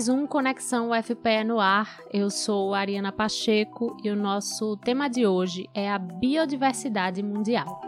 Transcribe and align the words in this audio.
mais 0.00 0.08
um 0.08 0.26
Conexão 0.26 0.92
UFPE 0.92 1.44
no 1.44 1.60
ar. 1.60 2.00
Eu 2.10 2.30
sou 2.30 2.72
Ariana 2.72 3.12
Pacheco 3.12 3.94
e 4.02 4.08
o 4.08 4.16
nosso 4.16 4.74
tema 4.78 5.10
de 5.10 5.26
hoje 5.26 5.68
é 5.74 5.90
a 5.90 5.98
biodiversidade 5.98 7.22
mundial. 7.22 7.82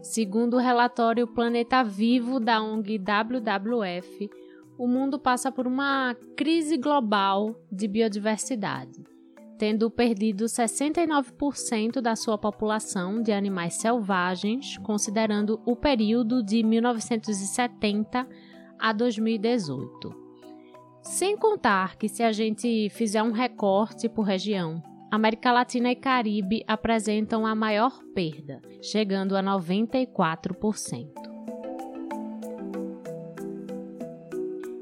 Segundo 0.00 0.54
o 0.54 0.60
relatório 0.60 1.26
Planeta 1.26 1.82
Vivo 1.82 2.38
da 2.38 2.62
ONG 2.62 3.00
WWF, 3.00 4.30
o 4.78 4.86
mundo 4.86 5.18
passa 5.18 5.50
por 5.50 5.66
uma 5.66 6.14
crise 6.36 6.76
global 6.76 7.60
de 7.68 7.88
biodiversidade 7.88 9.15
tendo 9.58 9.90
perdido 9.90 10.44
69% 10.44 12.00
da 12.00 12.14
sua 12.14 12.36
população 12.36 13.22
de 13.22 13.32
animais 13.32 13.74
selvagens, 13.74 14.78
considerando 14.78 15.60
o 15.64 15.74
período 15.74 16.42
de 16.42 16.62
1970 16.62 18.26
a 18.78 18.92
2018. 18.92 20.26
Sem 21.02 21.36
contar 21.36 21.96
que, 21.96 22.08
se 22.08 22.22
a 22.22 22.32
gente 22.32 22.90
fizer 22.90 23.22
um 23.22 23.32
recorte 23.32 24.08
por 24.08 24.22
região, 24.22 24.82
América 25.10 25.52
Latina 25.52 25.90
e 25.90 25.96
Caribe 25.96 26.64
apresentam 26.66 27.46
a 27.46 27.54
maior 27.54 28.02
perda, 28.14 28.60
chegando 28.82 29.36
a 29.36 29.42
94%. 29.42 31.36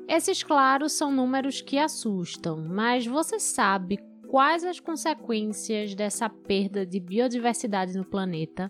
Esses, 0.08 0.42
claro, 0.42 0.88
são 0.88 1.10
números 1.10 1.60
que 1.60 1.76
assustam, 1.76 2.64
mas 2.68 3.06
você 3.06 3.38
sabe 3.38 3.98
quais 4.34 4.64
as 4.64 4.80
consequências 4.80 5.94
dessa 5.94 6.28
perda 6.28 6.84
de 6.84 6.98
biodiversidade 6.98 7.96
no 7.96 8.04
planeta. 8.04 8.68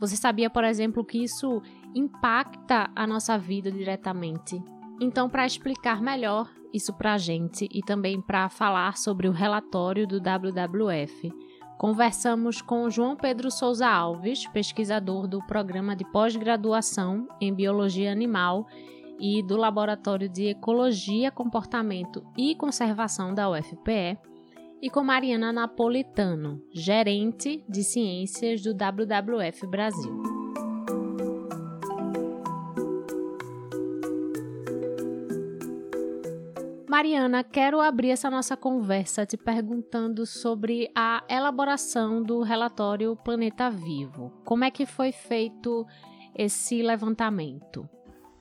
Você 0.00 0.16
sabia, 0.16 0.50
por 0.50 0.64
exemplo, 0.64 1.04
que 1.04 1.22
isso 1.22 1.62
impacta 1.94 2.90
a 2.96 3.06
nossa 3.06 3.38
vida 3.38 3.70
diretamente? 3.70 4.60
Então, 5.00 5.30
para 5.30 5.46
explicar 5.46 6.02
melhor 6.02 6.50
isso 6.74 6.92
para 6.92 7.14
a 7.14 7.16
gente 7.16 7.68
e 7.72 7.80
também 7.80 8.20
para 8.20 8.48
falar 8.48 8.96
sobre 8.96 9.28
o 9.28 9.30
relatório 9.30 10.04
do 10.04 10.18
WWF, 10.18 11.32
conversamos 11.78 12.60
com 12.60 12.90
João 12.90 13.14
Pedro 13.14 13.52
Souza 13.52 13.86
Alves, 13.86 14.48
pesquisador 14.48 15.28
do 15.28 15.40
programa 15.46 15.94
de 15.94 16.04
pós-graduação 16.10 17.28
em 17.40 17.54
Biologia 17.54 18.10
Animal 18.10 18.66
e 19.20 19.44
do 19.44 19.56
Laboratório 19.56 20.28
de 20.28 20.46
Ecologia, 20.46 21.30
Comportamento 21.30 22.26
e 22.36 22.56
Conservação 22.56 23.32
da 23.32 23.48
UFPE, 23.48 24.18
e 24.80 24.88
com 24.88 25.02
Mariana 25.02 25.52
Napolitano, 25.52 26.62
gerente 26.72 27.64
de 27.68 27.82
ciências 27.82 28.62
do 28.62 28.72
WWF 28.72 29.66
Brasil. 29.66 30.22
Mariana, 36.88 37.44
quero 37.44 37.80
abrir 37.80 38.10
essa 38.10 38.30
nossa 38.30 38.56
conversa 38.56 39.26
te 39.26 39.36
perguntando 39.36 40.24
sobre 40.24 40.90
a 40.96 41.22
elaboração 41.28 42.22
do 42.22 42.42
relatório 42.42 43.14
Planeta 43.16 43.70
Vivo. 43.70 44.32
Como 44.44 44.64
é 44.64 44.70
que 44.70 44.86
foi 44.86 45.12
feito 45.12 45.86
esse 46.34 46.82
levantamento? 46.82 47.88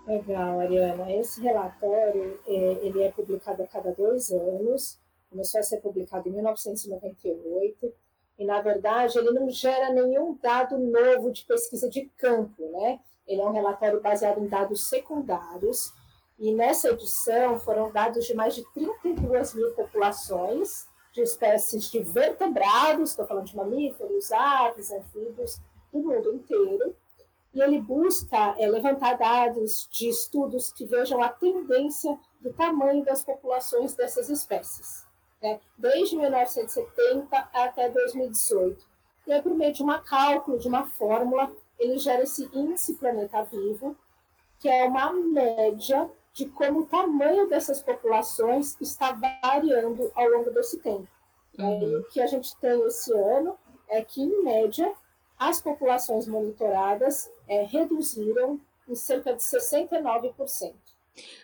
Legal, 0.08 0.58
Mariana. 0.58 1.12
Esse 1.12 1.42
relatório 1.42 2.40
é, 2.48 2.80
ele 2.82 3.04
é 3.04 3.12
publicado 3.12 3.62
a 3.62 3.68
cada 3.68 3.92
dois 3.92 4.32
anos 4.32 4.98
começou 5.30 5.60
a 5.60 5.64
ser 5.64 5.78
publicado 5.78 6.28
em 6.28 6.32
1998, 6.32 7.94
e 8.40 8.46
na 8.46 8.62
verdade 8.62 9.18
ele 9.18 9.32
não 9.32 9.50
gera 9.50 9.92
nenhum 9.92 10.38
dado 10.42 10.78
novo 10.78 11.32
de 11.32 11.44
pesquisa 11.46 11.90
de 11.90 12.06
campo, 12.18 12.70
né? 12.72 13.00
Ele 13.28 13.42
é 13.42 13.46
um 13.46 13.52
relatório 13.52 14.00
baseado 14.00 14.40
em 14.40 14.48
dados 14.48 14.88
secundários, 14.88 15.94
e 16.40 16.54
nessa 16.54 16.90
edição 16.90 17.60
foram 17.60 17.92
dados 17.92 18.26
de 18.26 18.34
mais 18.34 18.56
de 18.56 18.64
32 18.74 19.56
mil 19.56 19.74
populações 19.74 20.88
de 21.12 21.22
espécies 21.22 21.90
de 21.90 22.00
vertebrados, 22.00 23.10
estou 23.10 23.26
falando 23.26 23.48
de 23.48 23.56
mamíferos, 23.56 24.32
aves, 24.32 24.92
anfíbios, 24.92 25.60
do 25.92 26.00
mundo 26.00 26.36
inteiro, 26.36 26.96
e 27.54 27.62
ele 27.62 27.82
busca 27.82 28.56
é, 28.60 28.68
levantar 28.68 29.18
dados 29.18 29.90
de 29.92 30.08
estudos 30.10 30.72
que 30.72 30.86
vejam 30.86 31.24
a 31.24 31.30
tendência 31.30 32.18
do 32.40 32.54
tamanho 32.54 33.04
das 33.04 33.24
populações 33.24 33.96
dessas 33.96 34.30
espécies 34.30 35.07
né, 35.42 35.60
desde 35.78 36.16
1970 36.16 37.38
até 37.54 37.90
2018. 37.90 38.86
E 39.26 39.34
aí, 39.34 39.42
por 39.42 39.54
meio 39.54 39.74
de 39.74 39.84
um 39.84 40.02
cálculo, 40.04 40.58
de 40.58 40.68
uma 40.68 40.86
fórmula, 40.86 41.52
ele 41.78 41.98
gera 41.98 42.24
esse 42.24 42.50
índice 42.54 42.96
planeta 42.96 43.44
vivo, 43.44 43.96
que 44.60 44.70
é 44.70 44.86
uma 44.86 45.12
média 45.12 46.10
de 46.34 46.46
como 46.46 46.82
o 46.82 46.86
tamanho 46.86 47.48
dessas 47.48 47.82
populações 47.82 48.78
está 48.80 49.12
variando 49.12 50.12
ao 50.16 50.30
longo 50.30 50.52
desse 50.52 50.78
tempo. 50.80 51.08
Uhum. 51.58 52.00
O 52.00 52.04
que 52.06 52.22
a 52.22 52.28
gente 52.28 52.56
tem 52.58 52.80
esse 52.86 53.12
ano 53.12 53.58
é 53.90 54.02
que, 54.04 54.22
em 54.22 54.44
média, 54.44 54.94
as 55.38 55.62
populações 55.62 56.28
monitoradas 56.28 57.32
é, 57.48 57.64
reduziram 57.64 58.60
em 58.88 58.96
cerca 58.96 59.34
de 59.34 59.42
69%. 59.42 60.74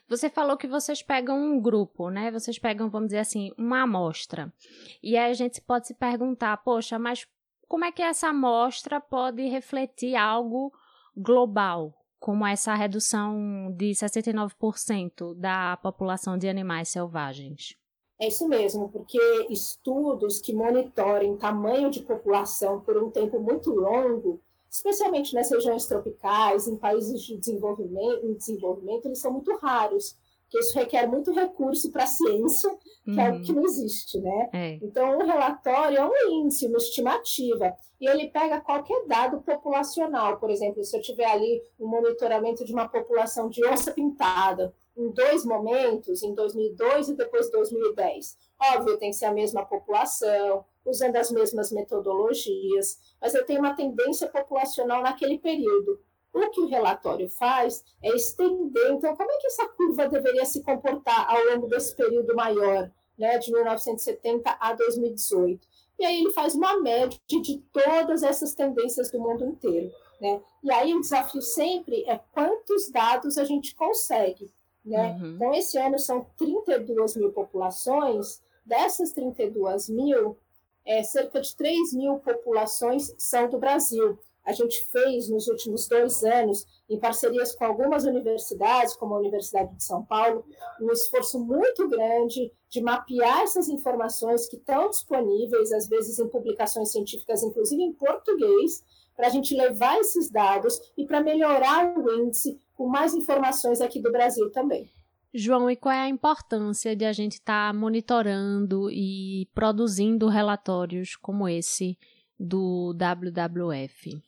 Você 0.08 0.30
falou 0.30 0.58
que 0.58 0.68
vocês 0.68 1.02
pegam 1.02 1.38
um 1.38 1.60
grupo, 1.60 2.10
né? 2.10 2.32
Vocês 2.32 2.60
pegam, 2.60 2.90
vamos 2.90 3.08
dizer 3.08 3.20
assim, 3.20 3.52
uma 3.58 3.84
amostra. 3.84 4.54
E 5.02 5.18
aí 5.18 5.32
a 5.32 5.34
gente 5.34 5.62
pode 5.62 5.88
se 5.88 5.94
perguntar, 5.94 6.58
poxa, 6.58 7.00
mas 7.00 7.28
como 7.68 7.86
é 7.86 7.92
que 7.92 8.02
essa 8.02 8.28
amostra 8.28 9.02
pode 9.02 9.48
refletir 9.48 10.16
algo 10.16 10.72
global, 11.16 11.94
como 12.20 12.46
essa 12.46 12.74
redução 12.76 13.74
de 13.76 13.92
69% 13.92 15.34
da 15.36 15.78
população 15.78 16.38
de 16.38 16.48
animais 16.48 16.90
selvagens? 16.90 17.76
É 18.20 18.28
isso 18.28 18.48
mesmo, 18.48 18.90
porque 18.90 19.20
estudos 19.50 20.40
que 20.40 20.54
monitorem 20.54 21.36
tamanho 21.36 21.90
de 21.90 22.02
população 22.02 22.80
por 22.80 22.96
um 22.96 23.10
tempo 23.10 23.40
muito 23.40 23.72
longo 23.72 24.40
especialmente 24.74 25.36
nas 25.36 25.52
regiões 25.52 25.86
tropicais, 25.86 26.68
em 26.68 26.76
países 26.76 27.22
de 27.22 27.38
desenvolvimento, 27.38 28.26
em 28.26 28.34
desenvolvimento, 28.34 29.06
eles 29.06 29.20
são 29.20 29.32
muito 29.32 29.56
raros, 29.58 30.18
porque 30.42 30.58
isso 30.58 30.78
requer 30.78 31.06
muito 31.08 31.32
recurso 31.32 31.92
para 31.92 32.06
a 32.06 32.08
ciência, 32.08 32.76
que 33.04 33.12
uhum. 33.12 33.20
é 33.20 33.28
algo 33.28 33.44
que 33.44 33.54
não 33.54 33.64
existe, 33.66 34.20
né? 34.20 34.50
É. 34.52 34.80
Então, 34.82 35.18
o 35.20 35.26
relatório 35.26 35.98
é 35.98 36.06
um 36.06 36.42
índice, 36.42 36.66
uma 36.66 36.78
estimativa, 36.78 37.76
e 38.02 38.08
ele 38.08 38.30
pega 38.30 38.62
qualquer 38.62 39.06
dado 39.06 39.42
populacional, 39.42 40.38
por 40.38 40.50
exemplo, 40.50 40.84
se 40.84 40.98
eu 40.98 41.02
tiver 41.02 41.26
ali 41.26 41.62
um 41.80 41.88
monitoramento 41.88 42.66
de 42.66 42.74
uma 42.74 42.90
população 42.90 43.50
de 43.50 43.64
onça 43.68 43.92
pintada, 43.92 44.74
em 44.98 45.10
dois 45.12 45.46
momentos, 45.46 46.24
em 46.24 46.34
2002 46.34 47.10
e 47.10 47.16
depois 47.16 47.50
2010. 47.52 48.38
Óbvio, 48.60 48.98
tem 48.98 49.12
que 49.12 49.18
ser 49.18 49.26
a 49.26 49.34
mesma 49.34 49.66
população, 49.66 50.66
usando 50.86 51.16
as 51.16 51.32
mesmas 51.32 51.72
metodologias, 51.72 53.00
mas 53.22 53.34
eu 53.34 53.46
tenho 53.46 53.60
uma 53.60 53.76
tendência 53.76 54.28
populacional 54.28 55.02
naquele 55.02 55.38
período. 55.38 56.00
O 56.34 56.50
que 56.50 56.62
o 56.62 56.68
relatório 56.68 57.30
faz 57.30 57.84
é 58.02 58.10
estender, 58.16 58.92
então, 58.92 59.16
como 59.16 59.32
é 59.32 59.38
que 59.38 59.48
essa 59.48 59.68
curva 59.70 60.08
deveria 60.08 60.46
se 60.46 60.64
comportar 60.64 61.30
ao 61.30 61.44
longo 61.46 61.68
desse 61.68 61.96
período 61.96 62.36
maior, 62.36 62.92
né, 63.18 63.38
de 63.38 63.52
1970 63.52 64.58
a 64.60 64.74
2018? 64.74 65.68
E 66.00 66.06
aí 66.06 66.22
ele 66.22 66.32
faz 66.32 66.56
uma 66.56 66.80
média 66.82 67.20
de 67.28 67.58
todas 67.72 68.24
essas 68.24 68.56
tendências 68.56 69.12
do 69.12 69.20
mundo 69.20 69.46
inteiro. 69.46 69.92
Né? 70.20 70.42
E 70.64 70.72
aí 70.72 70.94
o 70.94 71.02
desafio 71.02 71.42
sempre 71.42 72.04
é 72.08 72.20
quantos 72.32 72.90
dados 72.90 73.38
a 73.38 73.44
gente 73.44 73.76
consegue. 73.76 74.52
Né? 74.84 75.18
Uhum. 75.22 75.36
Então, 75.36 75.54
esse 75.54 75.78
ano 75.78 76.00
são 76.00 76.26
32 76.38 77.16
mil 77.16 77.32
populações, 77.32 78.42
dessas 78.66 79.12
32 79.12 79.90
mil, 79.90 80.38
é, 80.86 81.04
cerca 81.04 81.42
de 81.42 81.56
3 81.56 81.94
mil 81.94 82.20
populações 82.20 83.14
são 83.18 83.50
do 83.50 83.58
Brasil. 83.58 84.18
A 84.46 84.52
gente 84.52 84.86
fez 84.92 85.30
nos 85.30 85.48
últimos 85.48 85.88
dois 85.88 86.22
anos, 86.24 86.66
em 86.90 87.00
parcerias 87.00 87.56
com 87.56 87.64
algumas 87.64 88.04
universidades, 88.04 88.94
como 88.96 89.16
a 89.16 89.20
Universidade 89.20 89.74
de 89.74 89.84
São 89.84 90.04
Paulo, 90.04 90.44
um 90.82 90.92
esforço 90.92 91.40
muito 91.40 91.88
grande 91.88 92.52
de 92.70 92.82
mapear 92.82 93.42
essas 93.42 93.70
informações 93.70 94.46
que 94.48 94.58
estão 94.58 94.90
disponíveis, 94.90 95.72
às 95.72 95.88
vezes 95.88 96.20
em 96.20 96.28
publicações 96.28 96.92
científicas, 96.92 97.42
inclusive 97.42 97.82
em 97.82 97.94
português, 97.94 98.84
para 99.16 99.28
a 99.28 99.30
gente 99.30 99.56
levar 99.56 99.98
esses 100.00 100.30
dados 100.30 100.92
e 100.98 101.06
para 101.06 101.22
melhorar 101.22 101.98
o 101.98 102.12
índice 102.12 102.60
com 102.76 102.88
mais 102.88 103.14
informações 103.14 103.80
aqui 103.80 104.02
do 104.02 104.12
Brasil 104.12 104.52
também. 104.52 104.92
João, 105.34 105.70
e 105.70 105.76
qual 105.76 105.94
é 105.94 106.02
a 106.02 106.10
importância 106.10 106.96
de 106.96 107.06
a 107.06 107.12
gente 107.12 107.34
estar 107.34 107.74
tá 107.74 107.78
monitorando 107.78 108.92
e 108.92 109.48
produzindo 109.54 110.28
relatórios 110.28 111.16
como 111.16 111.50
esse 111.50 111.98
do 112.40 112.94
WWF? 112.94 114.22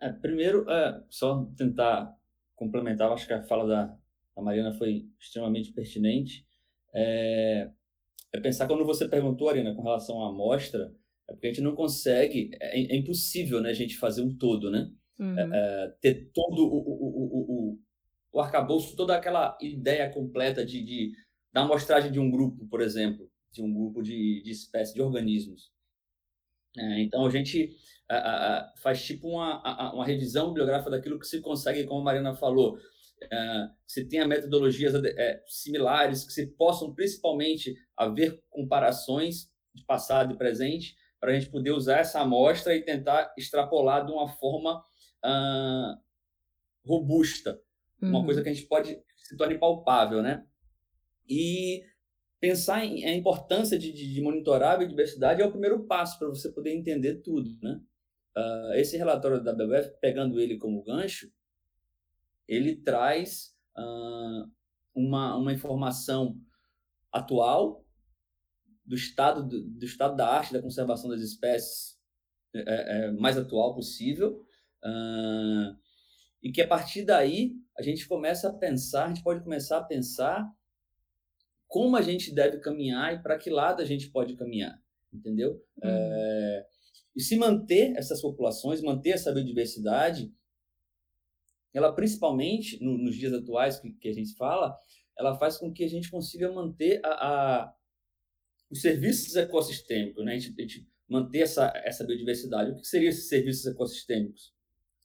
É, 0.00 0.10
primeiro, 0.10 0.68
é, 0.68 1.00
só 1.08 1.44
tentar 1.56 2.12
complementar, 2.56 3.12
acho 3.12 3.26
que 3.26 3.32
a 3.32 3.42
fala 3.44 3.68
da, 3.68 3.96
da 4.34 4.42
Mariana 4.42 4.72
foi 4.72 5.06
extremamente 5.20 5.72
pertinente. 5.72 6.44
É, 6.92 7.70
é, 8.32 8.40
pensar 8.40 8.66
quando 8.66 8.84
você 8.84 9.06
perguntou, 9.06 9.48
Ariana, 9.48 9.74
com 9.74 9.82
relação 9.82 10.24
à 10.24 10.28
amostra, 10.28 10.92
é 11.28 11.32
porque 11.32 11.46
a 11.46 11.50
gente 11.50 11.62
não 11.62 11.76
consegue, 11.76 12.50
é, 12.60 12.80
é 12.80 12.96
impossível 12.96 13.60
né, 13.60 13.70
a 13.70 13.74
gente 13.74 13.96
fazer 13.96 14.22
um 14.22 14.34
todo, 14.34 14.70
né? 14.70 14.90
Uhum. 15.18 15.38
É, 15.38 15.50
é 15.52 15.94
ter 16.00 16.30
todo 16.32 16.62
o, 16.62 16.78
o, 16.78 17.28
o, 17.28 17.57
o 17.57 17.57
arcabouço, 18.40 18.96
toda 18.96 19.16
aquela 19.16 19.56
ideia 19.60 20.10
completa 20.10 20.64
de, 20.64 20.82
de 20.84 21.12
da 21.52 21.62
amostragem 21.62 22.12
de 22.12 22.20
um 22.20 22.30
grupo, 22.30 22.66
por 22.68 22.80
exemplo, 22.80 23.30
de 23.50 23.62
um 23.62 23.72
grupo 23.72 24.02
de, 24.02 24.42
de 24.42 24.50
espécies, 24.50 24.94
de 24.94 25.00
organismos. 25.00 25.70
É, 26.76 27.00
então, 27.00 27.24
a 27.26 27.30
gente 27.30 27.76
faz 28.82 29.04
tipo 29.04 29.28
uma, 29.28 29.92
uma 29.92 30.04
revisão 30.04 30.48
bibliográfica 30.48 30.90
daquilo 30.90 31.18
que 31.18 31.26
se 31.26 31.40
consegue, 31.40 31.84
como 31.84 32.00
a 32.00 32.04
Mariana 32.04 32.34
falou, 32.34 32.78
é, 33.22 33.68
que 33.86 33.92
se 33.92 34.04
tenha 34.06 34.26
metodologias 34.26 34.94
é, 34.94 35.42
similares, 35.46 36.24
que 36.24 36.32
se 36.32 36.46
possam 36.46 36.94
principalmente 36.94 37.74
haver 37.96 38.42
comparações 38.48 39.50
de 39.74 39.84
passado 39.84 40.34
e 40.34 40.38
presente, 40.38 40.96
para 41.20 41.32
a 41.32 41.34
gente 41.34 41.50
poder 41.50 41.72
usar 41.72 41.98
essa 41.98 42.20
amostra 42.20 42.74
e 42.74 42.82
tentar 42.82 43.32
extrapolar 43.36 44.06
de 44.06 44.12
uma 44.12 44.28
forma 44.28 44.78
uh, 45.24 46.00
robusta, 46.86 47.60
uhum. 48.02 48.10
uma 48.10 48.24
coisa 48.24 48.42
que 48.42 48.48
a 48.48 48.52
gente 48.52 48.66
pode 48.66 48.98
se 49.16 49.36
torne 49.36 49.58
palpável, 49.58 50.22
né? 50.22 50.46
E 51.28 51.84
pensar 52.40 52.84
em 52.84 53.04
a 53.04 53.14
importância 53.14 53.78
de, 53.78 53.92
de, 53.92 54.20
monitorar 54.20 54.74
a 54.74 54.78
biodiversidade 54.78 55.42
é 55.42 55.46
o 55.46 55.50
primeiro 55.50 55.84
passo 55.86 56.18
para 56.18 56.28
você 56.28 56.50
poder 56.52 56.74
entender 56.74 57.16
tudo, 57.16 57.50
né? 57.62 57.80
Uh, 58.36 58.72
esse 58.74 58.96
relatório 58.96 59.42
da 59.42 59.52
WWF, 59.52 59.98
pegando 60.00 60.40
ele 60.40 60.56
como 60.56 60.84
gancho, 60.84 61.30
ele 62.46 62.76
traz 62.76 63.54
uh, 63.76 64.50
uma, 64.94 65.36
uma 65.36 65.52
informação 65.52 66.40
atual 67.12 67.84
do 68.84 68.94
estado 68.94 69.46
do, 69.46 69.62
do, 69.62 69.84
estado 69.84 70.16
da 70.16 70.28
arte 70.28 70.52
da 70.52 70.62
conservação 70.62 71.10
das 71.10 71.20
espécies 71.20 71.98
é, 72.54 73.06
é, 73.06 73.10
mais 73.12 73.36
atual 73.36 73.74
possível 73.74 74.46
uh, 74.84 75.76
e 76.42 76.52
que 76.52 76.62
a 76.62 76.68
partir 76.68 77.04
daí 77.04 77.52
a 77.76 77.82
gente 77.82 78.06
começa 78.06 78.48
a 78.48 78.52
pensar, 78.52 79.06
a 79.06 79.08
gente 79.08 79.22
pode 79.22 79.42
começar 79.42 79.78
a 79.78 79.84
pensar 79.84 80.48
como 81.66 81.96
a 81.96 82.02
gente 82.02 82.34
deve 82.34 82.58
caminhar 82.58 83.14
e 83.14 83.22
para 83.22 83.38
que 83.38 83.50
lado 83.50 83.82
a 83.82 83.84
gente 83.84 84.10
pode 84.10 84.36
caminhar, 84.36 84.80
entendeu? 85.12 85.52
Uhum. 85.82 85.90
É, 85.90 86.66
e 87.14 87.20
se 87.20 87.36
manter 87.36 87.96
essas 87.96 88.20
populações, 88.22 88.80
manter 88.80 89.10
essa 89.10 89.32
biodiversidade, 89.32 90.32
ela 91.74 91.92
principalmente 91.92 92.82
no, 92.82 92.96
nos 92.96 93.16
dias 93.16 93.32
atuais 93.32 93.78
que, 93.78 93.90
que, 93.92 94.08
a 94.08 94.12
gente 94.12 94.34
fala, 94.34 94.76
ela 95.18 95.36
faz 95.36 95.58
com 95.58 95.72
que 95.72 95.84
a 95.84 95.88
gente 95.88 96.10
consiga 96.10 96.50
manter 96.50 97.00
a, 97.04 97.10
a 97.10 97.74
os 98.70 98.82
serviços 98.82 99.34
ecossistêmicos, 99.34 100.24
né? 100.24 100.34
A 100.34 100.38
gente, 100.38 100.60
a 100.60 100.62
gente 100.62 100.88
manter 101.08 101.40
essa, 101.40 101.72
essa 101.84 102.04
biodiversidade. 102.04 102.70
O 102.70 102.76
que 102.76 102.86
seriam 102.86 103.08
esses 103.08 103.28
serviços 103.28 103.66
ecossistêmicos? 103.66 104.52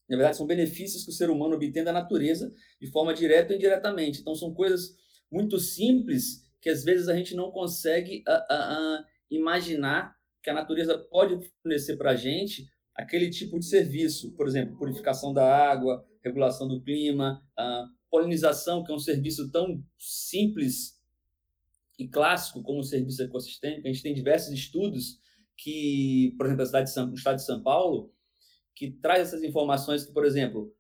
Na 0.09 0.17
verdade, 0.17 0.37
são 0.37 0.45
benefícios 0.45 1.03
que 1.03 1.09
o 1.09 1.13
ser 1.13 1.29
humano 1.29 1.55
obtém 1.55 1.83
da 1.83 1.93
natureza 1.93 2.53
de 2.79 2.91
forma 2.91 3.13
direta 3.13 3.53
ou 3.53 3.57
indiretamente. 3.57 4.21
Então, 4.21 4.35
são 4.35 4.53
coisas 4.53 4.95
muito 5.31 5.59
simples 5.59 6.43
que 6.61 6.69
às 6.69 6.83
vezes 6.83 7.09
a 7.09 7.15
gente 7.15 7.35
não 7.35 7.51
consegue 7.51 8.23
uh, 8.27 8.53
uh, 8.53 9.01
uh, 9.01 9.05
imaginar 9.29 10.15
que 10.41 10.49
a 10.49 10.53
natureza 10.53 10.97
pode 10.97 11.39
fornecer 11.61 11.97
para 11.97 12.11
a 12.11 12.15
gente 12.15 12.67
aquele 12.95 13.29
tipo 13.29 13.59
de 13.59 13.65
serviço, 13.65 14.31
por 14.33 14.47
exemplo, 14.47 14.77
purificação 14.77 15.33
da 15.33 15.45
água, 15.45 16.05
regulação 16.23 16.67
do 16.67 16.81
clima, 16.81 17.41
polinização, 18.09 18.83
que 18.83 18.91
é 18.91 18.95
um 18.95 18.99
serviço 18.99 19.49
tão 19.49 19.83
simples 19.97 21.01
e 21.97 22.07
clássico 22.07 22.61
como 22.61 22.79
o 22.79 22.83
serviço 22.83 23.23
ecossistêmico. 23.23 23.87
A 23.87 23.91
gente 23.91 24.03
tem 24.03 24.13
diversos 24.13 24.51
estudos 24.53 25.19
que, 25.57 26.33
por 26.37 26.45
exemplo, 26.45 26.63
a 26.63 26.65
cidade 26.65 26.89
de 26.89 26.93
São, 26.93 27.07
no 27.07 27.15
estado 27.15 27.37
de 27.37 27.45
São 27.45 27.61
Paulo, 27.63 28.13
que 28.75 28.91
traz 28.91 29.27
essas 29.27 29.43
informações 29.43 30.05
que, 30.05 30.13
por 30.13 30.25
exemplo, 30.25 30.73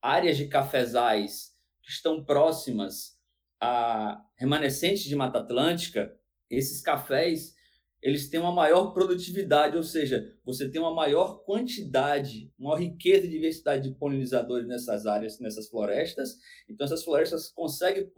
áreas 0.00 0.36
de 0.36 0.48
cafezais 0.48 1.54
que 1.82 1.90
estão 1.90 2.24
próximas 2.24 3.16
a 3.60 4.20
remanescentes 4.36 5.04
de 5.04 5.16
Mata 5.16 5.38
Atlântica, 5.38 6.14
esses 6.50 6.80
cafés, 6.80 7.54
eles 8.02 8.28
têm 8.28 8.38
uma 8.38 8.52
maior 8.52 8.92
produtividade, 8.92 9.76
ou 9.76 9.82
seja, 9.82 10.32
você 10.44 10.68
tem 10.70 10.80
uma 10.80 10.94
maior 10.94 11.42
quantidade, 11.44 12.52
uma 12.58 12.78
riqueza 12.78 13.26
e 13.26 13.30
diversidade 13.30 13.88
de 13.88 13.96
polinizadores 13.96 14.68
nessas 14.68 15.06
áreas, 15.06 15.40
nessas 15.40 15.68
florestas. 15.68 16.36
Então, 16.68 16.84
essas 16.84 17.02
florestas 17.02 17.48
conseguem 17.48 18.10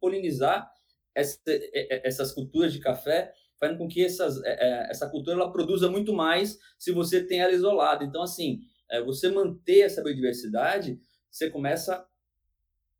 polinizar 0.00 0.70
essa, 1.14 1.38
essas 2.02 2.32
culturas 2.32 2.72
de 2.72 2.80
café 2.80 3.32
fazendo 3.58 3.78
com 3.78 3.88
que 3.88 4.04
essas, 4.04 4.42
essa 4.44 5.08
cultura 5.08 5.36
ela 5.36 5.52
produza 5.52 5.90
muito 5.90 6.12
mais 6.12 6.58
se 6.78 6.92
você 6.92 7.24
tem 7.24 7.40
ela 7.40 7.52
isolada. 7.52 8.04
Então, 8.04 8.22
assim, 8.22 8.60
é, 8.90 9.02
você 9.02 9.28
manter 9.28 9.80
essa 9.80 10.02
biodiversidade, 10.02 11.00
você 11.30 11.50
começa 11.50 12.06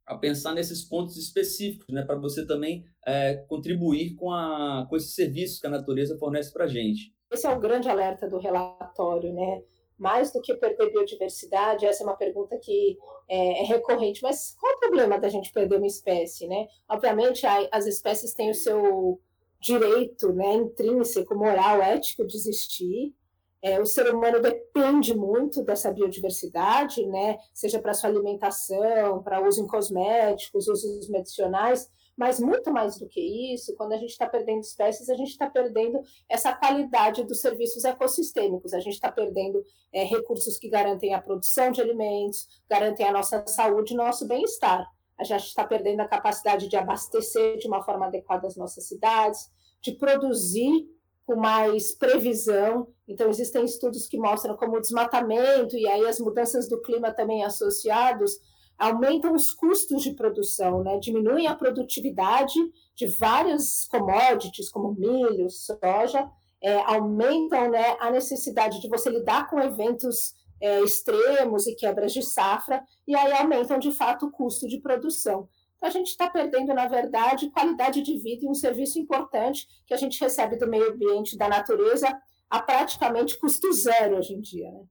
a 0.05 0.17
pensar 0.17 0.55
nesses 0.55 0.85
pontos 0.85 1.17
específicos, 1.17 1.93
né, 1.93 2.03
para 2.03 2.17
você 2.17 2.47
também 2.47 2.85
é, 3.05 3.35
contribuir 3.49 4.15
com, 4.15 4.31
a, 4.31 4.87
com 4.89 4.97
esses 4.97 5.15
serviços 5.15 5.61
que 5.61 5.67
a 5.67 5.71
natureza 5.71 6.17
fornece 6.17 6.53
para 6.53 6.65
a 6.65 6.69
gente. 6.69 7.13
Esse 7.31 7.47
é 7.47 7.51
o 7.51 7.59
grande 7.59 7.89
alerta 7.89 8.29
do 8.29 8.39
relatório, 8.39 9.33
né? 9.33 9.63
Mais 9.99 10.33
do 10.33 10.41
que 10.41 10.55
perder 10.55 10.93
biodiversidade, 10.93 11.87
essa 11.87 12.05
é 12.05 12.07
uma 12.07 12.17
pergunta 12.17 12.57
que 12.59 12.97
é, 13.29 13.63
é 13.63 13.65
recorrente. 13.65 14.23
Mas 14.23 14.55
qual 14.61 14.77
o 14.77 14.79
problema 14.79 15.19
da 15.19 15.29
gente 15.29 15.53
perder 15.53 15.79
uma 15.79 15.87
espécie, 15.87 16.47
né? 16.47 16.69
Obviamente, 16.89 17.45
as 17.73 17.87
espécies 17.87 18.33
têm 18.33 18.51
o 18.51 18.55
seu 18.55 19.21
direito, 19.61 20.33
né, 20.33 20.55
intrínseco, 20.55 21.35
moral, 21.35 21.83
ético 21.83 22.27
de 22.27 22.37
existir, 22.37 23.15
é, 23.63 23.81
o 23.81 23.87
ser 23.87 24.13
humano 24.15 24.41
depende 24.41 25.15
muito 25.15 25.63
dessa 25.63 25.93
biodiversidade, 25.93 27.05
né? 27.07 27.39
seja 27.53 27.79
para 27.79 27.95
sua 27.95 28.11
alimentação, 28.11 29.23
para 29.23 29.47
uso 29.47 29.63
em 29.63 29.67
cosméticos, 29.67 30.69
usos 30.69 31.09
medicinais, 31.09 31.91
mas 32.17 32.41
muito 32.41 32.73
mais 32.73 32.99
do 32.99 33.07
que 33.07 33.21
isso, 33.53 33.75
quando 33.77 33.93
a 33.93 33.99
gente 33.99 34.11
está 34.11 34.27
perdendo 34.27 34.61
espécies, 34.61 35.11
a 35.11 35.15
gente 35.15 35.31
está 35.31 35.51
perdendo 35.51 36.01
essa 36.29 36.55
qualidade 36.55 37.25
dos 37.25 37.41
serviços 37.41 37.85
ecossistêmicos, 37.85 38.73
a 38.73 38.81
gente 38.81 38.95
está 38.95 39.13
perdendo 39.13 39.63
é, 39.93 40.03
recursos 40.03 40.57
que 40.57 40.69
garantem 40.69 41.13
a 41.13 41.21
produção 41.21 41.71
de 41.71 41.81
alimentos, 41.81 42.49
garantem 42.69 43.07
a 43.07 43.13
nossa 43.13 43.47
saúde 43.47 43.93
e 43.93 43.97
nosso 43.97 44.27
bem-estar. 44.27 44.87
A 45.19 45.25
gente 45.25 45.45
está 45.45 45.67
perdendo 45.67 46.01
a 46.01 46.09
capacidade 46.09 46.69
de 46.69 46.77
abastecer 46.77 47.59
de 47.59 47.67
uma 47.67 47.83
forma 47.83 48.07
adequada 48.07 48.47
as 48.47 48.57
nossas 48.57 48.87
cidades, 48.87 49.51
de 49.81 49.93
produzir 49.93 50.89
com 51.27 51.37
mais 51.37 51.95
previsão. 51.95 52.89
Então, 53.09 53.29
existem 53.29 53.65
estudos 53.65 54.07
que 54.07 54.19
mostram 54.19 54.57
como 54.57 54.77
o 54.77 54.81
desmatamento 54.81 55.77
e 55.77 55.87
aí 55.87 56.07
as 56.07 56.19
mudanças 56.19 56.69
do 56.69 56.81
clima 56.81 57.13
também 57.13 57.45
associados 57.45 58.39
aumentam 58.79 59.33
os 59.35 59.51
custos 59.51 60.03
de 60.03 60.15
produção, 60.15 60.83
né? 60.83 60.99
diminuem 60.99 61.47
a 61.47 61.55
produtividade 61.55 62.59
de 62.95 63.07
várias 63.07 63.87
commodities, 63.87 64.69
como 64.69 64.93
milho, 64.93 65.49
soja, 65.49 66.29
é, 66.61 66.77
aumentam 66.83 67.71
né, 67.71 67.97
a 68.01 68.11
necessidade 68.11 68.81
de 68.81 68.89
você 68.89 69.09
lidar 69.09 69.49
com 69.49 69.59
eventos 69.59 70.35
é, 70.61 70.81
extremos 70.83 71.67
e 71.67 71.75
quebras 71.75 72.13
de 72.13 72.23
safra, 72.23 72.83
e 73.07 73.15
aí 73.15 73.33
aumentam 73.33 73.79
de 73.79 73.93
fato 73.93 74.27
o 74.27 74.31
custo 74.31 74.69
de 74.69 74.79
produção 74.79 75.49
a 75.87 75.91
gente 75.91 76.09
está 76.09 76.29
perdendo, 76.29 76.75
na 76.75 76.87
verdade, 76.87 77.51
qualidade 77.51 78.03
de 78.03 78.19
vida 78.19 78.45
e 78.45 78.49
um 78.49 78.55
serviço 78.55 78.99
importante 78.99 79.67
que 79.87 79.95
a 79.95 79.97
gente 79.97 80.21
recebe 80.21 80.57
do 80.57 80.67
meio 80.67 80.91
ambiente, 80.93 81.37
da 81.37 81.49
natureza, 81.49 82.09
a 82.51 82.61
praticamente 82.61 83.39
custo 83.39 83.73
zero 83.73 84.19
hoje 84.19 84.35
em 84.35 84.41
dia. 84.41 84.71
Né? 84.71 84.85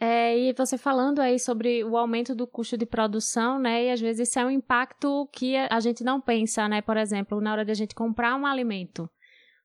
É, 0.00 0.38
e 0.38 0.52
você 0.52 0.76
falando 0.78 1.20
aí 1.20 1.38
sobre 1.38 1.84
o 1.84 1.96
aumento 1.96 2.34
do 2.34 2.46
custo 2.46 2.76
de 2.76 2.86
produção, 2.86 3.58
né? 3.58 3.84
E 3.84 3.90
às 3.90 4.00
vezes 4.00 4.28
isso 4.28 4.38
é 4.38 4.44
um 4.44 4.50
impacto 4.50 5.28
que 5.32 5.56
a 5.56 5.80
gente 5.80 6.02
não 6.02 6.20
pensa, 6.20 6.68
né? 6.68 6.80
Por 6.80 6.96
exemplo, 6.96 7.40
na 7.40 7.52
hora 7.52 7.64
de 7.64 7.70
a 7.70 7.74
gente 7.74 7.94
comprar 7.94 8.34
um 8.34 8.46
alimento 8.46 9.08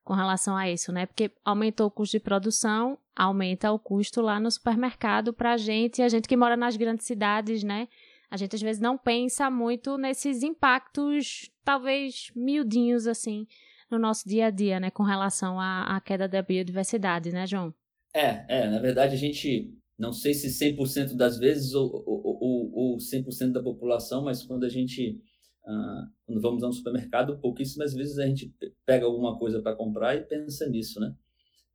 com 0.04 0.14
relação 0.14 0.56
a 0.56 0.70
isso, 0.70 0.92
né? 0.92 1.06
Porque 1.06 1.32
aumentou 1.44 1.88
o 1.88 1.92
custo 1.92 2.18
de 2.18 2.24
produção, 2.24 2.98
aumenta 3.16 3.72
o 3.72 3.80
custo 3.80 4.22
lá 4.22 4.40
no 4.40 4.52
supermercado 4.52 5.34
para 5.34 5.54
a 5.54 5.58
gente, 5.58 6.02
a 6.02 6.10
gente 6.10 6.28
que 6.28 6.38
mora 6.38 6.56
nas 6.56 6.78
grandes 6.78 7.06
cidades, 7.06 7.64
né? 7.64 7.88
a 8.30 8.38
gente 8.38 8.56
às 8.56 8.62
vezes 8.62 8.82
não 8.82 8.98
pensa 8.98 9.50
muito 9.50 9.98
nesses 9.98 10.44
impactos, 10.44 11.50
talvez 11.64 12.30
miudinhos 12.36 13.08
assim, 13.08 13.48
no 13.90 13.98
nosso 13.98 14.28
dia 14.28 14.48
a 14.48 14.50
dia, 14.50 14.80
né, 14.80 14.92
com 14.92 15.04
relação 15.04 15.60
à, 15.60 15.96
à 15.96 16.02
queda 16.02 16.28
da 16.28 16.42
biodiversidade, 16.42 17.32
né, 17.32 17.48
João? 17.48 17.74
É, 18.14 18.46
é, 18.48 18.70
na 18.70 18.80
verdade 18.80 19.16
a 19.16 19.18
gente, 19.18 19.74
não 19.98 20.12
sei 20.12 20.34
se 20.34 20.48
100% 20.48 21.16
das 21.16 21.38
vezes 21.38 21.74
ou, 21.74 22.04
ou, 22.06 22.38
ou, 22.42 22.72
ou 22.74 22.98
100% 22.98 23.52
da 23.52 23.62
população, 23.64 24.24
mas 24.24 24.44
quando 24.44 24.64
a 24.64 24.70
gente, 24.70 25.22
ah, 25.66 26.08
quando 26.26 26.42
vamos 26.42 26.64
a 26.64 26.68
um 26.68 26.72
supermercado, 26.72 27.40
pouquíssimas 27.40 27.94
vezes 27.94 28.18
a 28.18 28.26
gente 28.26 28.54
pega 28.86 29.06
alguma 29.06 29.38
coisa 29.38 29.62
para 29.62 29.76
comprar 29.76 30.16
e 30.16 30.22
pensa 30.22 30.68
nisso, 30.68 31.00
né? 31.00 31.14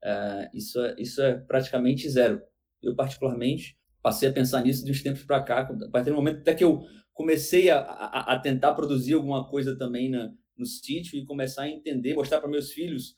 Ah, 0.05 0.51
isso, 0.53 0.81
é, 0.81 0.95
isso 0.99 1.23
é 1.23 1.35
praticamente 1.35 2.09
zero. 2.09 2.43
Eu, 2.83 2.95
particularmente, 2.97 3.77
passei 4.03 4.29
a 4.29 4.33
pensar 4.33 4.63
nisso 4.63 4.85
de 4.85 4.91
uns 4.91 5.03
tempos 5.03 5.23
para 5.23 5.43
cá, 5.43 5.61
a 5.61 5.89
partir 5.91 6.11
do 6.11 6.17
momento 6.17 6.41
até 6.41 6.55
que 6.55 6.65
eu 6.65 6.83
comecei 7.15 7.71
a, 7.71 7.79
a, 7.79 8.35
a 8.35 8.39
tentar 8.39 8.75
produzir 8.75 9.15
alguma 9.15 9.49
coisa 9.49 9.77
também 9.77 10.11
na, 10.11 10.33
no 10.63 10.67
sítio 10.67 11.19
e 11.19 11.27
começar 11.27 11.63
a 11.63 11.69
entender, 11.69 12.15
mostrar 12.15 12.41
para 12.41 12.49
meus 12.49 12.73
filhos 12.73 13.17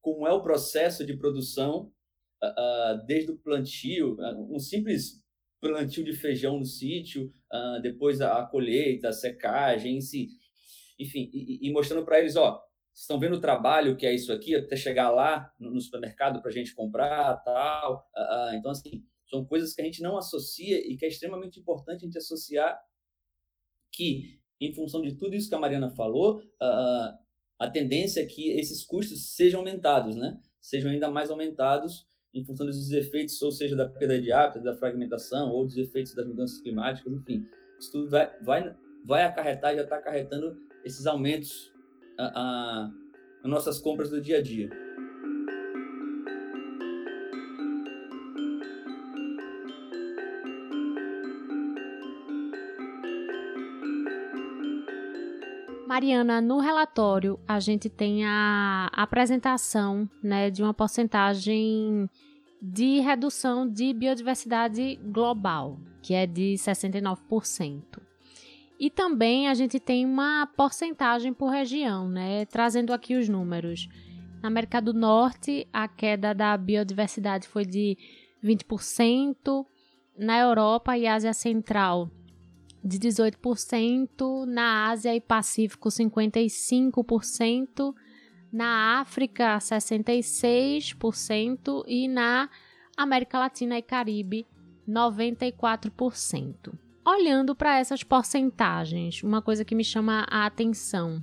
como 0.00 0.26
é 0.26 0.32
o 0.32 0.42
processo 0.42 1.04
de 1.04 1.16
produção 1.16 1.90
uh, 2.42 3.06
desde 3.06 3.32
o 3.32 3.38
plantio, 3.38 4.16
uh, 4.20 4.54
um 4.54 4.58
simples 4.58 5.22
plantio 5.60 6.04
de 6.04 6.12
feijão 6.12 6.58
no 6.58 6.64
sítio, 6.66 7.32
uh, 7.50 7.80
depois 7.80 8.20
a, 8.20 8.40
a, 8.40 8.46
colheita, 8.46 9.08
a 9.08 9.12
secagem, 9.12 9.98
si, 10.00 10.28
enfim, 10.98 11.30
e, 11.32 11.66
e 11.66 11.72
mostrando 11.72 12.04
para 12.04 12.20
eles, 12.20 12.36
ó, 12.36 12.62
estão 12.94 13.18
vendo 13.18 13.36
o 13.36 13.40
trabalho 13.40 13.96
que 13.96 14.06
é 14.06 14.14
isso 14.14 14.30
aqui, 14.30 14.54
até 14.54 14.76
chegar 14.76 15.10
lá 15.10 15.50
no, 15.58 15.70
no 15.70 15.80
supermercado 15.80 16.42
para 16.42 16.50
a 16.50 16.52
gente 16.52 16.74
comprar, 16.74 17.36
tal. 17.42 18.06
Uh, 18.14 18.54
então, 18.56 18.70
assim, 18.70 19.02
são 19.26 19.44
coisas 19.44 19.74
que 19.74 19.80
a 19.80 19.84
gente 19.84 20.02
não 20.02 20.18
associa 20.18 20.78
e 20.78 20.96
que 20.96 21.04
é 21.06 21.08
extremamente 21.08 21.58
importante 21.58 22.02
a 22.02 22.06
gente 22.06 22.18
associar 22.18 22.78
que, 23.90 24.38
em 24.60 24.72
função 24.72 25.02
de 25.02 25.14
tudo 25.16 25.34
isso 25.34 25.48
que 25.48 25.54
a 25.54 25.58
Mariana 25.58 25.90
falou, 25.90 26.38
uh, 26.38 27.18
a 27.58 27.70
tendência 27.70 28.20
é 28.20 28.26
que 28.26 28.50
esses 28.50 28.84
custos 28.84 29.34
sejam 29.34 29.60
aumentados, 29.60 30.16
né? 30.16 30.38
Sejam 30.60 30.90
ainda 30.90 31.10
mais 31.10 31.30
aumentados 31.30 32.06
em 32.32 32.44
função 32.44 32.66
dos 32.66 32.90
efeitos, 32.90 33.40
ou 33.42 33.52
seja, 33.52 33.76
da 33.76 33.88
perda 33.88 34.20
de 34.20 34.32
hábitat, 34.32 34.64
da 34.64 34.74
fragmentação, 34.74 35.50
ou 35.50 35.64
dos 35.64 35.76
efeitos 35.76 36.14
das 36.14 36.26
mudanças 36.26 36.60
climáticas, 36.60 37.12
enfim. 37.12 37.46
Isso 37.78 37.92
tudo 37.92 38.10
vai, 38.10 38.30
vai, 38.42 38.74
vai 39.04 39.24
acarretar, 39.24 39.74
já 39.74 39.82
está 39.82 39.96
acarretando 39.96 40.56
esses 40.84 41.06
aumentos 41.06 41.72
a, 42.18 42.24
a, 42.24 42.90
nas 43.42 43.50
nossas 43.50 43.78
compras 43.78 44.10
do 44.10 44.20
dia 44.20 44.38
a 44.38 44.42
dia. 44.42 44.83
Mariana, 55.94 56.40
no 56.40 56.58
relatório 56.58 57.38
a 57.46 57.60
gente 57.60 57.88
tem 57.88 58.24
a 58.24 58.90
apresentação 58.92 60.10
né, 60.20 60.50
de 60.50 60.60
uma 60.60 60.74
porcentagem 60.74 62.10
de 62.60 62.98
redução 62.98 63.64
de 63.68 63.92
biodiversidade 63.92 64.96
global, 65.04 65.78
que 66.02 66.12
é 66.12 66.26
de 66.26 66.54
69%. 66.54 67.80
E 68.76 68.90
também 68.90 69.46
a 69.46 69.54
gente 69.54 69.78
tem 69.78 70.04
uma 70.04 70.48
porcentagem 70.56 71.32
por 71.32 71.50
região, 71.50 72.08
né? 72.08 72.44
Trazendo 72.46 72.92
aqui 72.92 73.14
os 73.14 73.28
números. 73.28 73.88
Na 74.42 74.48
América 74.48 74.82
do 74.82 74.92
Norte, 74.92 75.68
a 75.72 75.86
queda 75.86 76.34
da 76.34 76.56
biodiversidade 76.56 77.46
foi 77.46 77.64
de 77.64 77.96
20%, 78.42 79.64
na 80.18 80.40
Europa 80.40 80.98
e 80.98 81.06
Ásia 81.06 81.32
Central, 81.32 82.10
de 82.84 82.98
18%, 82.98 84.44
na 84.46 84.90
Ásia 84.90 85.14
e 85.14 85.20
Pacífico 85.20 85.88
55%, 85.88 87.94
na 88.52 89.00
África 89.00 89.56
66% 89.56 91.84
e 91.86 92.06
na 92.06 92.50
América 92.96 93.38
Latina 93.38 93.78
e 93.78 93.82
Caribe 93.82 94.46
94%. 94.88 96.74
Olhando 97.06 97.54
para 97.54 97.78
essas 97.78 98.02
porcentagens, 98.02 99.22
uma 99.22 99.40
coisa 99.40 99.64
que 99.64 99.74
me 99.74 99.84
chama 99.84 100.26
a 100.30 100.46
atenção 100.46 101.22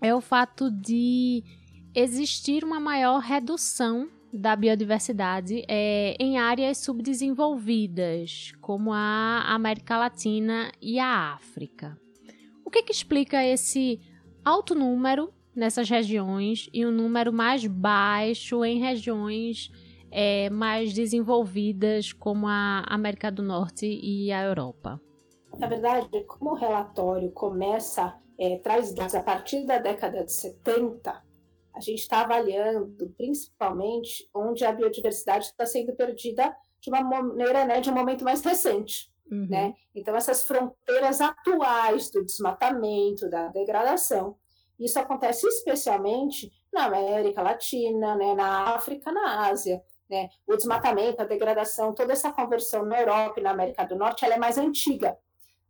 é 0.00 0.14
o 0.14 0.20
fato 0.20 0.70
de 0.70 1.42
existir 1.94 2.64
uma 2.64 2.80
maior 2.80 3.20
redução 3.20 4.08
da 4.32 4.54
biodiversidade 4.54 5.64
é, 5.68 6.16
em 6.20 6.38
áreas 6.38 6.78
subdesenvolvidas, 6.78 8.52
como 8.60 8.92
a 8.92 9.42
América 9.46 9.96
Latina 9.96 10.70
e 10.80 10.98
a 10.98 11.34
África. 11.34 11.98
O 12.64 12.70
que, 12.70 12.82
que 12.82 12.92
explica 12.92 13.42
esse 13.42 14.00
alto 14.44 14.74
número 14.74 15.32
nessas 15.54 15.88
regiões 15.88 16.68
e 16.72 16.84
um 16.86 16.90
número 16.90 17.32
mais 17.32 17.66
baixo 17.66 18.64
em 18.64 18.78
regiões 18.78 19.70
é, 20.10 20.48
mais 20.50 20.92
desenvolvidas, 20.92 22.12
como 22.12 22.46
a 22.46 22.84
América 22.86 23.30
do 23.30 23.42
Norte 23.42 23.86
e 23.86 24.30
a 24.32 24.42
Europa? 24.42 25.00
Na 25.58 25.66
verdade, 25.66 26.24
como 26.24 26.50
o 26.50 26.54
relatório 26.54 27.30
começa, 27.32 28.14
é, 28.38 28.58
traz 28.58 28.94
dados 28.94 29.14
a 29.14 29.22
partir 29.22 29.66
da 29.66 29.78
década 29.78 30.24
de 30.24 30.32
70, 30.32 31.22
a 31.78 31.80
gente 31.80 32.00
está 32.00 32.22
avaliando 32.22 33.08
principalmente 33.16 34.28
onde 34.34 34.64
a 34.64 34.72
biodiversidade 34.72 35.46
está 35.46 35.64
sendo 35.64 35.94
perdida 35.94 36.54
de 36.80 36.90
uma 36.90 37.02
maneira, 37.02 37.64
né, 37.64 37.80
de 37.80 37.88
um 37.88 37.94
momento 37.94 38.24
mais 38.24 38.42
recente. 38.42 39.10
Uhum. 39.30 39.46
Né? 39.48 39.74
Então, 39.94 40.16
essas 40.16 40.46
fronteiras 40.46 41.20
atuais 41.20 42.10
do 42.10 42.24
desmatamento, 42.24 43.28
da 43.30 43.48
degradação, 43.48 44.36
isso 44.78 44.98
acontece 44.98 45.46
especialmente 45.46 46.52
na 46.72 46.86
América 46.86 47.42
Latina, 47.42 48.16
né, 48.16 48.34
na 48.34 48.74
África, 48.74 49.12
na 49.12 49.48
Ásia. 49.48 49.82
Né? 50.10 50.28
O 50.46 50.56
desmatamento, 50.56 51.22
a 51.22 51.26
degradação, 51.26 51.94
toda 51.94 52.12
essa 52.12 52.32
conversão 52.32 52.84
na 52.84 53.00
Europa 53.00 53.38
e 53.38 53.42
na 53.42 53.50
América 53.50 53.84
do 53.84 53.96
Norte, 53.96 54.24
ela 54.24 54.34
é 54.34 54.38
mais 54.38 54.58
antiga. 54.58 55.16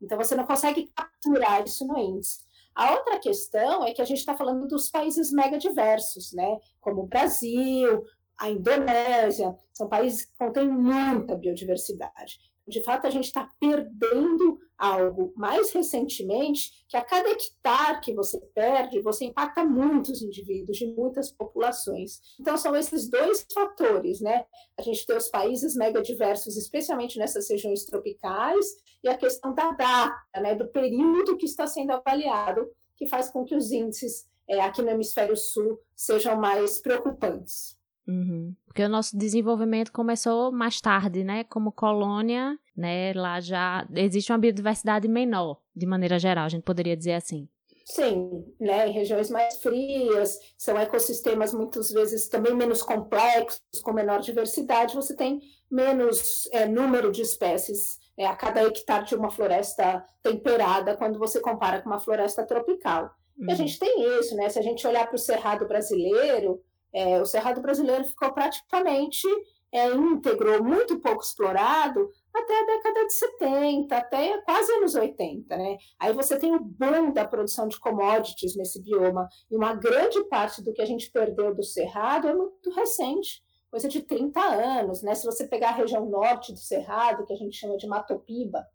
Então, 0.01 0.17
você 0.17 0.35
não 0.35 0.47
consegue 0.47 0.91
capturar 0.95 1.65
isso 1.65 1.87
no 1.87 1.99
índice. 1.99 2.48
A 2.79 2.93
outra 2.93 3.19
questão 3.19 3.85
é 3.85 3.93
que 3.93 4.01
a 4.01 4.05
gente 4.05 4.19
está 4.19 4.37
falando 4.37 4.69
dos 4.69 4.89
países 4.89 5.33
mega 5.33 5.59
diversos, 5.59 6.33
né? 6.33 6.61
como 6.81 7.03
o 7.03 7.07
Brasil, 7.09 8.05
a 8.39 8.49
Indonésia, 8.49 9.53
são 9.73 9.89
países 9.89 10.27
que 10.27 10.33
contêm 10.39 10.69
muita 10.69 11.35
biodiversidade. 11.35 12.39
De 12.69 12.81
fato, 12.85 13.09
a 13.09 13.11
gente 13.11 13.25
está 13.25 13.51
perdendo 13.59 14.61
algo 14.77 15.33
mais 15.35 15.73
recentemente, 15.73 16.71
que 16.89 16.97
a 16.97 17.05
cada 17.05 17.31
hectare 17.31 18.01
que 18.01 18.15
você 18.15 18.39
perde, 18.55 19.01
você 19.01 19.25
impacta 19.25 19.65
muitos 19.65 20.23
indivíduos 20.23 20.77
de 20.77 20.87
muitas 20.87 21.33
populações. 21.33 22.21
Então, 22.39 22.57
são 22.57 22.77
esses 22.77 23.11
dois 23.11 23.45
fatores, 23.53 24.21
né? 24.21 24.45
A 24.79 24.83
gente 24.83 25.05
tem 25.05 25.17
os 25.17 25.29
países 25.29 25.75
mega 25.75 26.01
diversos, 26.01 26.57
especialmente 26.57 27.19
nessas 27.19 27.51
regiões 27.51 27.85
tropicais, 27.85 28.67
e 29.03 29.09
a 29.09 29.17
questão 29.17 29.55
da 29.55 29.71
data, 29.71 30.41
né, 30.41 30.55
do 30.55 30.69
período 30.69 31.37
que 31.37 31.47
está 31.47 31.67
sendo 31.67 31.93
avaliado, 31.93 32.69
que 32.97 33.07
faz 33.07 33.31
com 33.31 33.45
que 33.45 33.55
os 33.55 33.71
índices 33.71 34.27
é, 34.49 34.61
aqui 34.61 34.83
no 34.83 34.91
hemisfério 34.91 35.37
sul 35.37 35.81
sejam 35.95 36.37
mais 36.37 36.81
preocupantes. 36.81 37.79
Uhum. 38.07 38.55
Porque 38.67 38.83
o 38.83 38.89
nosso 38.89 39.17
desenvolvimento 39.17 39.93
começou 39.93 40.51
mais 40.51 40.81
tarde, 40.81 41.23
né? 41.23 41.45
Como 41.45 41.71
colônia, 41.71 42.59
né? 42.75 43.13
Lá 43.13 43.39
já 43.39 43.87
existe 43.95 44.33
uma 44.33 44.39
biodiversidade 44.39 45.07
menor, 45.07 45.61
de 45.77 45.85
maneira 45.85 46.19
geral, 46.19 46.47
a 46.47 46.49
gente 46.49 46.63
poderia 46.63 46.97
dizer 46.97 47.13
assim. 47.13 47.47
Sim, 47.85 48.45
né? 48.59 48.89
Em 48.89 48.93
regiões 48.93 49.31
mais 49.31 49.59
frias, 49.59 50.39
são 50.57 50.79
ecossistemas 50.79 51.53
muitas 51.53 51.91
vezes 51.91 52.29
também 52.29 52.55
menos 52.55 52.83
complexos, 52.83 53.61
com 53.83 53.93
menor 53.93 54.21
diversidade, 54.21 54.95
você 54.95 55.15
tem 55.15 55.41
menos 55.71 56.49
é, 56.53 56.67
número 56.67 57.13
de 57.13 57.23
espécies 57.23 57.99
é, 58.19 58.27
a 58.27 58.35
cada 58.35 58.63
hectare 58.65 59.07
de 59.07 59.15
uma 59.15 59.31
floresta 59.31 60.05
temperada 60.23 60.97
quando 60.97 61.19
você 61.19 61.41
compara 61.41 61.81
com 61.81 61.89
uma 61.89 62.01
floresta 62.01 62.45
tropical. 62.45 63.11
Uhum. 63.39 63.47
E 63.47 63.51
a 63.51 63.51
uhum. 63.51 63.57
gente 63.57 63.79
tem 63.79 64.19
isso, 64.19 64.35
né? 64.35 64.49
Se 64.49 64.59
a 64.59 64.63
gente 64.63 64.87
olhar 64.87 65.07
para 65.07 65.17
o 65.17 65.19
cerrado 65.19 65.67
brasileiro, 65.67 66.61
é, 66.93 67.21
o 67.21 67.27
Cerrado 67.27 67.61
Brasileiro 67.61 68.05
ficou 68.05 68.33
praticamente 68.33 69.27
é, 69.71 69.89
íntegro, 69.89 70.65
muito 70.65 70.99
pouco 71.01 71.23
explorado, 71.23 72.09
até 72.35 72.61
a 72.61 72.65
década 72.65 73.07
de 73.07 73.13
70, 73.13 73.97
até 73.97 74.41
quase 74.43 74.73
anos 74.73 74.95
80. 74.95 75.57
Né? 75.57 75.77
Aí 75.99 76.13
você 76.13 76.39
tem 76.39 76.55
o 76.55 76.61
boom 76.61 77.13
da 77.13 77.27
produção 77.27 77.69
de 77.69 77.79
commodities 77.79 78.57
nesse 78.57 78.83
bioma, 78.83 79.29
e 79.51 79.57
uma 79.57 79.75
grande 79.75 80.23
parte 80.25 80.63
do 80.63 80.73
que 80.73 80.83
a 80.83 80.87
gente 80.87 81.11
perdeu 81.11 81.55
do 81.55 81.63
Cerrado 81.63 82.29
é 82.29 82.35
muito 82.35 82.71
recente, 82.71 83.43
coisa 83.71 83.89
de 83.89 84.03
30 84.03 84.41
anos. 84.41 85.03
Né? 85.03 85.15
Se 85.15 85.27
você 85.27 85.47
pegar 85.47 85.71
a 85.71 85.77
região 85.77 86.07
norte 86.07 86.53
do 86.53 86.59
Cerrado, 86.59 87.25
que 87.25 87.33
a 87.33 87.37
gente 87.37 87.57
chama 87.57 87.77
de 87.77 87.87
Matopiba, 87.87 88.67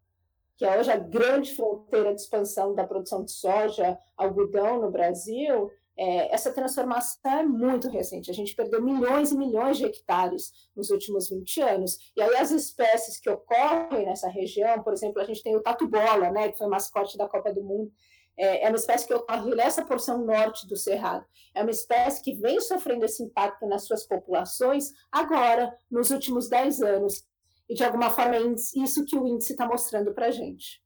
que 0.55 0.65
é 0.65 0.79
hoje 0.79 0.91
a 0.91 0.97
grande 0.97 1.55
fronteira 1.55 2.13
de 2.13 2.21
expansão 2.21 2.75
da 2.75 2.85
produção 2.85 3.23
de 3.23 3.31
soja, 3.31 3.97
algodão 4.15 4.79
no 4.79 4.91
Brasil, 4.91 5.71
é, 5.95 6.33
essa 6.33 6.51
transformação 6.51 7.31
é 7.31 7.43
muito 7.43 7.87
recente. 7.89 8.31
A 8.31 8.33
gente 8.33 8.55
perdeu 8.55 8.81
milhões 8.81 9.31
e 9.31 9.37
milhões 9.37 9.77
de 9.77 9.85
hectares 9.85 10.51
nos 10.75 10.89
últimos 10.89 11.29
20 11.29 11.61
anos. 11.61 11.97
E 12.15 12.21
aí 12.21 12.35
as 12.35 12.51
espécies 12.51 13.19
que 13.19 13.29
ocorrem 13.29 14.05
nessa 14.05 14.27
região, 14.27 14.81
por 14.81 14.93
exemplo, 14.93 15.21
a 15.21 15.25
gente 15.25 15.43
tem 15.43 15.55
o 15.55 15.61
tatu-bola, 15.61 16.31
né, 16.31 16.51
que 16.51 16.57
foi 16.57 16.67
mascote 16.67 17.17
da 17.17 17.27
Copa 17.27 17.53
do 17.53 17.63
Mundo, 17.63 17.91
é, 18.37 18.65
é 18.65 18.69
uma 18.69 18.77
espécie 18.77 19.07
que 19.07 19.13
ocorre 19.13 19.53
nessa 19.55 19.85
porção 19.85 20.25
norte 20.25 20.67
do 20.67 20.75
Cerrado. 20.75 21.25
É 21.53 21.61
uma 21.61 21.71
espécie 21.71 22.23
que 22.23 22.33
vem 22.33 22.59
sofrendo 22.59 23.05
esse 23.05 23.23
impacto 23.23 23.67
nas 23.67 23.85
suas 23.85 24.05
populações 24.05 24.91
agora, 25.11 25.75
nos 25.89 26.09
últimos 26.09 26.49
10 26.49 26.81
anos. 26.81 27.25
E, 27.69 27.75
de 27.75 27.83
alguma 27.83 28.09
forma, 28.09 28.35
é 28.35 28.41
isso 28.75 29.05
que 29.05 29.15
o 29.15 29.27
índice 29.27 29.53
está 29.53 29.67
mostrando 29.67 30.13
para 30.13 30.27
a 30.27 30.31
gente. 30.31 30.81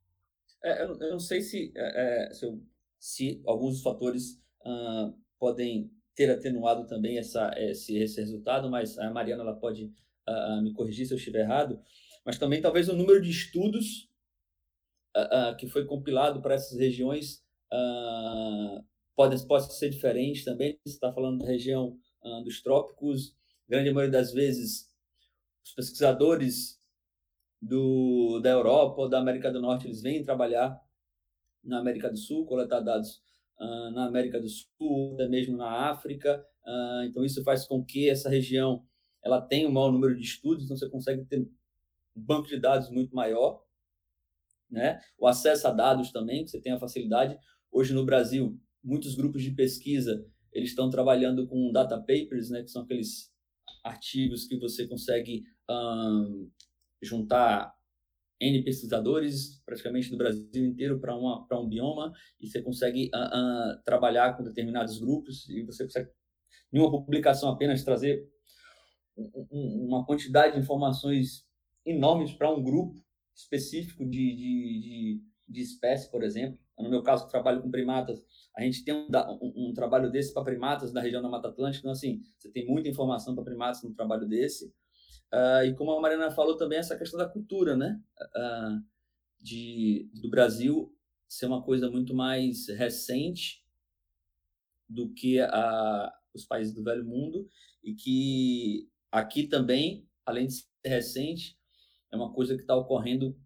É, 0.62 0.82
eu, 0.82 0.98
não 0.98 1.18
sei 1.20 1.40
se, 1.40 1.72
é, 1.76 2.28
é, 2.28 2.34
se, 2.34 2.44
eu, 2.44 2.60
se 2.98 3.42
alguns 3.46 3.82
fatores 3.82 4.40
uh, 4.66 5.14
podem 5.38 5.90
ter 6.14 6.30
atenuado 6.30 6.86
também 6.86 7.18
essa, 7.18 7.52
esse, 7.56 7.96
esse 7.96 8.20
resultado, 8.20 8.68
mas 8.68 8.98
a 8.98 9.10
Mariana 9.10 9.42
ela 9.42 9.54
pode 9.54 9.84
uh, 10.28 10.62
me 10.62 10.72
corrigir 10.72 11.06
se 11.06 11.14
eu 11.14 11.18
estiver 11.18 11.40
errado, 11.40 11.80
mas 12.24 12.38
também 12.38 12.60
talvez 12.60 12.88
o 12.88 12.96
número 12.96 13.22
de 13.22 13.30
estudos 13.30 14.07
uh, 15.24 15.56
que 15.56 15.66
foi 15.68 15.84
compilado 15.84 16.40
para 16.40 16.54
essas 16.54 16.78
regiões 16.78 17.42
pode, 19.14 19.46
pode 19.46 19.74
ser 19.74 19.90
diferente 19.90 20.44
também. 20.44 20.78
Você 20.84 20.94
está 20.94 21.12
falando 21.12 21.40
da 21.40 21.46
região 21.46 21.96
dos 22.44 22.62
trópicos, 22.62 23.34
grande 23.68 23.90
maioria 23.90 24.18
das 24.18 24.32
vezes 24.32 24.88
os 25.68 25.74
pesquisadores 25.74 26.80
do, 27.60 28.40
da 28.40 28.50
Europa 28.50 29.02
ou 29.02 29.08
da 29.08 29.18
América 29.18 29.50
do 29.50 29.60
Norte, 29.60 29.86
eles 29.86 30.00
vêm 30.00 30.22
trabalhar 30.22 30.80
na 31.62 31.78
América 31.78 32.10
do 32.10 32.16
Sul, 32.16 32.46
coletar 32.46 32.80
dados 32.80 33.20
uh, 33.60 33.90
na 33.90 34.06
América 34.06 34.40
do 34.40 34.48
Sul, 34.48 35.14
até 35.14 35.28
mesmo 35.28 35.56
na 35.56 35.90
África. 35.90 36.44
Uh, 36.64 37.02
então, 37.04 37.24
isso 37.24 37.42
faz 37.42 37.66
com 37.66 37.84
que 37.84 38.08
essa 38.08 38.28
região 38.28 38.84
ela 39.22 39.40
tenha 39.40 39.68
um 39.68 39.72
maior 39.72 39.92
número 39.92 40.14
de 40.14 40.22
estudos, 40.22 40.64
então 40.64 40.76
você 40.76 40.88
consegue 40.88 41.24
ter 41.24 41.40
um 41.40 41.50
banco 42.14 42.48
de 42.48 42.58
dados 42.58 42.90
muito 42.90 43.14
maior. 43.14 43.62
Né? 44.70 45.00
O 45.18 45.26
acesso 45.26 45.66
a 45.66 45.70
dados 45.70 46.12
também, 46.12 46.44
que 46.44 46.50
você 46.50 46.60
tem 46.60 46.72
a 46.72 46.78
facilidade. 46.78 47.38
Hoje, 47.70 47.94
no 47.94 48.04
Brasil, 48.04 48.58
muitos 48.82 49.14
grupos 49.14 49.42
de 49.42 49.50
pesquisa 49.52 50.24
eles 50.52 50.70
estão 50.70 50.90
trabalhando 50.90 51.46
com 51.46 51.70
data 51.72 51.98
papers, 51.98 52.50
né, 52.50 52.62
que 52.62 52.70
são 52.70 52.82
aqueles 52.82 53.30
artigos 53.84 54.46
que 54.46 54.58
você 54.58 54.86
consegue 54.86 55.44
um, 55.70 56.50
juntar 57.02 57.74
N 58.40 58.62
pesquisadores, 58.62 59.60
praticamente 59.64 60.10
do 60.10 60.16
Brasil 60.16 60.64
inteiro, 60.64 61.00
para 61.00 61.58
um 61.58 61.68
bioma, 61.68 62.12
e 62.40 62.46
você 62.48 62.62
consegue 62.62 63.10
uh, 63.14 63.18
uh, 63.18 63.82
trabalhar 63.84 64.36
com 64.36 64.44
determinados 64.44 64.98
grupos, 64.98 65.48
e 65.48 65.62
você 65.64 65.84
consegue, 65.84 66.10
em 66.72 66.78
uma 66.78 66.90
publicação 66.90 67.50
apenas, 67.50 67.82
trazer 67.82 68.28
um, 69.16 69.86
uma 69.86 70.06
quantidade 70.06 70.54
de 70.54 70.60
informações 70.60 71.44
enormes 71.84 72.32
para 72.32 72.50
um 72.50 72.62
grupo 72.62 72.94
específico 73.38 74.04
de, 74.04 74.34
de, 74.34 74.80
de, 74.80 75.22
de 75.48 75.60
espécie, 75.60 76.10
por 76.10 76.24
exemplo. 76.24 76.58
No 76.76 76.90
meu 76.90 77.02
caso, 77.02 77.28
trabalho 77.28 77.62
com 77.62 77.70
primatas, 77.70 78.22
a 78.56 78.62
gente 78.62 78.84
tem 78.84 78.94
um, 78.94 79.08
um, 79.40 79.68
um 79.68 79.72
trabalho 79.72 80.10
desse 80.10 80.32
para 80.32 80.44
primatas 80.44 80.92
na 80.92 81.00
região 81.00 81.22
da 81.22 81.28
Mata 81.28 81.48
Atlântica, 81.48 81.80
então, 81.80 81.92
assim, 81.92 82.22
você 82.36 82.50
tem 82.50 82.66
muita 82.66 82.88
informação 82.88 83.34
para 83.34 83.44
primatas 83.44 83.82
no 83.82 83.94
trabalho 83.94 84.26
desse. 84.26 84.66
Uh, 85.32 85.64
e 85.66 85.74
como 85.74 85.92
a 85.92 86.00
Mariana 86.00 86.30
falou 86.30 86.56
também, 86.56 86.78
essa 86.78 86.96
questão 86.96 87.18
da 87.18 87.28
cultura, 87.28 87.76
né? 87.76 88.00
Uh, 88.20 88.84
de, 89.40 90.10
do 90.14 90.28
Brasil 90.28 90.92
ser 91.28 91.46
uma 91.46 91.62
coisa 91.62 91.90
muito 91.90 92.14
mais 92.14 92.68
recente 92.68 93.62
do 94.88 95.12
que 95.12 95.38
a, 95.40 96.12
os 96.34 96.44
países 96.44 96.74
do 96.74 96.82
Velho 96.82 97.04
Mundo 97.04 97.48
e 97.84 97.94
que 97.94 98.88
aqui 99.12 99.46
também, 99.46 100.08
além 100.24 100.46
de 100.46 100.54
ser 100.54 100.66
recente, 100.84 101.57
é 102.12 102.16
uma 102.16 102.32
coisa 102.32 102.54
que 102.54 102.62
está 102.62 102.74
ocorrendo 102.76 103.36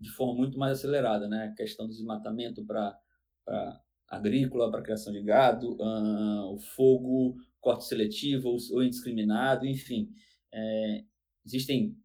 de 0.00 0.10
forma 0.10 0.34
muito 0.34 0.58
mais 0.58 0.78
acelerada, 0.78 1.28
né? 1.28 1.46
A 1.46 1.54
questão 1.54 1.86
do 1.86 1.92
desmatamento 1.92 2.64
para 2.64 2.98
agrícola, 4.08 4.70
para 4.70 4.82
criação 4.82 5.12
de 5.12 5.22
gado, 5.22 5.76
uh, 5.80 6.54
o 6.54 6.58
fogo, 6.58 7.36
corte 7.60 7.84
seletivo 7.84 8.56
ou, 8.72 8.82
indiscriminado, 8.82 9.66
enfim. 9.66 10.10
É, 10.52 11.04
existem 11.44 11.96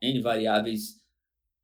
N 0.00 0.20
variáveis 0.20 1.00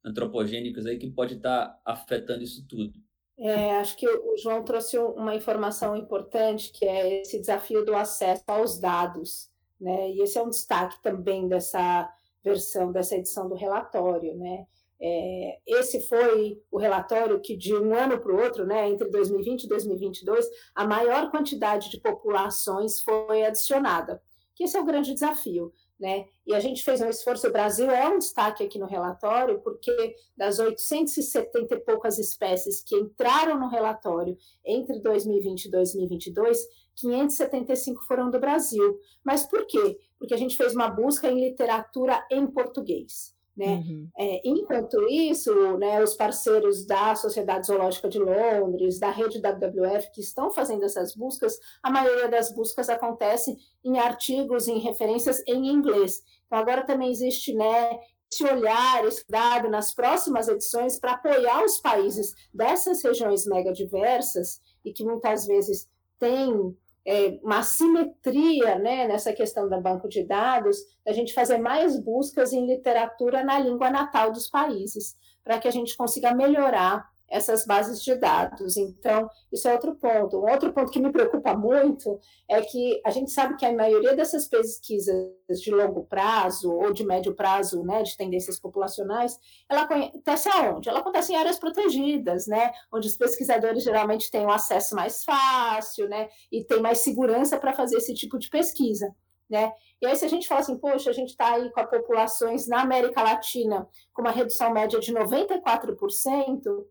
antropogênicas 0.05 0.87
aí 0.87 0.99
que 0.99 1.11
pode 1.11 1.35
estar 1.35 1.69
tá 1.69 1.81
afetando 1.85 2.43
isso 2.43 2.67
tudo. 2.67 2.93
É, 3.39 3.77
acho 3.79 3.97
que 3.97 4.07
o 4.07 4.37
João 4.37 4.63
trouxe 4.63 4.99
uma 4.99 5.35
informação 5.35 5.97
importante, 5.97 6.71
que 6.73 6.85
é 6.85 7.23
esse 7.23 7.41
desafio 7.41 7.85
do 7.85 7.95
acesso 7.95 8.45
aos 8.47 8.79
dados, 8.79 9.51
né? 9.81 10.11
E 10.13 10.21
esse 10.21 10.37
é 10.37 10.43
um 10.43 10.51
destaque 10.51 11.01
também 11.03 11.49
dessa 11.49 12.13
versão, 12.43 12.93
dessa 12.93 13.17
edição 13.17 13.49
do 13.49 13.55
relatório, 13.55 14.37
né? 14.37 14.67
É, 15.03 15.59
esse 15.67 16.01
foi 16.03 16.61
o 16.71 16.79
relatório 16.79 17.41
que, 17.41 17.57
de 17.57 17.75
um 17.75 17.95
ano 17.95 18.21
para 18.21 18.33
o 18.33 18.39
outro, 18.39 18.67
né, 18.67 18.87
entre 18.91 19.09
2020 19.09 19.65
e 19.65 19.69
2022, 19.69 20.47
a 20.75 20.87
maior 20.87 21.31
quantidade 21.31 21.89
de 21.89 21.99
populações 21.99 23.01
foi 23.01 23.45
adicionada. 23.45 24.23
Que 24.55 24.65
esse 24.65 24.77
é 24.77 24.81
o 24.81 24.85
grande 24.85 25.15
desafio. 25.15 25.73
Né? 25.99 26.25
E 26.47 26.55
a 26.55 26.61
gente 26.61 26.83
fez 26.83 27.03
um 27.03 27.11
esforço, 27.11 27.47
o 27.47 27.53
Brasil 27.53 27.91
é 27.91 28.09
um 28.09 28.19
destaque 28.19 28.65
aqui 28.65 28.79
no 28.79 28.87
relatório, 28.87 29.61
porque 29.61 30.15
das 30.35 30.59
870 30.59 31.75
e 31.75 31.81
poucas 31.81 32.19
espécies 32.19 32.83
que 32.83 32.97
entraram 32.97 33.61
no 33.61 33.69
relatório 33.69 34.35
entre 34.65 34.99
2020 34.99 35.67
e 35.67 35.71
2022, 35.71 36.59
575 36.97 38.03
foram 38.05 38.31
do 38.31 38.41
Brasil. 38.41 38.99
Mas 39.23 39.45
por 39.45 39.67
quê? 39.67 39.99
Porque 40.21 40.35
a 40.35 40.37
gente 40.37 40.57
fez 40.57 40.75
uma 40.75 40.89
busca 40.89 41.29
em 41.29 41.41
literatura 41.41 42.25
em 42.31 42.47
português. 42.47 43.35
Né? 43.57 43.75
Uhum. 43.75 44.09
É, 44.17 44.41
enquanto 44.49 45.03
isso, 45.11 45.77
né, 45.77 46.03
os 46.03 46.15
parceiros 46.15 46.87
da 46.87 47.15
Sociedade 47.15 47.67
Zoológica 47.67 48.09
de 48.09 48.19
Londres, 48.19 49.01
da 49.01 49.11
rede 49.11 49.41
WWF, 49.41 50.13
que 50.13 50.21
estão 50.21 50.51
fazendo 50.51 50.85
essas 50.85 51.15
buscas, 51.15 51.59
a 51.83 51.91
maioria 51.91 52.29
das 52.29 52.55
buscas 52.55 52.89
acontece 52.89 53.57
em 53.85 53.99
artigos, 53.99 54.69
em 54.69 54.79
referências 54.79 55.43
em 55.47 55.67
inglês. 55.67 56.23
Então, 56.47 56.59
agora 56.59 56.87
também 56.87 57.11
existe 57.11 57.53
né, 57.53 57.99
esse 58.33 58.45
olhar, 58.45 59.05
esse 59.05 59.25
dado 59.29 59.69
nas 59.69 59.93
próximas 59.93 60.49
edições 60.49 60.99
para 60.99 61.13
apoiar 61.13 61.65
os 61.65 61.79
países 61.79 62.33
dessas 62.55 63.03
regiões 63.03 63.45
mega 63.47 63.73
diversas 63.73 64.61
e 64.85 64.93
que 64.93 65.05
muitas 65.05 65.47
vezes 65.47 65.89
têm 66.19 66.77
é, 67.07 67.39
uma 67.43 67.63
simetria 67.63 68.79
né, 68.79 69.09
nessa 69.09 69.33
questão 69.33 69.69
do 69.69 69.81
banco 69.81 70.09
de 70.09 70.25
dados, 70.25 70.77
a 71.07 71.13
gente 71.13 71.33
fazer 71.33 71.59
mais 71.59 71.99
buscas 71.99 72.53
em 72.53 72.67
literatura 72.67 73.43
na 73.43 73.59
língua 73.59 73.91
natal 73.91 74.33
dos 74.33 74.49
países, 74.49 75.17
para 75.43 75.59
que 75.59 75.69
a 75.69 75.71
gente 75.71 75.97
consiga 75.97 76.35
melhorar 76.35 77.09
essas 77.31 77.65
bases 77.65 78.03
de 78.03 78.15
dados. 78.17 78.77
Então, 78.77 79.31
isso 79.53 79.69
é 79.69 79.73
outro 79.73 79.95
ponto. 79.95 80.39
Um 80.39 80.51
outro 80.51 80.73
ponto 80.73 80.91
que 80.91 81.01
me 81.01 81.13
preocupa 81.13 81.55
muito 81.55 82.19
é 82.49 82.61
que 82.61 83.01
a 83.07 83.11
gente 83.11 83.31
sabe 83.31 83.57
que 83.57 83.65
a 83.65 83.73
maioria 83.73 84.17
dessas 84.17 84.49
pesquisas 84.49 85.31
de 85.63 85.71
longo 85.71 86.05
prazo 86.05 86.73
ou 86.73 86.93
de 86.93 87.07
médio 87.07 87.35
prazo, 87.35 87.85
né, 87.85 88.03
de 88.03 88.17
tendências 88.17 88.59
populacionais, 88.59 89.39
ela 89.69 89.83
acontece 89.83 90.49
aonde? 90.49 90.89
Ela 90.89 90.99
acontece 90.99 91.33
em 91.33 91.37
áreas 91.37 91.59
protegidas, 91.59 92.47
né, 92.47 92.73
onde 92.93 93.07
os 93.07 93.17
pesquisadores 93.17 93.85
geralmente 93.85 94.31
têm 94.31 94.45
um 94.45 94.51
acesso 94.51 94.95
mais 94.97 95.25
fácil, 95.25 96.09
né, 96.09 96.29
e 96.51 96.65
tem 96.65 96.81
mais 96.81 96.99
segurança 96.99 97.59
para 97.59 97.73
fazer 97.73 97.97
esse 97.97 98.15
tipo 98.15 98.39
de 98.39 98.51
pesquisa. 98.51 99.15
Né? 99.49 99.73
E 100.01 100.07
aí, 100.07 100.15
se 100.15 100.25
a 100.25 100.29
gente 100.29 100.47
fala 100.47 100.61
assim, 100.61 100.79
poxa, 100.79 101.11
a 101.11 101.13
gente 101.13 101.31
está 101.31 101.55
aí 101.55 101.71
com 101.73 101.81
as 101.81 101.91
populações 101.91 102.69
na 102.69 102.83
América 102.83 103.21
Latina 103.21 103.89
com 104.13 104.23
uma 104.23 104.31
redução 104.31 104.73
média 104.73 105.01
de 105.01 105.13
94%, 105.13 106.87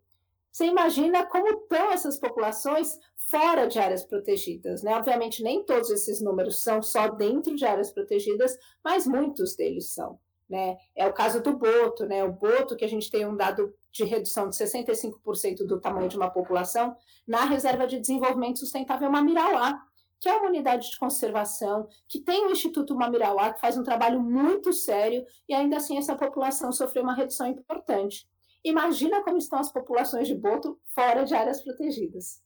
você 0.52 0.66
imagina 0.66 1.24
como 1.26 1.48
estão 1.48 1.92
essas 1.92 2.18
populações 2.18 2.98
fora 3.30 3.66
de 3.66 3.78
áreas 3.78 4.04
protegidas, 4.04 4.82
né? 4.82 4.96
Obviamente, 4.96 5.42
nem 5.42 5.64
todos 5.64 5.90
esses 5.90 6.20
números 6.20 6.62
são 6.62 6.82
só 6.82 7.08
dentro 7.08 7.54
de 7.54 7.64
áreas 7.64 7.92
protegidas, 7.92 8.56
mas 8.84 9.06
muitos 9.06 9.54
deles 9.54 9.92
são. 9.94 10.18
Né? 10.48 10.76
É 10.96 11.06
o 11.06 11.12
caso 11.12 11.40
do 11.40 11.56
boto, 11.56 12.04
né? 12.06 12.24
O 12.24 12.32
boto, 12.32 12.74
que 12.74 12.84
a 12.84 12.88
gente 12.88 13.08
tem 13.08 13.24
um 13.24 13.36
dado 13.36 13.72
de 13.92 14.02
redução 14.02 14.48
de 14.48 14.56
65% 14.56 15.64
do 15.64 15.80
tamanho 15.80 16.08
de 16.08 16.16
uma 16.16 16.28
população, 16.28 16.96
na 17.26 17.44
Reserva 17.44 17.86
de 17.86 18.00
Desenvolvimento 18.00 18.58
Sustentável 18.58 19.08
Mamirauá, 19.08 19.80
que 20.18 20.28
é 20.28 20.36
uma 20.36 20.48
unidade 20.48 20.90
de 20.90 20.98
conservação, 20.98 21.88
que 22.08 22.20
tem 22.20 22.46
o 22.46 22.50
Instituto 22.50 22.96
Mamirauá, 22.96 23.52
que 23.52 23.60
faz 23.60 23.78
um 23.78 23.84
trabalho 23.84 24.20
muito 24.20 24.72
sério, 24.72 25.24
e 25.48 25.54
ainda 25.54 25.76
assim 25.76 25.96
essa 25.96 26.16
população 26.16 26.72
sofreu 26.72 27.04
uma 27.04 27.14
redução 27.14 27.46
importante. 27.46 28.28
Imagina 28.64 29.22
como 29.24 29.38
estão 29.38 29.58
as 29.58 29.72
populações 29.72 30.28
de 30.28 30.34
boto 30.34 30.78
fora 30.94 31.24
de 31.24 31.34
áreas 31.34 31.62
protegidas. 31.62 32.42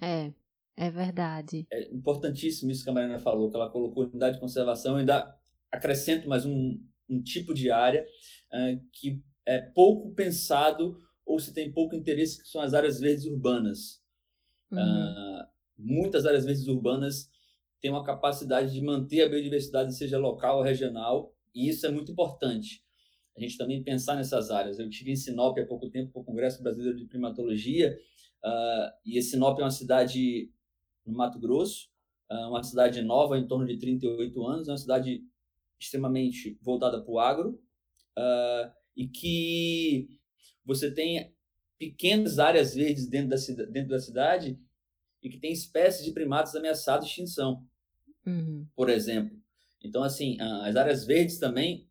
É, 0.00 0.32
é 0.76 0.90
verdade. 0.90 1.66
É 1.70 1.92
importantíssimo 1.94 2.70
isso 2.70 2.82
que 2.82 2.90
a 2.90 2.92
Mariana 2.92 3.18
falou, 3.18 3.50
que 3.50 3.56
ela 3.56 3.70
colocou 3.70 4.04
unidade 4.04 4.34
de 4.34 4.40
conservação 4.40 4.96
e 4.96 5.00
ainda 5.00 5.36
acrescento 5.70 6.28
mais 6.28 6.44
um, 6.44 6.80
um 7.08 7.22
tipo 7.22 7.54
de 7.54 7.70
área 7.70 8.04
uh, 8.52 8.80
que 8.92 9.22
é 9.46 9.60
pouco 9.60 10.12
pensado 10.14 11.00
ou 11.24 11.38
se 11.38 11.54
tem 11.54 11.72
pouco 11.72 11.94
interesse, 11.94 12.42
que 12.42 12.48
são 12.48 12.60
as 12.60 12.74
áreas 12.74 12.98
verdes 12.98 13.26
urbanas. 13.26 14.02
Uhum. 14.70 14.78
Uh, 14.78 15.46
muitas 15.78 16.26
áreas 16.26 16.44
verdes 16.44 16.66
urbanas 16.66 17.30
têm 17.80 17.90
uma 17.90 18.04
capacidade 18.04 18.72
de 18.72 18.82
manter 18.82 19.22
a 19.22 19.28
biodiversidade, 19.28 19.96
seja 19.96 20.18
local 20.18 20.58
ou 20.58 20.64
regional, 20.64 21.34
e 21.54 21.68
isso 21.68 21.86
é 21.86 21.90
muito 21.90 22.10
importante 22.10 22.81
a 23.36 23.40
gente 23.40 23.56
também 23.56 23.82
pensar 23.82 24.14
nessas 24.14 24.50
áreas. 24.50 24.78
Eu 24.78 24.88
tive 24.90 25.12
em 25.12 25.16
Sinop 25.16 25.58
há 25.58 25.66
pouco 25.66 25.88
tempo 25.88 26.12
para 26.12 26.22
o 26.22 26.24
Congresso 26.24 26.62
Brasileiro 26.62 26.96
de 26.96 27.06
Primatologia, 27.06 27.98
uh, 28.44 28.92
e 29.04 29.20
Sinop 29.22 29.58
é 29.58 29.62
uma 29.62 29.70
cidade 29.70 30.50
no 31.04 31.14
Mato 31.14 31.38
Grosso, 31.38 31.88
uh, 32.30 32.48
uma 32.48 32.62
cidade 32.62 33.00
nova, 33.02 33.38
em 33.38 33.46
torno 33.46 33.66
de 33.66 33.78
38 33.78 34.46
anos, 34.46 34.68
é 34.68 34.72
uma 34.72 34.78
cidade 34.78 35.24
extremamente 35.78 36.58
voltada 36.60 37.00
para 37.00 37.12
o 37.12 37.18
agro, 37.18 37.60
uh, 38.18 38.70
e 38.96 39.08
que 39.08 40.20
você 40.64 40.90
tem 40.90 41.32
pequenas 41.78 42.38
áreas 42.38 42.74
verdes 42.74 43.08
dentro 43.08 43.30
da, 43.30 43.64
dentro 43.64 43.90
da 43.90 43.98
cidade 43.98 44.58
e 45.22 45.28
que 45.28 45.38
tem 45.38 45.52
espécies 45.52 46.04
de 46.04 46.12
primatas 46.12 46.54
ameaçados 46.54 47.06
de 47.06 47.10
extinção, 47.10 47.66
uhum. 48.26 48.66
por 48.76 48.88
exemplo. 48.88 49.40
Então, 49.82 50.04
assim, 50.04 50.40
as 50.40 50.76
áreas 50.76 51.04
verdes 51.04 51.38
também 51.38 51.88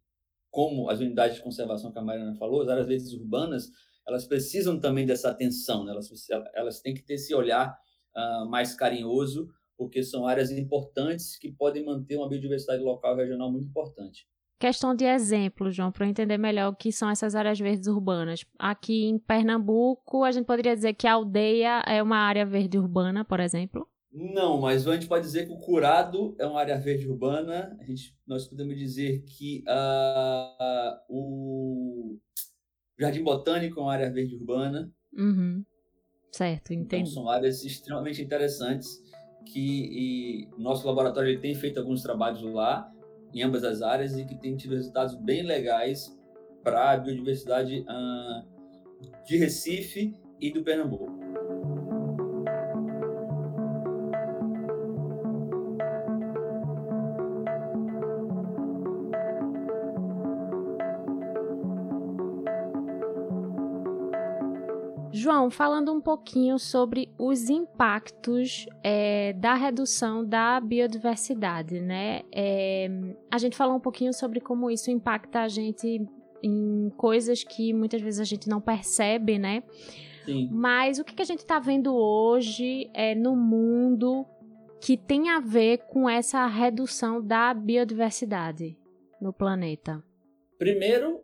como 0.52 0.90
as 0.90 1.00
unidades 1.00 1.38
de 1.38 1.44
conservação 1.44 1.92
que 1.92 1.98
a 1.98 2.04
Mariana 2.04 2.36
falou, 2.36 2.62
as 2.62 2.68
áreas 2.68 2.86
verdes 2.86 3.14
urbanas, 3.14 3.70
elas 4.08 4.28
precisam 4.28 4.80
também 4.80 5.06
dessa 5.06 5.30
atenção, 5.30 5.86
né? 5.86 5.92
elas, 5.92 6.10
elas 6.54 6.82
têm 6.82 6.94
que 6.94 7.02
ter 7.02 7.14
esse 7.14 7.34
olhar 7.34 7.76
uh, 8.16 8.50
mais 8.50 8.76
carinhoso, 8.76 9.48
porque 9.78 10.04
são 10.04 10.28
áreas 10.28 10.52
importantes 10.52 11.38
que 11.38 11.52
podem 11.52 11.86
manter 11.86 12.18
uma 12.18 12.28
biodiversidade 12.28 12.84
local 12.84 13.16
e 13.16 13.24
regional 13.24 13.52
muito 13.52 13.68
importante. 13.68 14.28
questão 14.60 14.94
de 14.94 15.06
exemplo, 15.06 15.72
João, 15.72 15.92
para 15.92 16.08
entender 16.08 16.38
melhor 16.38 16.72
o 16.72 16.76
que 16.76 16.92
são 16.92 17.10
essas 17.10 17.34
áreas 17.34 17.60
verdes 17.60 17.88
urbanas. 17.88 18.46
Aqui 18.60 19.06
em 19.06 19.18
Pernambuco, 19.18 20.24
a 20.24 20.32
gente 20.32 20.46
poderia 20.46 20.76
dizer 20.76 20.94
que 20.94 21.08
a 21.08 21.14
aldeia 21.14 21.82
é 21.88 22.04
uma 22.04 22.18
área 22.18 22.46
verde 22.46 22.78
urbana, 22.78 23.24
por 23.24 23.40
exemplo? 23.40 23.88
Não, 24.12 24.60
mas 24.60 24.86
a 24.88 24.94
gente 24.94 25.08
pode 25.08 25.26
dizer 25.26 25.46
que 25.46 25.54
o 25.54 25.58
Curado 25.58 26.36
é 26.38 26.46
uma 26.46 26.60
área 26.60 26.78
verde 26.78 27.08
urbana. 27.08 27.78
A 27.80 27.84
gente, 27.86 28.14
nós 28.28 28.46
podemos 28.46 28.78
dizer 28.78 29.24
que 29.24 29.64
uh, 29.68 31.00
o 31.08 32.18
Jardim 33.00 33.24
Botânico 33.24 33.80
é 33.80 33.84
uma 33.84 33.94
área 33.94 34.12
verde 34.12 34.36
urbana. 34.36 34.92
Uhum. 35.14 35.64
Certo, 36.30 36.74
então, 36.74 36.84
entendi. 36.84 37.10
Então, 37.10 37.24
são 37.24 37.30
áreas 37.30 37.64
extremamente 37.64 38.22
interessantes 38.22 39.02
que 39.46 40.50
o 40.58 40.62
nosso 40.62 40.86
laboratório 40.86 41.40
tem 41.40 41.56
feito 41.56 41.80
alguns 41.80 42.02
trabalhos 42.02 42.42
lá, 42.42 42.92
em 43.34 43.42
ambas 43.44 43.64
as 43.64 43.82
áreas, 43.82 44.18
e 44.18 44.26
que 44.26 44.36
tem 44.36 44.58
tido 44.58 44.76
resultados 44.76 45.16
bem 45.16 45.42
legais 45.44 46.18
para 46.64 46.92
a 46.92 46.98
biodiversidade 46.98 47.86
uh, 47.88 49.26
de 49.26 49.38
Recife 49.38 50.14
e 50.40 50.52
do 50.52 50.64
Pernambuco. 50.64 51.21
João, 65.32 65.50
falando 65.50 65.94
um 65.94 66.02
pouquinho 66.02 66.60
sobre 66.60 67.10
os 67.18 67.50
impactos 67.50 68.66
é, 68.84 69.32
da 69.32 69.54
redução 69.54 70.26
da 70.26 70.60
biodiversidade, 70.60 71.80
né? 71.80 72.24
É, 72.34 72.90
a 73.32 73.38
gente 73.38 73.56
falou 73.56 73.78
um 73.78 73.80
pouquinho 73.80 74.12
sobre 74.14 74.42
como 74.42 74.70
isso 74.70 74.92
impacta 74.92 75.40
a 75.40 75.48
gente 75.48 76.06
em 76.44 76.90
coisas 76.98 77.46
que 77.46 77.72
muitas 77.74 78.02
vezes 78.02 78.20
a 78.20 78.26
gente 78.26 78.50
não 78.50 78.60
percebe, 78.60 79.40
né? 79.40 79.64
Sim. 80.26 80.50
Mas 80.52 81.00
o 81.00 81.04
que, 81.06 81.16
que 81.16 81.22
a 81.22 81.26
gente 81.26 81.40
está 81.40 81.60
vendo 81.60 81.96
hoje 81.96 82.90
é, 82.94 83.16
no 83.16 83.34
mundo 83.34 84.26
que 84.82 84.98
tem 84.98 85.30
a 85.30 85.40
ver 85.40 85.78
com 85.88 86.10
essa 86.10 86.46
redução 86.46 87.26
da 87.26 87.54
biodiversidade 87.54 88.78
no 89.22 89.32
planeta? 89.32 90.04
Primeiro, 90.58 91.24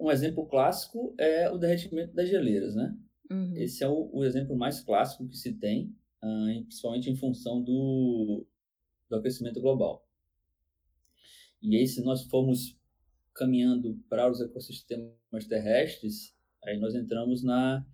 um 0.00 0.10
exemplo 0.10 0.46
clássico 0.46 1.14
é 1.18 1.50
o 1.50 1.58
derretimento 1.58 2.14
das 2.14 2.28
geleiras, 2.28 2.74
né? 2.74 2.94
Uhum. 3.30 3.56
Esse 3.56 3.82
é 3.82 3.88
o, 3.88 4.10
o, 4.12 4.24
exemplo 4.24 4.56
mais 4.56 4.80
clássico 4.80 5.26
que 5.28 5.36
se 5.36 5.54
tem, 5.54 5.96
uh, 6.22 6.64
principalmente 6.64 7.10
em 7.10 7.16
função 7.16 7.62
do, 7.62 8.46
do 9.08 9.16
aquecimento 9.16 9.60
global. 9.60 10.06
E 11.62 11.76
aí, 11.76 11.86
se 11.86 12.02
nós 12.02 12.24
formos 12.24 12.78
caminhando 13.34 13.98
para 14.08 14.30
os 14.30 14.40
ecossistemas 14.40 15.46
terrestres, 15.48 16.36
aí 16.62 16.78
nós 16.78 16.94
entramos 16.94 17.42
na, 17.42 17.84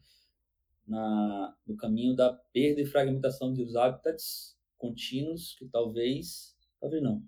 na, 0.87 1.57
no 1.67 1.77
caminho 1.77 2.15
da 2.15 2.33
perda 2.53 2.81
e 2.81 2.87
fragmentação 2.87 3.53
dos 3.53 3.77
hábitats 3.77 4.59
contínuos, 4.77 5.55
que 5.59 5.67
talvez, 5.69 6.57
talvez 6.81 7.03
não, 7.03 7.23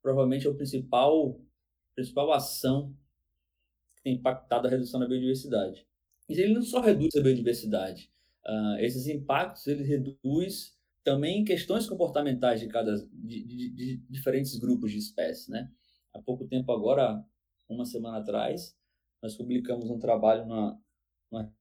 provavelmente 0.00 0.46
é 0.46 0.50
o 0.50 0.56
principal, 0.56 1.40
principal 1.94 2.32
ação 2.32 2.94
que 3.96 4.02
tem 4.02 4.14
impactado 4.14 4.66
a 4.66 4.70
redução 4.70 5.00
da 5.00 5.08
biodiversidade. 5.08 5.85
Ele 6.28 6.54
não 6.54 6.62
só 6.62 6.80
reduz 6.80 7.14
a 7.14 7.22
biodiversidade, 7.22 8.10
uh, 8.44 8.78
esses 8.80 9.06
impactos 9.06 9.66
ele 9.66 9.84
reduz 9.84 10.76
também 11.04 11.44
questões 11.44 11.88
comportamentais 11.88 12.60
de 12.60 12.66
cada 12.66 12.96
de, 13.12 13.44
de, 13.44 13.70
de, 13.70 13.96
diferentes 14.10 14.58
grupos 14.58 14.90
de 14.90 14.98
espécies, 14.98 15.48
né? 15.48 15.70
Há 16.12 16.20
pouco 16.20 16.46
tempo 16.46 16.72
agora, 16.72 17.24
uma 17.68 17.84
semana 17.84 18.18
atrás, 18.18 18.76
nós 19.22 19.36
publicamos 19.36 19.88
um 19.88 19.98
trabalho 19.98 20.46
na, 20.46 20.76
na 21.30 21.52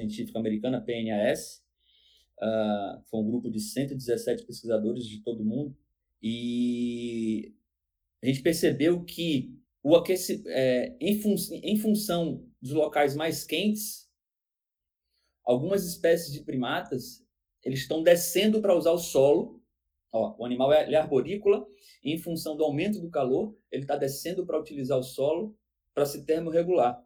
científica 0.00 0.38
americana 0.38 0.80
PNAS, 0.80 1.62
uh, 2.40 3.00
foi 3.08 3.20
um 3.20 3.30
grupo 3.30 3.50
de 3.50 3.60
117 3.60 4.44
pesquisadores 4.44 5.06
de 5.06 5.22
todo 5.22 5.42
o 5.42 5.46
mundo 5.46 5.76
e 6.22 7.54
a 8.22 8.26
gente 8.26 8.42
percebeu 8.42 9.04
que 9.04 9.56
o 9.82 9.94
aqueci, 9.94 10.42
é, 10.46 10.96
em, 11.00 11.20
fun 11.20 11.36
em 11.62 11.76
função 11.76 12.44
dos 12.60 12.72
locais 12.72 13.14
mais 13.14 13.44
quentes, 13.44 14.08
algumas 15.44 15.86
espécies 15.86 16.32
de 16.32 16.42
primatas 16.42 17.26
eles 17.64 17.80
estão 17.80 18.02
descendo 18.02 18.60
para 18.60 18.74
usar 18.74 18.92
o 18.92 18.98
solo. 18.98 19.62
Ó, 20.10 20.36
o 20.38 20.44
animal 20.44 20.72
é, 20.72 20.90
é 20.90 20.96
arborícola, 20.96 21.66
e 22.02 22.14
em 22.14 22.18
função 22.18 22.56
do 22.56 22.64
aumento 22.64 23.00
do 23.00 23.10
calor, 23.10 23.54
ele 23.70 23.82
está 23.82 23.96
descendo 23.96 24.46
para 24.46 24.58
utilizar 24.58 24.98
o 24.98 25.02
solo 25.02 25.56
para 25.92 26.06
se 26.06 26.24
termorregular. 26.24 26.98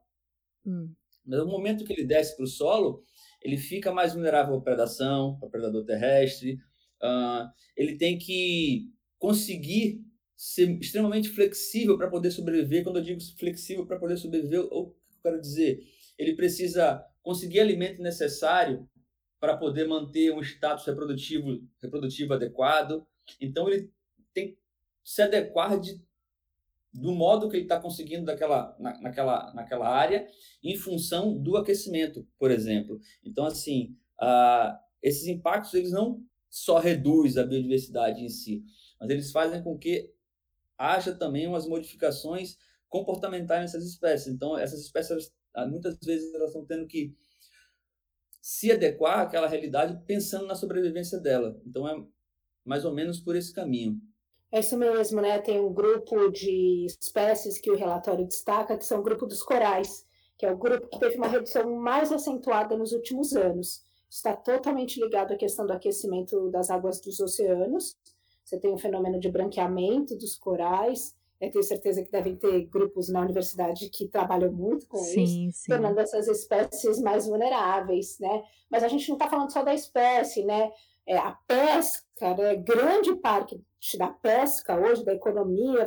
Hum. 0.65 0.95
Mas 1.27 1.39
no 1.41 1.47
momento 1.47 1.85
que 1.85 1.93
ele 1.93 2.05
desce 2.05 2.37
para 2.37 2.45
o 2.45 2.49
solo, 2.49 3.05
ele 3.41 3.57
fica 3.57 3.93
mais 3.93 4.13
vulnerável 4.13 4.55
à 4.55 4.61
predação, 4.61 5.39
ao 5.43 5.51
predador 5.51 5.85
terrestre. 5.85 6.55
Uh, 7.03 7.51
ele 7.77 7.97
tem 7.97 8.19
que 8.19 8.89
conseguir 9.19 10.01
ser 10.37 10.71
extremamente 10.81 11.29
flexível 11.29 11.97
para 11.97 12.11
poder 12.11 12.31
sobreviver. 12.31 12.85
Quando 12.85 12.99
eu 12.99 13.03
digo 13.03 13.21
flexível 13.39 13.87
para 13.87 13.99
poder 13.99 14.17
sobreviver, 14.17 14.61
eu 14.61 14.97
quero 15.23 15.41
dizer, 15.41 15.87
ele 16.19 16.35
precisa 16.35 17.05
conseguir 17.23 17.61
alimento 17.61 18.03
necessário 18.03 18.89
para 19.41 19.57
poder 19.57 19.87
manter 19.89 20.33
um 20.33 20.41
status 20.41 20.85
reprodutivo, 20.85 21.67
reprodutivo 21.81 22.35
adequado. 22.35 23.07
Então, 23.41 23.69
ele 23.69 23.91
tem 24.33 24.53
que 24.53 24.59
se 25.05 25.23
adequar 25.23 25.81
de, 25.81 26.01
do 26.93 27.13
modo 27.13 27.49
que 27.49 27.57
ele 27.57 27.65
está 27.65 27.81
conseguindo 27.81 28.25
daquela, 28.25 28.77
na, 28.79 29.01
naquela, 29.01 29.53
naquela 29.55 29.89
área, 29.89 30.27
em 30.63 30.77
função 30.77 31.37
do 31.37 31.57
aquecimento, 31.57 32.27
por 32.39 32.51
exemplo. 32.51 33.01
Então, 33.25 33.45
assim, 33.45 33.97
uh, 34.21 34.79
esses 35.03 35.27
impactos 35.27 35.75
eles 35.75 35.91
não 35.91 36.25
só 36.49 36.79
reduzem 36.79 37.43
a 37.43 37.47
biodiversidade 37.47 38.23
em 38.23 38.29
si, 38.29 38.63
mas 39.01 39.11
eles 39.11 39.33
fazem 39.33 39.63
com 39.63 39.77
que 39.77 40.13
haja 40.79 41.15
também 41.15 41.47
umas 41.47 41.67
modificações 41.67 42.57
comportamentais 42.93 43.63
nessas 43.63 43.87
espécies. 43.87 44.29
Então, 44.29 44.57
essas 44.57 44.81
espécies, 44.81 45.33
ah, 45.55 45.67
muitas 45.67 45.99
vezes, 46.05 46.33
elas 46.35 46.51
estão 46.51 46.65
tendo 46.65 46.87
que 46.87 47.17
se 48.41 48.71
adequar 48.71 49.21
àquela 49.21 49.49
realidade 49.49 49.99
pensando 50.07 50.47
na 50.47 50.55
sobrevivência 50.55 51.19
dela. 51.19 51.59
Então, 51.67 51.89
é 51.89 51.97
mais 52.65 52.85
ou 52.85 52.93
menos 52.93 53.19
por 53.19 53.35
esse 53.35 53.53
caminho. 53.53 53.99
É 54.53 54.61
isso 54.61 54.77
mesmo, 54.77 55.23
né? 55.23 55.41
Tem 55.41 55.59
um 55.59 55.73
grupo 55.73 56.31
de 56.31 56.85
espécies 56.87 57.59
que 57.59 57.71
o 57.71 57.77
relatório 57.77 58.27
destaca, 58.27 58.77
que 58.77 58.85
são 58.85 59.01
o 59.01 59.03
grupo 59.03 59.27
dos 59.27 59.43
corais, 59.43 60.07
que 60.37 60.45
é 60.45 60.53
o 60.53 60.59
grupo 60.59 60.87
que 60.89 60.99
teve 60.99 61.17
uma 61.17 61.29
redução 61.29 61.75
mais 61.77 62.13
acentuada 62.13 62.77
nos 62.77 62.93
últimos 62.93 63.35
anos. 63.35 63.83
Está 64.11 64.37
totalmente 64.37 65.01
ligado 65.01 65.33
à 65.33 65.37
questão 65.37 65.67
do 65.67 65.73
aquecimento 65.73 66.51
das 66.51 66.69
águas 66.69 67.01
dos 67.01 67.19
oceanos. 67.19 67.97
Você 68.45 68.59
tem 68.59 68.71
o 68.71 68.77
fenômeno 68.77 69.19
de 69.19 69.31
branqueamento 69.31 70.15
dos 70.15 70.37
corais, 70.37 71.17
eu 71.43 71.51
tenho 71.51 71.65
certeza 71.65 72.03
que 72.05 72.11
devem 72.11 72.37
ter 72.37 72.67
grupos 72.67 73.09
na 73.09 73.21
universidade 73.21 73.91
que 73.91 74.07
trabalham 74.07 74.53
muito 74.53 74.87
com 74.87 74.99
sim, 74.99 75.49
isso, 75.49 75.63
sim. 75.63 75.73
tornando 75.73 75.99
essas 75.99 76.29
espécies 76.29 77.03
mais 77.03 77.27
vulneráveis, 77.27 78.17
né? 78.21 78.45
Mas 78.71 78.85
a 78.85 78.89
gente 78.89 79.09
não 79.09 79.17
está 79.17 79.29
falando 79.29 79.53
só 79.53 79.65
da 79.65 79.75
espécie, 79.75 80.45
né? 80.45 80.71
É, 81.05 81.19
a 81.19 81.33
pesca, 81.49 82.07
né? 82.21 82.57
grande 82.57 83.15
parte 83.17 83.61
da 83.99 84.09
pesca 84.09 84.79
hoje, 84.79 85.05
da 85.05 85.13
economia 85.13 85.87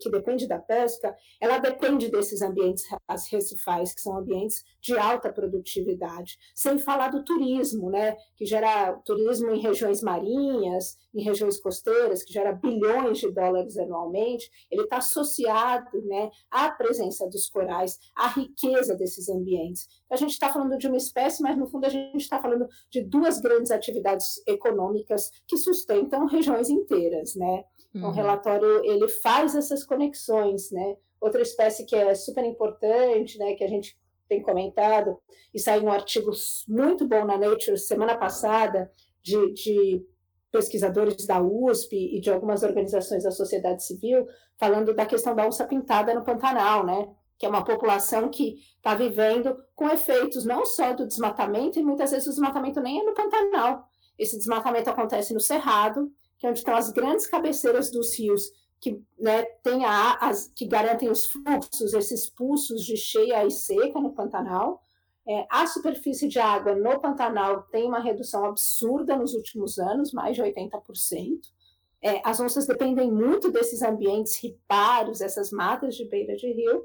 que 0.00 0.10
depende 0.10 0.46
da 0.46 0.58
pesca, 0.58 1.14
ela 1.40 1.58
depende 1.58 2.10
desses 2.10 2.42
ambientes 2.42 2.84
recifais, 3.30 3.94
que 3.94 4.02
são 4.02 4.18
ambientes 4.18 4.62
de 4.80 4.96
alta 4.98 5.32
produtividade. 5.32 6.38
Sem 6.54 6.78
falar 6.78 7.08
do 7.08 7.24
turismo, 7.24 7.90
né, 7.90 8.16
que 8.36 8.44
gera 8.44 8.92
turismo 9.06 9.50
em 9.50 9.60
regiões 9.60 10.02
marinhas, 10.02 10.98
em 11.14 11.22
regiões 11.22 11.58
costeiras, 11.58 12.22
que 12.22 12.32
gera 12.32 12.52
bilhões 12.52 13.18
de 13.18 13.32
dólares 13.32 13.78
anualmente, 13.78 14.50
ele 14.70 14.82
está 14.82 14.98
associado 14.98 16.02
né, 16.04 16.30
à 16.50 16.70
presença 16.70 17.26
dos 17.28 17.48
corais, 17.48 17.98
à 18.14 18.28
riqueza 18.28 18.94
desses 18.94 19.30
ambientes. 19.30 19.88
A 20.10 20.16
gente 20.16 20.32
está 20.32 20.52
falando 20.52 20.76
de 20.76 20.86
uma 20.86 20.96
espécie, 20.96 21.42
mas 21.42 21.56
no 21.56 21.66
fundo 21.66 21.86
a 21.86 21.88
gente 21.88 22.20
está 22.20 22.40
falando 22.40 22.66
de 22.90 23.02
duas 23.02 23.40
grandes 23.40 23.70
atividades 23.70 24.42
econômicas 24.46 25.30
que 25.46 25.56
sustentam 25.56 26.26
regiões 26.26 26.70
inteiras, 26.70 27.34
né? 27.34 27.64
Então, 27.90 28.08
uhum. 28.08 28.08
O 28.08 28.12
relatório 28.12 28.84
ele 28.84 29.08
faz 29.08 29.54
essas 29.54 29.84
conexões, 29.84 30.70
né? 30.70 30.96
Outra 31.20 31.42
espécie 31.42 31.86
que 31.86 31.94
é 31.94 32.14
super 32.14 32.44
importante, 32.44 33.38
né, 33.38 33.54
que 33.54 33.64
a 33.64 33.68
gente 33.68 33.98
tem 34.28 34.42
comentado, 34.42 35.18
e 35.52 35.58
saiu 35.58 35.84
um 35.84 35.92
artigo 35.92 36.30
muito 36.66 37.06
bom 37.06 37.24
na 37.24 37.38
Nature 37.38 37.78
semana 37.78 38.16
passada, 38.16 38.90
de, 39.22 39.52
de 39.52 40.06
pesquisadores 40.50 41.26
da 41.26 41.40
USP 41.40 41.96
e 42.16 42.20
de 42.20 42.30
algumas 42.30 42.62
organizações 42.62 43.24
da 43.24 43.30
sociedade 43.30 43.84
civil, 43.84 44.26
falando 44.58 44.94
da 44.94 45.06
questão 45.06 45.34
da 45.34 45.46
onça 45.46 45.66
pintada 45.66 46.14
no 46.14 46.24
Pantanal, 46.24 46.84
né? 46.84 47.08
que 47.38 47.46
é 47.46 47.48
uma 47.48 47.64
população 47.64 48.28
que 48.28 48.56
está 48.76 48.94
vivendo 48.94 49.56
com 49.74 49.88
efeitos 49.88 50.44
não 50.44 50.64
só 50.64 50.92
do 50.92 51.06
desmatamento, 51.06 51.78
e 51.78 51.82
muitas 51.82 52.10
vezes 52.10 52.26
o 52.26 52.30
desmatamento 52.30 52.80
nem 52.80 53.00
é 53.00 53.04
no 53.04 53.14
Pantanal. 53.14 53.88
Esse 54.18 54.36
desmatamento 54.38 54.88
acontece 54.88 55.34
no 55.34 55.40
Cerrado, 55.40 56.12
que 56.38 56.46
é 56.46 56.50
onde 56.50 56.58
estão 56.58 56.76
as 56.76 56.90
grandes 56.90 57.26
cabeceiras 57.26 57.90
dos 57.90 58.18
rios 58.18 58.50
que, 58.80 59.02
né, 59.18 59.44
tem 59.62 59.84
a, 59.84 60.14
as, 60.20 60.52
que 60.54 60.66
garantem 60.66 61.08
os 61.10 61.24
fluxos, 61.24 61.94
esses 61.94 62.28
pulsos 62.28 62.84
de 62.84 62.98
cheia 62.98 63.44
e 63.46 63.50
seca 63.50 63.98
no 63.98 64.12
Pantanal. 64.12 64.82
É, 65.26 65.46
a 65.50 65.66
superfície 65.66 66.28
de 66.28 66.38
água 66.38 66.74
no 66.74 67.00
Pantanal 67.00 67.62
tem 67.62 67.86
uma 67.86 67.98
redução 67.98 68.44
absurda 68.44 69.16
nos 69.16 69.32
últimos 69.32 69.78
anos, 69.78 70.12
mais 70.12 70.36
de 70.36 70.42
80%. 70.42 71.40
É, 72.02 72.20
as 72.22 72.38
onças 72.38 72.66
dependem 72.66 73.10
muito 73.10 73.50
desses 73.50 73.80
ambientes 73.80 74.36
ripários, 74.36 75.22
essas 75.22 75.50
matas 75.50 75.96
de 75.96 76.04
beira 76.06 76.36
de 76.36 76.52
rio. 76.52 76.84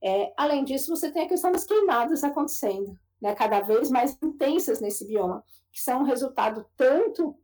É, 0.00 0.32
além 0.36 0.62
disso, 0.62 0.94
você 0.94 1.10
tem 1.10 1.24
a 1.24 1.28
questão 1.28 1.50
das 1.50 1.64
queimadas 1.64 2.22
acontecendo, 2.22 2.96
né, 3.20 3.34
cada 3.34 3.58
vez 3.58 3.90
mais 3.90 4.16
intensas 4.22 4.80
nesse 4.80 5.04
bioma, 5.04 5.42
que 5.72 5.80
são 5.80 6.02
resultado 6.02 6.66
tanto 6.76 7.36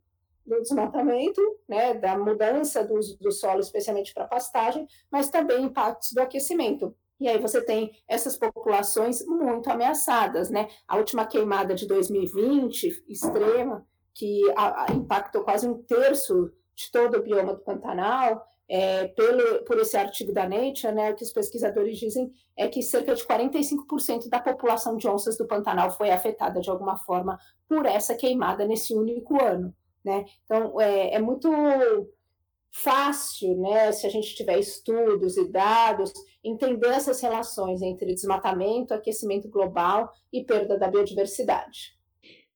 do 0.45 0.61
desmatamento, 0.61 1.41
né, 1.67 1.93
da 1.93 2.17
mudança 2.17 2.83
do, 2.83 2.99
do 3.19 3.31
solo, 3.31 3.59
especialmente 3.59 4.13
para 4.13 4.27
pastagem, 4.27 4.87
mas 5.11 5.29
também 5.29 5.63
impactos 5.63 6.13
do 6.13 6.21
aquecimento. 6.21 6.95
E 7.19 7.27
aí 7.27 7.37
você 7.39 7.61
tem 7.61 7.91
essas 8.07 8.37
populações 8.37 9.25
muito 9.25 9.69
ameaçadas, 9.69 10.49
né? 10.49 10.67
A 10.87 10.97
última 10.97 11.25
queimada 11.25 11.73
de 11.73 11.87
2020, 11.87 13.05
extrema, 13.07 13.85
que 14.13 14.41
a, 14.55 14.83
a, 14.83 14.93
impactou 14.93 15.43
quase 15.43 15.67
um 15.67 15.81
terço 15.83 16.51
de 16.75 16.91
todo 16.91 17.17
o 17.17 17.23
bioma 17.23 17.55
do 17.55 17.61
Pantanal, 17.61 18.47
é, 18.69 19.07
pelo, 19.07 19.63
por 19.63 19.77
esse 19.79 19.95
artigo 19.95 20.33
da 20.33 20.47
Nature, 20.47 20.93
né, 20.93 21.11
o 21.11 21.15
que 21.15 21.23
os 21.23 21.31
pesquisadores 21.31 21.97
dizem 21.97 22.31
é 22.55 22.67
que 22.67 22.81
cerca 22.81 23.15
de 23.15 23.23
45% 23.25 24.29
da 24.29 24.39
população 24.39 24.97
de 24.97 25.07
onças 25.07 25.37
do 25.37 25.47
Pantanal 25.47 25.91
foi 25.91 26.09
afetada 26.09 26.59
de 26.59 26.69
alguma 26.69 26.97
forma 26.97 27.39
por 27.67 27.85
essa 27.85 28.15
queimada 28.15 28.65
nesse 28.65 28.93
único 28.93 29.41
ano. 29.41 29.73
Né? 30.03 30.25
Então, 30.43 30.79
é, 30.81 31.13
é 31.15 31.19
muito 31.19 31.49
fácil, 32.69 33.57
né, 33.57 33.91
se 33.91 34.05
a 34.05 34.09
gente 34.09 34.35
tiver 34.35 34.59
estudos 34.59 35.37
e 35.37 35.49
dados, 35.49 36.11
entender 36.43 36.89
essas 36.89 37.21
relações 37.21 37.81
entre 37.81 38.13
desmatamento, 38.13 38.93
aquecimento 38.93 39.49
global 39.49 40.11
e 40.31 40.43
perda 40.43 40.77
da 40.77 40.87
biodiversidade. 40.87 41.97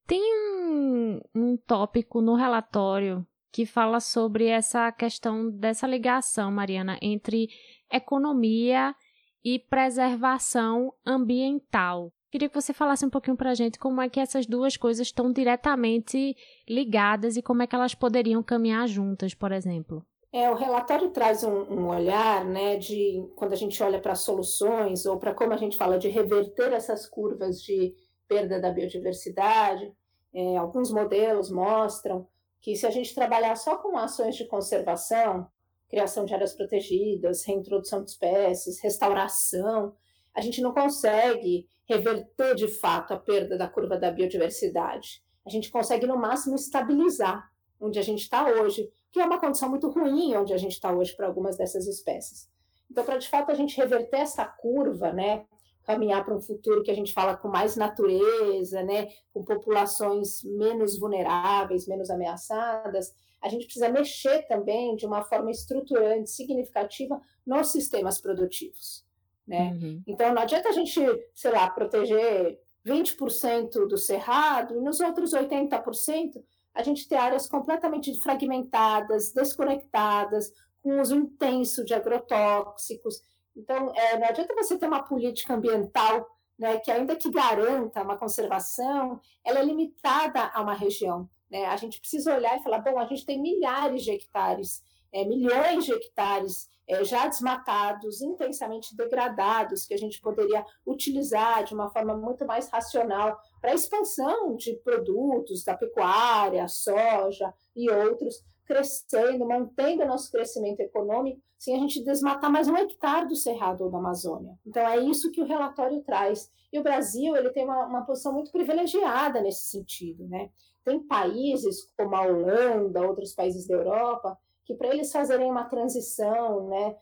Tem 0.06 0.22
um, 0.22 1.22
um 1.34 1.58
tópico 1.58 2.22
no 2.22 2.36
relatório 2.36 3.26
que 3.52 3.66
fala 3.66 4.00
sobre 4.00 4.48
essa 4.48 4.92
questão 4.92 5.50
dessa 5.50 5.86
ligação, 5.86 6.52
Mariana, 6.52 6.98
entre 7.02 7.50
economia 7.92 8.96
e 9.44 9.60
preservação 9.60 10.94
ambiental. 11.06 12.12
Queria 12.32 12.48
que 12.48 12.56
você 12.56 12.72
falasse 12.72 13.06
um 13.06 13.10
pouquinho 13.10 13.36
para 13.36 13.52
a 13.52 13.54
gente 13.54 13.78
como 13.78 14.02
é 14.02 14.08
que 14.08 14.20
essas 14.20 14.46
duas 14.46 14.78
coisas 14.78 15.08
estão 15.08 15.34
diretamente 15.34 16.34
ligadas 16.68 17.36
e 17.36 17.42
como 17.42 17.62
é 17.62 17.68
que 17.68 17.76
elas 17.76 17.94
poderiam 17.94 18.42
caminhar 18.42 18.88
juntas, 18.88 19.34
por 19.34 19.52
exemplo. 19.52 20.06
É, 20.32 20.50
o 20.50 20.56
relatório 20.56 21.10
traz 21.10 21.44
um, 21.44 21.64
um 21.64 21.90
olhar, 21.90 22.46
né, 22.46 22.78
de 22.78 23.22
quando 23.36 23.52
a 23.52 23.58
gente 23.58 23.84
olha 23.84 24.00
para 24.00 24.16
soluções 24.16 25.06
ou 25.06 25.20
para 25.20 25.34
como 25.34 25.52
a 25.52 25.58
gente 25.58 25.76
fala 25.76 26.00
de 26.00 26.08
reverter 26.08 26.72
essas 26.72 27.06
curvas 27.06 27.62
de 27.62 27.94
perda 28.30 28.62
da 28.62 28.72
biodiversidade. 28.72 29.92
É, 30.34 30.56
alguns 30.56 30.90
modelos 30.90 31.52
mostram 31.52 32.26
que 32.62 32.76
se 32.76 32.86
a 32.86 32.92
gente 32.92 33.16
trabalhar 33.16 33.56
só 33.56 33.78
com 33.78 33.98
ações 33.98 34.36
de 34.36 34.46
conservação, 34.46 35.48
criação 35.90 36.26
de 36.26 36.34
áreas 36.34 36.54
protegidas, 36.54 37.44
reintrodução 37.44 38.04
de 38.04 38.12
espécies, 38.12 38.80
restauração, 38.80 39.94
a 40.34 40.40
gente 40.40 40.62
não 40.62 40.74
consegue 40.74 41.68
reverter 41.86 42.56
de 42.56 42.68
fato 42.68 43.14
a 43.14 43.18
perda 43.18 43.58
da 43.58 43.68
curva 43.68 43.98
da 43.98 44.12
biodiversidade. 44.12 45.22
A 45.46 45.50
gente 45.50 45.70
consegue, 45.70 46.08
no 46.08 46.18
máximo, 46.18 46.56
estabilizar 46.56 47.52
onde 47.80 48.00
a 48.00 48.02
gente 48.02 48.22
está 48.22 48.48
hoje, 48.48 48.90
que 49.12 49.20
é 49.20 49.26
uma 49.26 49.40
condição 49.40 49.68
muito 49.68 49.90
ruim 49.90 50.36
onde 50.36 50.54
a 50.54 50.58
gente 50.58 50.74
está 50.74 50.94
hoje 50.94 51.14
para 51.16 51.28
algumas 51.28 51.58
dessas 51.58 51.88
espécies. 51.88 52.50
Então, 52.90 53.04
para 53.04 53.18
de 53.18 53.28
fato 53.28 53.52
a 53.52 53.56
gente 53.56 53.76
reverter 53.76 54.20
essa 54.20 54.46
curva, 54.46 55.12
né, 55.12 55.46
caminhar 55.84 56.24
para 56.24 56.36
um 56.36 56.42
futuro 56.42 56.84
que 56.84 56.92
a 56.92 56.96
gente 56.96 57.14
fala 57.14 57.36
com 57.36 57.48
mais 57.48 57.76
natureza, 57.76 58.84
né, 58.84 59.08
com 59.34 59.44
populações 59.44 60.44
menos 60.44 60.98
vulneráveis, 61.00 61.88
menos 61.88 62.10
ameaçadas, 62.10 63.14
a 63.42 63.50
gente 63.50 63.66
precisa 63.66 63.90
mexer 63.90 64.44
também 64.48 64.96
de 64.96 65.06
uma 65.06 65.24
forma 65.24 65.50
estruturante, 65.50 66.30
significativa 66.30 67.20
nos 67.46 67.72
sistemas 67.72 68.22
produtivos. 68.22 69.04
Né? 69.48 69.72
Uhum. 69.74 70.04
Então, 70.06 70.34
não 70.34 70.42
adianta 70.42 70.70
a 70.70 70.72
gente, 70.72 71.02
sei 71.34 71.52
lá, 71.52 71.70
proteger 71.70 72.60
20% 72.86 73.88
do 73.88 73.98
cerrado 73.98 74.76
e 74.76 74.82
nos 74.82 75.00
outros 75.00 75.34
80% 75.34 76.44
a 76.74 76.84
gente 76.84 77.08
ter 77.08 77.16
áreas 77.16 77.48
completamente 77.48 78.18
fragmentadas, 78.22 79.34
desconectadas, 79.34 80.52
com 80.82 81.00
uso 81.02 81.16
intenso 81.16 81.84
de 81.84 81.94
agrotóxicos. 81.94 83.22
Então, 83.56 83.92
é, 83.96 84.18
não 84.18 84.28
adianta 84.28 84.56
você 84.56 84.78
ter 84.78 84.88
uma 84.88 85.04
política 85.04 85.54
ambiental 85.54 86.28
né, 86.58 86.80
que, 86.80 86.92
ainda 86.92 87.16
que 87.16 87.32
garanta 87.32 88.04
uma 88.04 88.18
conservação, 88.18 89.20
ela 89.44 89.60
é 89.60 89.64
limitada 89.66 90.52
a 90.54 90.62
uma 90.62 90.74
região. 90.74 91.30
Né? 91.50 91.66
A 91.66 91.76
gente 91.76 92.00
precisa 92.00 92.36
olhar 92.36 92.58
e 92.58 92.64
falar: 92.64 92.80
bom, 92.80 93.00
a 93.00 93.06
gente 93.06 93.26
tem 93.26 93.42
milhares 93.42 94.04
de 94.04 94.12
hectares, 94.12 94.84
é, 95.12 95.26
milhões 95.26 95.86
de 95.86 95.94
hectares 95.94 96.70
é, 96.88 97.04
já 97.04 97.28
desmatados, 97.28 98.22
intensamente 98.22 98.96
degradados, 98.96 99.86
que 99.86 99.94
a 99.94 99.98
gente 99.98 100.20
poderia 100.22 100.64
utilizar 100.86 101.64
de 101.64 101.74
uma 101.74 101.90
forma 101.90 102.16
muito 102.16 102.46
mais 102.46 102.70
racional 102.70 103.40
para 103.60 103.72
a 103.72 103.76
expansão 103.76 104.56
de 104.56 104.74
produtos 104.84 105.64
da 105.64 105.76
pecuária, 105.76 106.68
soja 106.68 107.54
e 107.76 107.90
outros, 107.90 108.44
crescendo, 108.72 109.46
mantendo 109.46 110.06
nosso 110.06 110.32
crescimento 110.32 110.80
econômico, 110.80 111.42
sem 111.60 111.76
a 111.76 111.80
gente 111.80 112.02
desmatar 112.02 112.50
mais 112.50 112.70
um 112.70 112.78
hectare 112.78 113.28
do 113.28 113.36
Cerrado 113.36 113.84
ou 113.84 113.92
da 113.92 113.98
Amazônia. 113.98 114.58
Então, 114.66 114.88
é 114.88 114.98
isso 114.98 115.30
que 115.30 115.42
o 115.42 115.46
relatório 115.46 116.02
traz. 116.04 116.50
E 116.72 116.80
o 116.80 116.84
Brasil 116.84 117.36
ele 117.36 117.50
tem 117.50 117.66
uma, 117.66 117.86
uma 117.86 118.06
posição 118.06 118.32
muito 118.32 118.50
privilegiada 118.50 119.42
nesse 119.42 119.66
sentido. 119.66 120.26
Né? 120.26 120.50
Tem 120.86 121.06
países 121.06 121.86
como 121.98 122.16
a 122.16 122.22
Holanda, 122.22 123.06
outros 123.06 123.34
países 123.34 123.68
da 123.68 123.76
Europa, 123.76 124.38
que 124.64 124.74
para 124.74 124.88
eles 124.88 125.12
fazerem 125.12 125.52
uma 125.52 125.66
transição 125.66 126.70
né, 126.70 126.96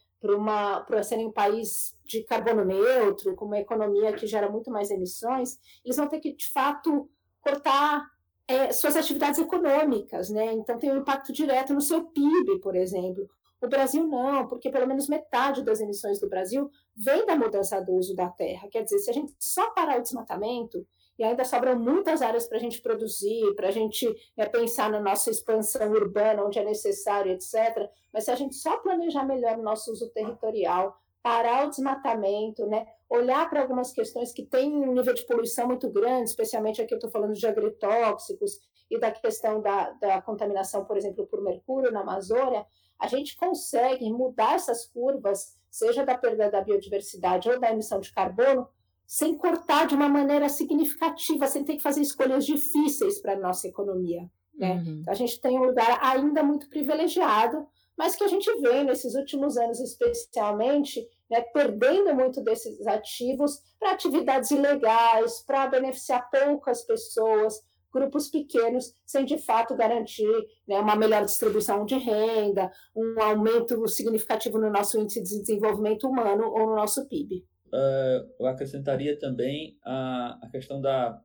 para 0.88 1.04
serem 1.04 1.28
um 1.28 1.32
país 1.32 1.96
de 2.04 2.24
carbono 2.24 2.66
neutro, 2.66 3.36
com 3.36 3.46
uma 3.46 3.60
economia 3.60 4.12
que 4.14 4.26
gera 4.26 4.50
muito 4.50 4.72
mais 4.72 4.90
emissões, 4.90 5.60
eles 5.86 5.98
vão 5.98 6.08
ter 6.08 6.20
que, 6.20 6.36
de 6.36 6.52
fato, 6.52 7.08
cortar 7.42 8.08
é, 8.50 8.72
suas 8.72 8.96
atividades 8.98 9.40
econômicas, 9.40 10.32
né? 10.32 10.52
Então 10.54 10.80
tem 10.80 10.92
um 10.92 10.98
impacto 10.98 11.32
direto 11.32 11.72
no 11.72 11.80
seu 11.80 12.06
PIB, 12.06 12.60
por 12.60 12.76
exemplo. 12.76 13.30
O 13.62 13.68
Brasil 13.68 14.08
não, 14.08 14.48
porque 14.48 14.72
pelo 14.72 14.88
menos 14.88 15.08
metade 15.08 15.64
das 15.64 15.80
emissões 15.80 16.20
do 16.20 16.28
Brasil 16.28 16.68
vem 16.98 17.28
da 17.28 17.36
mudança 17.36 17.80
do 17.80 17.94
uso 17.94 18.16
da 18.16 18.28
terra. 18.28 18.68
Quer 18.72 18.84
dizer, 18.84 18.98
se 19.00 19.12
a 19.12 19.14
gente 19.14 19.34
só 19.38 19.70
parar 19.70 20.00
o 20.00 20.02
desmatamento, 20.02 20.84
e 21.20 21.24
ainda 21.24 21.44
sobram 21.44 21.78
muitas 21.78 22.24
áreas 22.24 22.48
para 22.48 22.58
a 22.58 22.62
gente 22.62 22.82
produzir, 22.82 23.54
para 23.54 23.68
a 23.68 23.72
gente 23.72 24.08
é, 24.36 24.46
pensar 24.48 24.90
na 24.90 25.00
nossa 25.00 25.30
expansão 25.30 25.92
urbana, 25.92 26.44
onde 26.44 26.58
é 26.58 26.64
necessário, 26.64 27.32
etc. 27.32 27.88
Mas 28.12 28.24
se 28.24 28.32
a 28.32 28.36
gente 28.36 28.56
só 28.56 28.78
planejar 28.78 29.26
melhor 29.26 29.60
o 29.60 29.64
nosso 29.64 29.92
uso 29.92 30.10
territorial, 30.10 30.98
parar 31.22 31.68
o 31.68 31.70
desmatamento, 31.70 32.66
né? 32.68 32.86
olhar 33.10 33.50
para 33.50 33.62
algumas 33.62 33.92
questões 33.92 34.32
que 34.32 34.46
têm 34.46 34.72
um 34.72 34.94
nível 34.94 35.14
de 35.14 35.26
poluição 35.26 35.68
muito 35.68 35.90
grande, 35.90 36.30
especialmente 36.30 36.82
aqui 36.82 36.94
eu 36.94 36.98
estou 36.98 37.10
falando 37.10 37.34
de 37.34 37.46
agrotóxicos 37.46 38.60
e 38.90 39.00
da 39.00 39.12
questão 39.12 39.62
da, 39.62 39.92
da 39.94 40.22
contaminação, 40.22 40.86
por 40.86 40.96
exemplo, 40.96 41.26
por 41.26 41.42
mercúrio 41.42 41.92
na 41.92 42.02
Amazônia, 42.02 42.66
a 43.00 43.08
gente 43.08 43.36
consegue 43.36 44.12
mudar 44.12 44.56
essas 44.56 44.86
curvas, 44.86 45.58
seja 45.72 46.06
da 46.06 46.18
perda 46.18 46.52
da 46.52 46.62
biodiversidade 46.62 47.50
ou 47.50 47.60
da 47.60 47.72
emissão 47.72 48.00
de 48.00 48.14
carbono, 48.14 48.68
sem 49.08 49.36
cortar 49.36 49.88
de 49.88 49.96
uma 49.96 50.08
maneira 50.08 50.48
significativa, 50.50 51.48
sem 51.48 51.64
ter 51.64 51.78
que 51.78 51.82
fazer 51.82 52.02
escolhas 52.02 52.46
difíceis 52.46 53.20
para 53.20 53.34
a 53.34 53.40
nossa 53.40 53.68
economia. 53.68 54.30
Né? 54.54 54.74
Uhum. 54.74 55.00
Então, 55.02 55.14
a 55.14 55.16
gente 55.16 55.40
tem 55.42 55.58
um 55.58 55.64
lugar 55.64 55.98
ainda 56.02 56.44
muito 56.44 56.70
privilegiado, 56.70 57.66
mas 58.00 58.16
que 58.16 58.24
a 58.24 58.30
gente 58.30 58.50
vê 58.62 58.82
nesses 58.82 59.14
últimos 59.14 59.58
anos, 59.58 59.82
especialmente, 59.82 61.06
né, 61.30 61.42
perdendo 61.42 62.16
muito 62.16 62.42
desses 62.42 62.88
ativos 62.88 63.60
para 63.78 63.92
atividades 63.92 64.52
ilegais, 64.52 65.44
para 65.46 65.68
beneficiar 65.68 66.30
poucas 66.32 66.82
pessoas, 66.84 67.62
grupos 67.94 68.30
pequenos, 68.30 68.96
sem 69.06 69.26
de 69.26 69.38
fato 69.38 69.76
garantir 69.76 70.32
né, 70.66 70.80
uma 70.80 70.96
melhor 70.96 71.26
distribuição 71.26 71.86
de 71.86 71.98
renda, 71.98 72.72
um 72.96 73.22
aumento 73.22 73.86
significativo 73.90 74.58
no 74.58 74.70
nosso 74.70 74.98
índice 74.98 75.22
de 75.22 75.42
desenvolvimento 75.42 76.08
humano 76.08 76.46
ou 76.46 76.68
no 76.68 76.76
nosso 76.76 77.06
PIB. 77.10 77.46
Uh, 77.68 77.74
eh, 77.74 78.28
eu 78.40 78.46
acrescentaria 78.48 79.20
também 79.20 79.78
a, 79.84 80.40
a 80.42 80.50
questão 80.50 80.80
da 80.80 81.22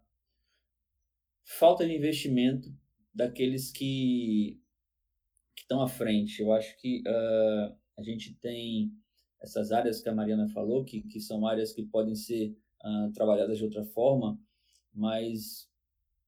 falta 1.45 1.87
de 1.87 1.95
investimento 1.95 2.69
daqueles 3.15 3.71
que, 3.71 4.59
que 5.55 5.62
estão 5.62 5.81
à 5.81 5.88
frente. 5.88 6.40
Eu 6.40 6.53
acho 6.53 6.77
que 6.79 7.03
uh, 7.07 7.77
a 7.97 8.03
gente 8.03 8.35
tem 8.35 8.93
essas 9.40 9.73
áreas 9.73 10.01
que 10.01 10.09
a 10.09 10.14
Mariana 10.14 10.49
falou, 10.49 10.85
que, 10.85 11.03
que 11.03 11.21
são 11.21 11.47
áreas 11.47 11.73
que 11.73 11.83
podem 11.85 12.14
ser 12.14 12.57
uh, 12.83 13.12
trabalhadas 13.12 13.59
de 13.59 13.64
outra 13.64 13.85
forma, 13.85 14.38
mas 14.93 15.69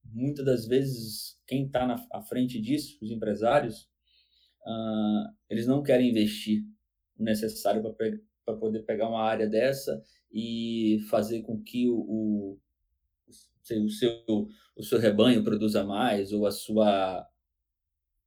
muitas 0.04 0.44
das 0.44 0.66
vezes 0.66 1.40
quem 1.46 1.66
está 1.66 1.94
à 2.12 2.22
frente 2.22 2.60
disso, 2.60 2.98
os 3.02 3.10
empresários, 3.10 3.88
uh, 4.66 5.34
eles 5.48 5.66
não 5.66 5.82
querem 5.82 6.10
investir 6.10 6.64
o 7.18 7.22
necessário 7.22 7.82
para 8.44 8.56
poder 8.56 8.82
pegar 8.82 9.08
uma 9.08 9.22
área 9.22 9.48
dessa 9.48 10.02
e 10.30 10.98
fazer 11.08 11.42
com 11.42 11.62
que 11.62 11.88
o, 11.88 11.96
o, 11.96 12.58
o, 13.28 13.88
seu, 13.88 14.24
o 14.76 14.82
seu 14.82 14.98
rebanho 14.98 15.42
produza 15.42 15.82
mais 15.82 16.32
ou 16.32 16.46
a 16.46 16.50
sua 16.50 17.26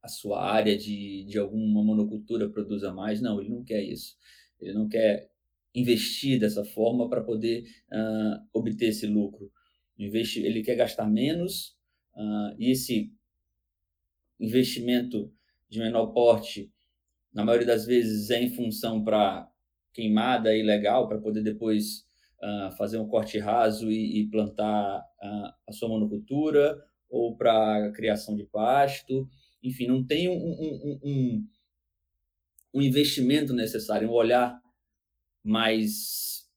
a 0.01 0.07
sua 0.07 0.41
área 0.41 0.77
de, 0.77 1.25
de 1.25 1.37
alguma 1.37 1.83
monocultura 1.83 2.49
produza 2.49 2.91
mais. 2.93 3.21
Não, 3.21 3.39
ele 3.39 3.49
não 3.49 3.63
quer 3.63 3.83
isso. 3.83 4.15
Ele 4.59 4.73
não 4.73 4.87
quer 4.87 5.29
investir 5.73 6.39
dessa 6.39 6.65
forma 6.65 7.09
para 7.09 7.23
poder 7.23 7.63
uh, 7.91 8.47
obter 8.53 8.87
esse 8.89 9.05
lucro. 9.05 9.51
Ele 9.97 10.63
quer 10.63 10.75
gastar 10.75 11.05
menos 11.07 11.75
uh, 12.15 12.55
e 12.57 12.71
esse 12.71 13.13
investimento 14.39 15.31
de 15.67 15.79
menor 15.79 16.07
porte, 16.07 16.71
na 17.33 17.43
maioria 17.43 17.67
das 17.67 17.85
vezes, 17.85 18.29
é 18.29 18.41
em 18.41 18.49
função 18.55 19.03
para 19.03 19.47
queimada 19.93 20.55
ilegal, 20.55 21.07
para 21.07 21.19
poder 21.19 21.43
depois 21.43 22.05
uh, 22.41 22.71
fazer 22.77 22.97
um 22.97 23.07
corte 23.07 23.37
raso 23.37 23.91
e, 23.91 24.21
e 24.21 24.29
plantar 24.29 25.05
a 25.67 25.71
sua 25.73 25.89
monocultura, 25.89 26.81
ou 27.09 27.35
para 27.35 27.91
criação 27.91 28.35
de 28.35 28.45
pasto 28.45 29.27
enfim, 29.61 29.87
não 29.87 30.05
tem 30.05 30.29
um, 30.29 30.33
um, 30.33 30.99
um, 31.03 31.47
um 32.73 32.81
investimento 32.81 33.53
necessário, 33.53 34.09
um 34.09 34.13
olhar 34.13 34.59
mais, 35.43 36.47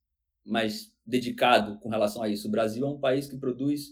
mais 0.44 0.92
dedicado 1.04 1.78
com 1.80 1.88
relação 1.88 2.22
a 2.22 2.28
isso. 2.28 2.48
O 2.48 2.50
Brasil 2.50 2.86
é 2.86 2.88
um 2.88 3.00
país 3.00 3.26
que 3.28 3.36
produz 3.36 3.88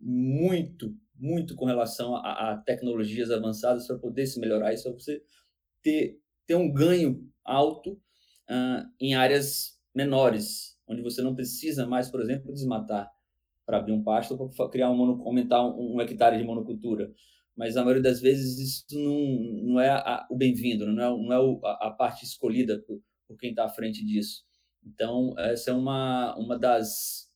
muito, 0.00 0.94
muito 1.14 1.54
com 1.54 1.64
relação 1.64 2.16
a, 2.16 2.52
a 2.52 2.56
tecnologias 2.58 3.30
avançadas 3.30 3.86
para 3.86 3.98
poder 3.98 4.26
se 4.26 4.40
melhorar 4.40 4.72
isso, 4.72 4.84
para 4.84 4.92
você 4.92 5.22
ter, 5.82 6.20
ter 6.46 6.54
um 6.54 6.72
ganho 6.72 7.28
alto 7.44 7.92
uh, 7.92 8.88
em 9.00 9.14
áreas 9.14 9.78
menores, 9.94 10.78
onde 10.86 11.02
você 11.02 11.22
não 11.22 11.34
precisa 11.34 11.86
mais, 11.86 12.10
por 12.10 12.20
exemplo, 12.20 12.52
desmatar 12.52 13.10
para 13.64 13.78
abrir 13.78 13.92
um 13.92 14.02
pasto 14.02 14.34
ou 14.34 14.48
para 14.48 14.68
criar 14.68 14.90
um 14.90 15.22
aumentar 15.22 15.64
um, 15.66 15.96
um 15.96 16.00
hectare 16.00 16.38
de 16.38 16.44
monocultura 16.44 17.12
mas 17.56 17.76
a 17.76 17.82
maioria 17.82 18.02
das 18.02 18.20
vezes 18.20 18.58
isso 18.58 18.84
não, 18.92 19.72
não 19.72 19.80
é 19.80 19.88
a, 19.88 20.26
o 20.30 20.36
bem-vindo, 20.36 20.86
não 20.86 21.02
é, 21.02 21.08
não 21.08 21.32
é 21.32 21.40
o, 21.40 21.60
a, 21.64 21.88
a, 21.88 21.90
parte 21.90 22.24
escolhida 22.24 22.78
por, 22.86 23.02
por 23.26 23.38
quem 23.38 23.50
está 23.50 23.64
à 23.64 23.68
frente 23.68 24.04
disso. 24.04 24.44
Então, 24.84 25.34
essa 25.38 25.70
é 25.70 25.74
uma, 25.74 26.36
uma 26.36 26.58
das, 26.58 27.28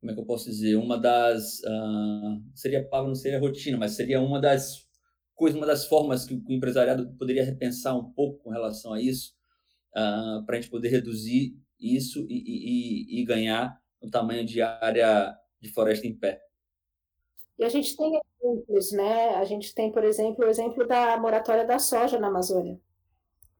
como 0.00 0.10
é 0.10 0.14
que 0.14 0.20
eu 0.20 0.26
posso 0.26 0.50
dizer, 0.50 0.76
uma 0.76 0.98
das, 0.98 1.60
uh, 1.60 2.42
seria 2.54 2.86
palavra, 2.86 3.08
não 3.08 3.14
seria 3.14 3.38
rotina, 3.38 3.78
mas 3.78 3.92
seria 3.92 4.20
uma 4.20 4.40
das 4.40 4.86
coisas, 5.34 5.56
uma 5.56 5.66
das 5.66 5.86
formas 5.86 6.26
que 6.26 6.34
o 6.34 6.52
empresariado 6.52 7.14
poderia 7.16 7.44
repensar 7.44 7.96
um 7.96 8.12
pouco 8.12 8.42
com 8.42 8.50
relação 8.50 8.92
a 8.92 9.00
isso, 9.00 9.32
uh, 9.96 9.98
ah, 9.98 10.42
para 10.44 10.58
a 10.58 10.60
gente 10.60 10.70
poder 10.70 10.88
reduzir 10.88 11.56
isso 11.78 12.26
e, 12.28 13.18
e, 13.18 13.20
e 13.20 13.24
ganhar 13.24 13.80
o 14.00 14.10
tamanho 14.10 14.44
de 14.44 14.60
área 14.60 15.34
de 15.60 15.70
floresta 15.70 16.06
em 16.06 16.14
pé. 16.14 16.40
E 17.58 17.64
a 17.64 17.68
gente 17.68 17.96
tem 17.96 18.20
exemplos, 18.40 18.92
né? 18.92 19.36
A 19.36 19.44
gente 19.44 19.74
tem, 19.74 19.90
por 19.92 20.04
exemplo, 20.04 20.44
o 20.44 20.48
exemplo 20.48 20.86
da 20.86 21.16
moratória 21.18 21.64
da 21.64 21.78
soja 21.78 22.18
na 22.18 22.28
Amazônia, 22.28 22.80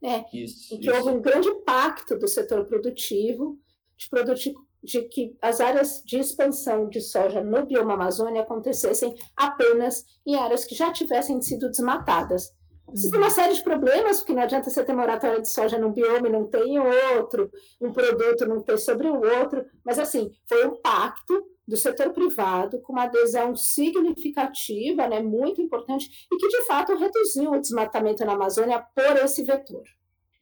né? 0.02 0.24
Isso, 0.32 0.74
em 0.74 0.80
que 0.80 0.88
isso. 0.88 0.96
houve 0.96 1.10
um 1.10 1.20
grande 1.20 1.50
pacto 1.64 2.18
do 2.18 2.28
setor 2.28 2.64
produtivo 2.66 3.58
de, 3.96 4.08
produti 4.08 4.54
de 4.82 5.02
que 5.02 5.36
as 5.40 5.60
áreas 5.60 6.02
de 6.04 6.18
expansão 6.18 6.88
de 6.88 7.00
soja 7.00 7.42
no 7.42 7.64
bioma 7.64 7.94
Amazônia 7.94 8.42
acontecessem 8.42 9.14
apenas 9.36 10.04
em 10.26 10.34
áreas 10.34 10.64
que 10.64 10.74
já 10.74 10.92
tivessem 10.92 11.40
sido 11.40 11.70
desmatadas. 11.70 12.52
Isso 12.92 13.10
tem 13.10 13.18
uma 13.18 13.30
série 13.30 13.54
de 13.54 13.62
problemas, 13.62 14.18
porque 14.18 14.34
não 14.34 14.42
adianta 14.42 14.68
você 14.68 14.84
ter 14.84 14.92
moratória 14.92 15.40
de 15.40 15.48
soja 15.48 15.78
num 15.78 15.92
bioma 15.92 16.28
e 16.28 16.32
não 16.32 16.46
tem 16.46 16.78
outro, 16.78 17.50
um 17.80 17.92
produto 17.92 18.46
não 18.46 18.60
ter 18.60 18.78
sobre 18.78 19.08
o 19.08 19.14
outro, 19.14 19.64
mas 19.82 19.98
assim, 19.98 20.30
foi 20.46 20.66
um 20.66 20.76
pacto 20.76 21.44
do 21.66 21.76
setor 21.76 22.12
privado 22.12 22.80
com 22.80 22.92
uma 22.92 23.04
adesão 23.04 23.56
significativa, 23.56 25.08
né, 25.08 25.20
muito 25.20 25.62
importante, 25.62 26.26
e 26.30 26.36
que 26.36 26.48
de 26.48 26.64
fato 26.64 26.94
reduziu 26.94 27.52
o 27.52 27.60
desmatamento 27.60 28.24
na 28.24 28.32
Amazônia 28.32 28.84
por 28.94 29.16
esse 29.16 29.42
vetor. 29.42 29.82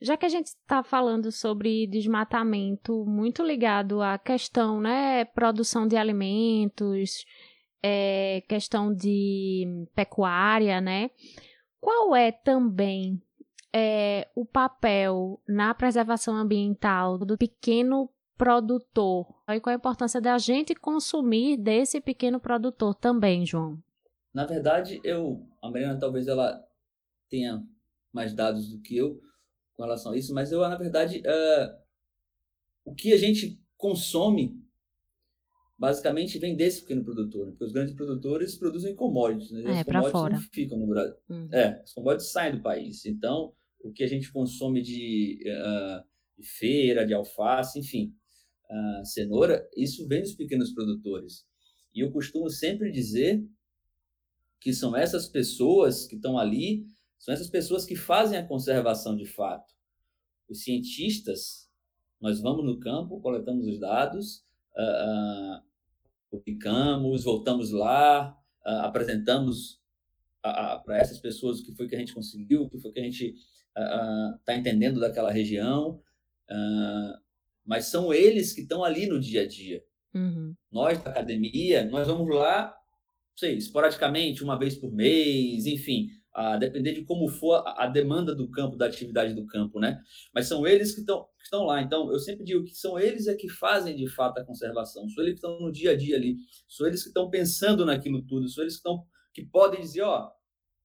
Já 0.00 0.16
que 0.16 0.26
a 0.26 0.28
gente 0.28 0.48
está 0.48 0.82
falando 0.82 1.30
sobre 1.30 1.86
desmatamento, 1.86 3.04
muito 3.06 3.40
ligado 3.40 4.02
à 4.02 4.18
questão, 4.18 4.80
né, 4.80 5.24
produção 5.26 5.86
de 5.86 5.96
alimentos, 5.96 7.24
é, 7.82 8.42
questão 8.48 8.92
de 8.92 9.86
pecuária, 9.94 10.80
né? 10.80 11.10
Qual 11.80 12.14
é 12.14 12.30
também 12.30 13.20
é, 13.72 14.28
o 14.34 14.44
papel 14.44 15.40
na 15.48 15.74
preservação 15.74 16.36
ambiental 16.36 17.18
do 17.18 17.36
pequeno 17.36 18.08
produtor. 18.36 19.26
E 19.48 19.60
qual 19.60 19.72
a 19.72 19.76
importância 19.76 20.20
da 20.20 20.36
gente 20.38 20.74
consumir 20.74 21.56
desse 21.56 22.00
pequeno 22.00 22.40
produtor 22.40 22.94
também, 22.94 23.46
João? 23.46 23.78
Na 24.32 24.46
verdade, 24.46 25.00
eu, 25.04 25.46
a 25.62 25.70
Mariana 25.70 25.98
talvez 25.98 26.26
ela 26.26 26.62
tenha 27.28 27.62
mais 28.12 28.34
dados 28.34 28.70
do 28.70 28.80
que 28.80 28.96
eu 28.96 29.20
com 29.74 29.82
relação 29.82 30.12
a 30.12 30.16
isso, 30.16 30.34
mas 30.34 30.52
eu, 30.52 30.60
na 30.60 30.76
verdade, 30.76 31.20
uh, 31.20 31.82
o 32.84 32.94
que 32.94 33.12
a 33.12 33.16
gente 33.16 33.60
consome 33.76 34.60
basicamente 35.78 36.38
vem 36.38 36.54
desse 36.54 36.82
pequeno 36.82 37.02
produtor, 37.02 37.46
né? 37.46 37.50
porque 37.50 37.64
os 37.64 37.72
grandes 37.72 37.94
produtores 37.94 38.54
produzem 38.56 38.94
commodities, 38.94 39.50
né? 39.50 39.80
É, 39.80 39.84
commodities 39.84 40.12
fora. 40.12 40.34
não 40.34 40.40
ficam 40.40 40.78
no 40.78 40.86
Brasil. 40.86 41.16
Hum. 41.28 41.48
É, 41.50 41.82
os 41.84 41.92
commodities 41.92 42.30
saem 42.30 42.56
do 42.56 42.62
país. 42.62 43.04
Então, 43.04 43.52
o 43.80 43.92
que 43.92 44.04
a 44.04 44.06
gente 44.06 44.30
consome 44.30 44.80
de, 44.80 45.42
uh, 45.44 46.04
de 46.38 46.46
feira, 46.46 47.04
de 47.04 47.12
alface, 47.12 47.80
enfim, 47.80 48.14
uh, 48.72 49.04
cenoura, 49.04 49.68
isso 49.76 50.06
vem 50.08 50.22
dos 50.22 50.34
pequenos 50.34 50.72
produtores. 50.72 51.44
E 51.94 52.00
eu 52.00 52.10
costumo 52.10 52.48
sempre 52.48 52.90
dizer 52.90 53.44
que 54.60 54.72
são 54.72 54.96
essas 54.96 55.28
pessoas 55.28 56.06
que 56.06 56.16
estão 56.16 56.38
ali, 56.38 56.86
são 57.18 57.34
essas 57.34 57.50
pessoas 57.50 57.84
que 57.84 57.94
fazem 57.94 58.38
a 58.38 58.46
conservação 58.46 59.14
de 59.16 59.26
fato. 59.26 59.74
Os 60.48 60.62
cientistas, 60.62 61.68
nós 62.20 62.40
vamos 62.40 62.64
no 62.64 62.78
campo, 62.80 63.20
coletamos 63.20 63.66
os 63.66 63.78
dados, 63.78 64.44
uh, 64.76 65.62
publicamos, 66.30 67.24
voltamos 67.24 67.70
lá, 67.70 68.36
uh, 68.64 68.86
apresentamos 68.86 69.80
para 70.40 70.98
essas 70.98 71.20
pessoas 71.20 71.60
o 71.60 71.64
que 71.64 71.72
foi 71.72 71.86
que 71.86 71.94
a 71.94 71.98
gente 71.98 72.14
conseguiu, 72.14 72.62
o 72.62 72.68
que 72.68 72.80
foi 72.80 72.90
que 72.90 72.98
a 72.98 73.04
gente 73.04 73.34
está 74.40 74.56
entendendo 74.56 74.98
daquela 74.98 75.30
região. 75.30 76.02
Uh, 76.50 77.22
mas 77.64 77.86
são 77.86 78.12
eles 78.12 78.52
que 78.52 78.62
estão 78.62 78.84
ali 78.84 79.06
no 79.06 79.20
dia 79.20 79.42
a 79.42 79.46
dia. 79.46 79.82
Uhum. 80.14 80.54
Nós 80.70 81.02
da 81.02 81.10
academia, 81.10 81.84
nós 81.84 82.06
vamos 82.06 82.28
lá, 82.34 82.74
sei, 83.36 83.56
esporadicamente, 83.56 84.44
uma 84.44 84.58
vez 84.58 84.76
por 84.76 84.92
mês, 84.92 85.66
enfim, 85.66 86.08
a 86.34 86.56
depender 86.56 86.92
de 86.92 87.04
como 87.04 87.28
for 87.28 87.62
a, 87.66 87.84
a 87.84 87.86
demanda 87.86 88.34
do 88.34 88.50
campo, 88.50 88.76
da 88.76 88.86
atividade 88.86 89.34
do 89.34 89.46
campo, 89.46 89.78
né? 89.78 90.00
Mas 90.34 90.46
são 90.46 90.66
eles 90.66 90.94
que 90.94 91.00
estão 91.00 91.24
que 91.38 91.44
estão 91.44 91.64
lá. 91.64 91.82
Então, 91.82 92.10
eu 92.12 92.18
sempre 92.18 92.44
digo 92.44 92.64
que 92.64 92.74
são 92.74 92.98
eles 92.98 93.26
é 93.26 93.34
que 93.34 93.48
fazem 93.48 93.96
de 93.96 94.08
fato 94.08 94.38
a 94.38 94.44
conservação. 94.44 95.08
São 95.08 95.24
eles 95.24 95.40
que 95.40 95.46
estão 95.46 95.60
no 95.60 95.72
dia 95.72 95.90
a 95.90 95.96
dia 95.96 96.16
ali. 96.16 96.36
São 96.68 96.86
eles 96.86 97.02
que 97.02 97.08
estão 97.08 97.28
pensando 97.28 97.84
naquilo 97.84 98.22
tudo. 98.22 98.48
São 98.48 98.62
eles 98.62 98.74
que 98.74 98.78
estão 98.78 99.04
que 99.34 99.44
podem 99.44 99.80
dizer, 99.80 100.02
ó, 100.02 100.30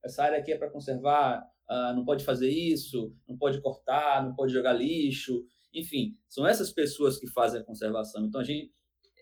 essa 0.03 0.23
área 0.23 0.39
aqui 0.39 0.51
é 0.51 0.57
para 0.57 0.69
conservar, 0.69 1.43
uh, 1.69 1.93
não 1.93 2.05
pode 2.05 2.23
fazer 2.23 2.49
isso, 2.49 3.13
não 3.27 3.37
pode 3.37 3.61
cortar, 3.61 4.23
não 4.23 4.33
pode 4.33 4.53
jogar 4.53 4.73
lixo, 4.73 5.45
enfim, 5.73 6.17
são 6.27 6.47
essas 6.47 6.71
pessoas 6.71 7.19
que 7.19 7.27
fazem 7.27 7.61
a 7.61 7.63
conservação. 7.63 8.25
Então, 8.25 8.41
a 8.41 8.43
gente, 8.43 8.73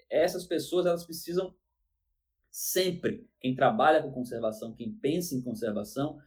essas 0.10 0.46
pessoas 0.46 0.86
elas 0.86 1.06
precisam 1.06 1.56
sempre, 2.50 3.28
quem 3.40 3.54
trabalha 3.54 4.02
com 4.02 4.12
conservação, 4.12 4.74
quem 4.74 4.94
pensa 4.94 5.36
em 5.36 5.42
conservação, 5.42 6.18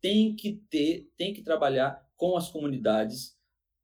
tem 0.00 0.34
que 0.34 0.62
ter, 0.70 1.10
tem 1.16 1.32
que 1.32 1.42
trabalhar 1.42 2.06
com 2.16 2.36
as 2.36 2.50
comunidades 2.50 3.36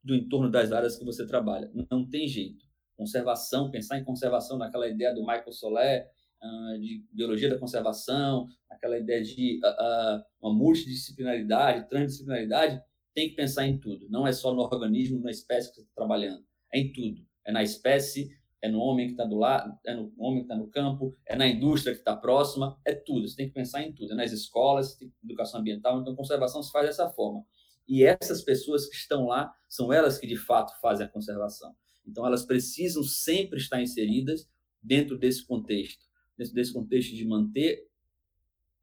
do 0.02 0.14
entorno 0.14 0.50
das 0.50 0.72
áreas 0.72 0.96
que 0.96 1.04
você 1.04 1.26
trabalha. 1.26 1.70
Não 1.90 2.08
tem 2.08 2.26
jeito. 2.28 2.64
Conservação, 2.96 3.70
pensar 3.70 3.98
em 3.98 4.04
conservação 4.04 4.58
naquela 4.58 4.88
ideia 4.88 5.14
do 5.14 5.20
Michael 5.20 5.52
Soler, 5.52 6.08
uh, 6.42 6.80
de 6.80 7.04
biologia 7.12 7.48
da 7.48 7.58
conservação, 7.58 8.46
aquela 8.68 8.98
ideia 8.98 9.22
de 9.22 9.60
uh, 9.64 9.68
uh, 9.68 10.24
uma 10.40 10.52
multidisciplinaridade, 10.52 11.88
transdisciplinaridade, 11.88 12.80
tem 13.18 13.30
que 13.30 13.34
pensar 13.34 13.66
em 13.66 13.76
tudo. 13.76 14.08
Não 14.08 14.24
é 14.28 14.32
só 14.32 14.54
no 14.54 14.60
organismo, 14.60 15.20
na 15.20 15.32
espécie 15.32 15.70
que 15.70 15.74
você 15.74 15.80
está 15.80 15.92
trabalhando. 15.96 16.44
É 16.72 16.78
em 16.78 16.92
tudo. 16.92 17.26
É 17.44 17.50
na 17.50 17.64
espécie, 17.64 18.30
é 18.62 18.68
no 18.68 18.78
homem 18.78 19.06
que 19.06 19.14
está 19.14 19.24
do 19.24 19.36
lado, 19.36 19.76
é 19.84 19.92
no 19.92 20.14
homem 20.16 20.38
que 20.38 20.44
está 20.44 20.54
no 20.54 20.68
campo, 20.68 21.18
é 21.26 21.34
na 21.34 21.48
indústria 21.48 21.94
que 21.94 22.00
está 22.00 22.14
próxima, 22.14 22.80
é 22.84 22.94
tudo. 22.94 23.26
Você 23.26 23.34
tem 23.34 23.48
que 23.48 23.54
pensar 23.54 23.82
em 23.82 23.92
tudo. 23.92 24.12
É 24.12 24.14
nas 24.14 24.30
escolas, 24.30 24.94
tem 24.94 25.12
educação 25.24 25.58
ambiental. 25.58 26.00
Então, 26.00 26.14
conservação 26.14 26.62
se 26.62 26.70
faz 26.70 26.86
dessa 26.86 27.10
forma. 27.10 27.44
E 27.88 28.04
essas 28.04 28.40
pessoas 28.42 28.86
que 28.86 28.94
estão 28.94 29.26
lá 29.26 29.52
são 29.68 29.92
elas 29.92 30.16
que 30.16 30.26
de 30.28 30.36
fato 30.36 30.78
fazem 30.80 31.04
a 31.04 31.08
conservação. 31.08 31.74
Então, 32.06 32.24
elas 32.24 32.46
precisam 32.46 33.02
sempre 33.02 33.58
estar 33.58 33.82
inseridas 33.82 34.48
dentro 34.80 35.18
desse 35.18 35.44
contexto, 35.44 36.04
dentro 36.36 36.54
desse 36.54 36.72
contexto 36.72 37.16
de 37.16 37.26
manter 37.26 37.84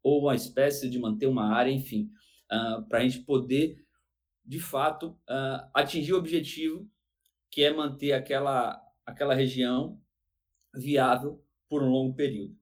ou 0.02 0.20
uma 0.20 0.34
espécie 0.34 0.90
de 0.90 0.98
manter 0.98 1.26
uma 1.26 1.54
área, 1.54 1.70
enfim, 1.70 2.10
uh, 2.52 2.86
para 2.86 2.98
a 2.98 3.02
gente 3.02 3.20
poder 3.20 3.85
de 4.46 4.60
fato, 4.60 5.08
uh, 5.28 5.68
atingir 5.74 6.12
o 6.12 6.18
objetivo 6.18 6.88
que 7.50 7.64
é 7.64 7.72
manter 7.72 8.12
aquela, 8.12 8.80
aquela 9.04 9.34
região 9.34 9.98
viável 10.74 11.42
por 11.68 11.82
um 11.82 11.88
longo 11.88 12.14
período. 12.14 12.54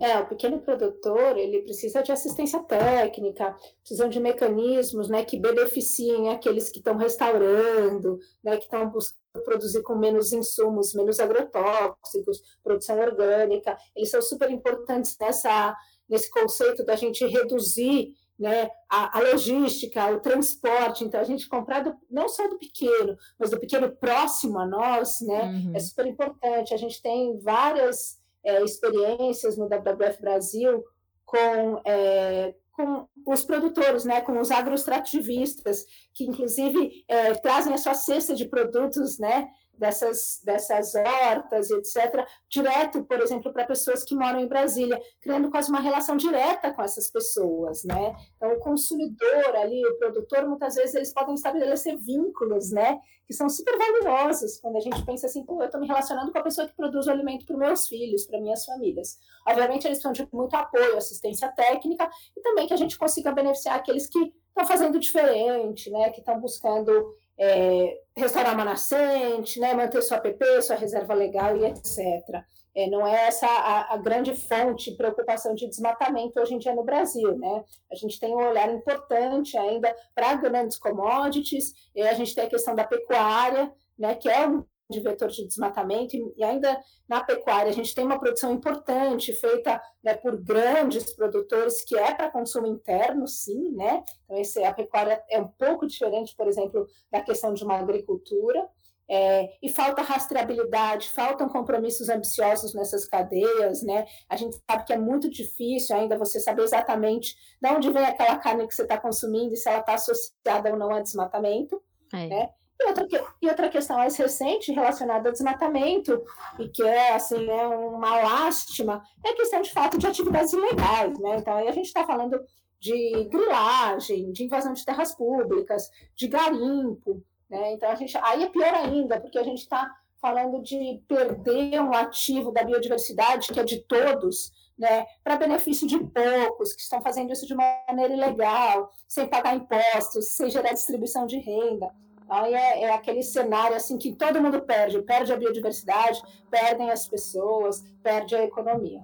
É, 0.00 0.18
o 0.18 0.28
pequeno 0.28 0.60
produtor, 0.60 1.36
ele 1.36 1.62
precisa 1.62 2.00
de 2.02 2.12
assistência 2.12 2.62
técnica, 2.62 3.56
precisa 3.80 4.08
de 4.08 4.20
mecanismos, 4.20 5.08
né, 5.08 5.24
que 5.24 5.38
beneficiem 5.38 6.28
aqueles 6.28 6.70
que 6.70 6.78
estão 6.78 6.96
restaurando, 6.96 8.18
né, 8.42 8.56
que 8.56 8.64
estão 8.64 8.88
buscando 8.88 9.44
produzir 9.44 9.82
com 9.82 9.96
menos 9.96 10.32
insumos, 10.32 10.94
menos 10.94 11.18
agrotóxicos, 11.18 12.40
produção 12.62 12.98
orgânica. 13.00 13.76
Eles 13.96 14.10
são 14.10 14.22
super 14.22 14.50
importantes 14.50 15.16
nessa 15.20 15.76
nesse 16.10 16.28
conceito 16.28 16.84
da 16.84 16.96
gente 16.96 17.24
reduzir 17.24 18.16
né, 18.40 18.70
a, 18.88 19.18
a, 19.18 19.20
logística, 19.20 20.10
o 20.10 20.18
transporte, 20.18 21.04
então 21.04 21.20
a 21.20 21.24
gente 21.24 21.46
comprar 21.46 21.80
do, 21.80 21.94
não 22.10 22.26
só 22.26 22.48
do 22.48 22.58
pequeno, 22.58 23.14
mas 23.38 23.50
do 23.50 23.60
pequeno 23.60 23.94
próximo 23.94 24.58
a 24.58 24.66
nós, 24.66 25.20
né, 25.20 25.42
uhum. 25.42 25.72
é 25.74 25.78
super 25.78 26.06
importante. 26.06 26.72
A 26.72 26.78
gente 26.78 27.02
tem 27.02 27.38
várias 27.38 28.18
é, 28.42 28.62
experiências 28.64 29.58
no 29.58 29.68
WWF 29.68 30.22
Brasil 30.22 30.82
com, 31.26 31.82
é, 31.84 32.54
com 32.72 33.06
os 33.26 33.44
produtores, 33.44 34.06
né, 34.06 34.22
com 34.22 34.40
os 34.40 34.50
agroextrativistas, 34.50 35.84
que 36.14 36.24
inclusive 36.24 37.04
é, 37.06 37.34
trazem 37.34 37.74
a 37.74 37.78
sua 37.78 37.92
cesta 37.92 38.34
de 38.34 38.46
produtos, 38.46 39.18
né, 39.18 39.50
dessas, 39.80 40.40
dessas 40.44 40.94
hortas, 40.94 41.70
etc., 41.70 42.26
direto, 42.50 43.02
por 43.02 43.18
exemplo, 43.18 43.50
para 43.50 43.64
pessoas 43.64 44.04
que 44.04 44.14
moram 44.14 44.38
em 44.38 44.46
Brasília, 44.46 45.00
criando 45.22 45.50
quase 45.50 45.70
uma 45.70 45.80
relação 45.80 46.18
direta 46.18 46.70
com 46.70 46.82
essas 46.82 47.10
pessoas, 47.10 47.82
né? 47.82 48.14
Então, 48.36 48.52
o 48.52 48.60
consumidor 48.60 49.56
ali, 49.56 49.82
o 49.86 49.96
produtor, 49.96 50.46
muitas 50.46 50.74
vezes 50.74 50.94
eles 50.94 51.14
podem 51.14 51.34
estabelecer 51.34 51.96
vínculos, 51.96 52.70
né? 52.70 53.00
Que 53.26 53.32
são 53.32 53.48
super 53.48 53.74
valiosos 53.78 54.60
quando 54.60 54.76
a 54.76 54.80
gente 54.80 55.02
pensa 55.06 55.26
assim, 55.26 55.44
pô, 55.46 55.62
eu 55.62 55.66
estou 55.66 55.80
me 55.80 55.86
relacionando 55.86 56.30
com 56.30 56.38
a 56.38 56.42
pessoa 56.42 56.68
que 56.68 56.76
produz 56.76 57.06
o 57.06 57.10
alimento 57.10 57.46
para 57.46 57.56
meus 57.56 57.88
filhos, 57.88 58.26
para 58.26 58.38
minhas 58.38 58.64
famílias. 58.66 59.18
Obviamente, 59.48 59.86
eles 59.86 60.02
precisam 60.02 60.12
de 60.12 60.28
muito 60.30 60.54
apoio, 60.54 60.98
assistência 60.98 61.48
técnica 61.48 62.06
e 62.36 62.40
também 62.42 62.66
que 62.66 62.74
a 62.74 62.76
gente 62.76 62.98
consiga 62.98 63.32
beneficiar 63.32 63.76
aqueles 63.76 64.06
que 64.06 64.18
estão 64.48 64.66
fazendo 64.66 64.98
diferente, 64.98 65.90
né? 65.90 66.10
Que 66.10 66.20
estão 66.20 66.38
buscando 66.38 66.92
é, 67.40 67.98
restaurar 68.14 68.54
uma 68.54 68.66
nascente, 68.66 69.58
né, 69.58 69.72
manter 69.72 70.02
sua 70.02 70.18
APP, 70.18 70.60
sua 70.60 70.76
reserva 70.76 71.14
legal 71.14 71.56
e 71.56 71.64
etc. 71.64 72.44
É, 72.74 72.86
não 72.86 73.04
é 73.04 73.26
essa 73.26 73.46
a, 73.46 73.94
a, 73.94 73.96
grande 73.96 74.34
fonte 74.34 74.90
de 74.90 74.96
preocupação 74.96 75.54
de 75.54 75.66
desmatamento 75.66 76.38
hoje 76.38 76.54
em 76.54 76.58
dia 76.58 76.74
no 76.74 76.84
Brasil. 76.84 77.36
Né? 77.36 77.64
A 77.90 77.94
gente 77.96 78.20
tem 78.20 78.30
um 78.32 78.46
olhar 78.46 78.70
importante 78.70 79.56
ainda 79.56 79.92
para 80.14 80.34
grandes 80.34 80.78
commodities, 80.78 81.72
e 81.96 82.02
a 82.02 82.12
gente 82.12 82.34
tem 82.34 82.44
a 82.44 82.50
questão 82.50 82.74
da 82.74 82.84
pecuária, 82.84 83.72
né, 83.98 84.14
que 84.14 84.28
é 84.28 84.46
um 84.46 84.64
de 84.90 85.00
vetor 85.00 85.28
de 85.28 85.46
desmatamento, 85.46 86.16
e 86.36 86.44
ainda 86.44 86.78
na 87.08 87.22
pecuária 87.22 87.70
a 87.70 87.74
gente 87.74 87.94
tem 87.94 88.04
uma 88.04 88.18
produção 88.18 88.52
importante 88.52 89.32
feita 89.32 89.80
né, 90.02 90.14
por 90.14 90.36
grandes 90.42 91.12
produtores, 91.14 91.84
que 91.84 91.96
é 91.96 92.14
para 92.14 92.30
consumo 92.30 92.66
interno, 92.66 93.26
sim, 93.26 93.70
né? 93.72 94.02
Então, 94.24 94.38
esse, 94.38 94.62
a 94.62 94.74
pecuária 94.74 95.22
é 95.30 95.40
um 95.40 95.48
pouco 95.48 95.86
diferente, 95.86 96.34
por 96.36 96.46
exemplo, 96.48 96.86
da 97.10 97.20
questão 97.20 97.54
de 97.54 97.64
uma 97.64 97.78
agricultura. 97.78 98.68
É, 99.12 99.48
e 99.60 99.68
falta 99.68 100.02
rastreabilidade, 100.02 101.10
faltam 101.10 101.48
compromissos 101.48 102.08
ambiciosos 102.08 102.72
nessas 102.74 103.04
cadeias, 103.04 103.82
né? 103.82 104.06
A 104.28 104.36
gente 104.36 104.56
sabe 104.70 104.84
que 104.84 104.92
é 104.92 104.96
muito 104.96 105.28
difícil 105.28 105.96
ainda 105.96 106.16
você 106.16 106.38
saber 106.38 106.62
exatamente 106.62 107.34
de 107.60 107.68
onde 107.70 107.90
vem 107.90 108.04
aquela 108.04 108.36
carne 108.36 108.68
que 108.68 108.72
você 108.72 108.82
está 108.82 108.96
consumindo 109.00 109.52
e 109.52 109.56
se 109.56 109.68
ela 109.68 109.80
está 109.80 109.94
associada 109.94 110.70
ou 110.70 110.78
não 110.78 110.94
a 110.94 111.00
desmatamento, 111.00 111.82
é. 112.12 112.26
né? 112.28 112.50
E 112.80 112.86
outra, 112.86 113.06
e 113.42 113.48
outra 113.48 113.68
questão 113.68 113.98
mais 113.98 114.16
recente 114.16 114.72
relacionada 114.72 115.28
ao 115.28 115.32
desmatamento, 115.32 116.22
e 116.58 116.66
que 116.68 116.82
é 116.82 117.12
assim, 117.12 117.46
é 117.46 117.66
uma 117.66 118.22
lástima, 118.22 119.02
é 119.24 119.30
a 119.30 119.36
questão 119.36 119.60
de 119.60 119.70
fato 119.70 119.98
de 119.98 120.06
atividades 120.06 120.52
ilegais. 120.54 121.18
Né? 121.18 121.36
Então, 121.36 121.56
aí 121.56 121.68
a 121.68 121.72
gente 121.72 121.86
está 121.86 122.06
falando 122.06 122.40
de 122.80 123.28
grilagem, 123.30 124.32
de 124.32 124.44
invasão 124.44 124.72
de 124.72 124.82
terras 124.82 125.14
públicas, 125.14 125.90
de 126.16 126.26
garimpo. 126.26 127.22
Né? 127.50 127.74
Então, 127.74 127.90
a 127.90 127.94
gente, 127.94 128.16
aí 128.16 128.44
é 128.44 128.48
pior 128.48 128.72
ainda, 128.72 129.20
porque 129.20 129.38
a 129.38 129.44
gente 129.44 129.58
está 129.58 129.86
falando 130.20 130.62
de 130.62 131.02
perder 131.06 131.80
um 131.80 131.92
ativo 131.92 132.52
da 132.52 132.64
biodiversidade, 132.64 133.52
que 133.52 133.60
é 133.60 133.64
de 133.64 133.80
todos, 133.82 134.52
né, 134.78 135.06
para 135.22 135.36
benefício 135.36 135.86
de 135.86 135.98
poucos 135.98 136.74
que 136.74 136.82
estão 136.82 137.02
fazendo 137.02 137.32
isso 137.32 137.46
de 137.46 137.54
maneira 137.54 138.14
ilegal, 138.14 138.90
sem 139.08 139.26
pagar 139.28 139.54
impostos, 139.54 140.34
sem 140.34 140.50
gerar 140.50 140.72
distribuição 140.72 141.26
de 141.26 141.38
renda. 141.38 141.90
Aí 142.30 142.54
é, 142.54 142.84
é, 142.84 142.94
aquele 142.94 143.24
cenário 143.24 143.76
assim 143.76 143.98
que 143.98 144.14
todo 144.14 144.40
mundo 144.40 144.62
perde, 144.62 145.02
perde 145.02 145.32
a 145.32 145.36
biodiversidade, 145.36 146.22
perdem 146.48 146.88
as 146.92 147.08
pessoas, 147.08 147.82
perde 148.04 148.36
a 148.36 148.44
economia. 148.44 149.02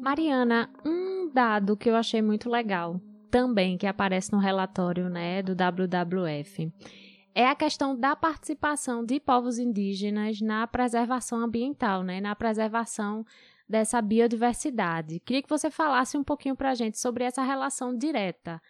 Mariana, 0.00 0.68
um 0.84 1.30
dado 1.32 1.74
que 1.74 1.88
eu 1.88 1.96
achei 1.96 2.20
muito 2.20 2.50
legal, 2.50 3.00
também 3.30 3.78
que 3.78 3.86
aparece 3.86 4.30
no 4.30 4.38
relatório 4.38 5.08
né, 5.08 5.42
do 5.42 5.54
WWF, 5.54 6.70
é 7.34 7.48
a 7.48 7.54
questão 7.54 7.98
da 7.98 8.14
participação 8.14 9.02
de 9.02 9.18
povos 9.18 9.58
indígenas 9.58 10.42
na 10.42 10.66
preservação 10.66 11.38
ambiental, 11.38 12.02
né, 12.02 12.20
na 12.20 12.36
preservação 12.36 13.24
dessa 13.68 14.00
biodiversidade. 14.00 15.20
Queria 15.20 15.42
que 15.42 15.48
você 15.48 15.70
falasse 15.70 16.16
um 16.16 16.24
pouquinho 16.24 16.56
para 16.56 16.70
a 16.70 16.74
gente 16.74 16.98
sobre 16.98 17.24
essa 17.24 17.42
relação 17.42 17.96
direta 17.96 18.60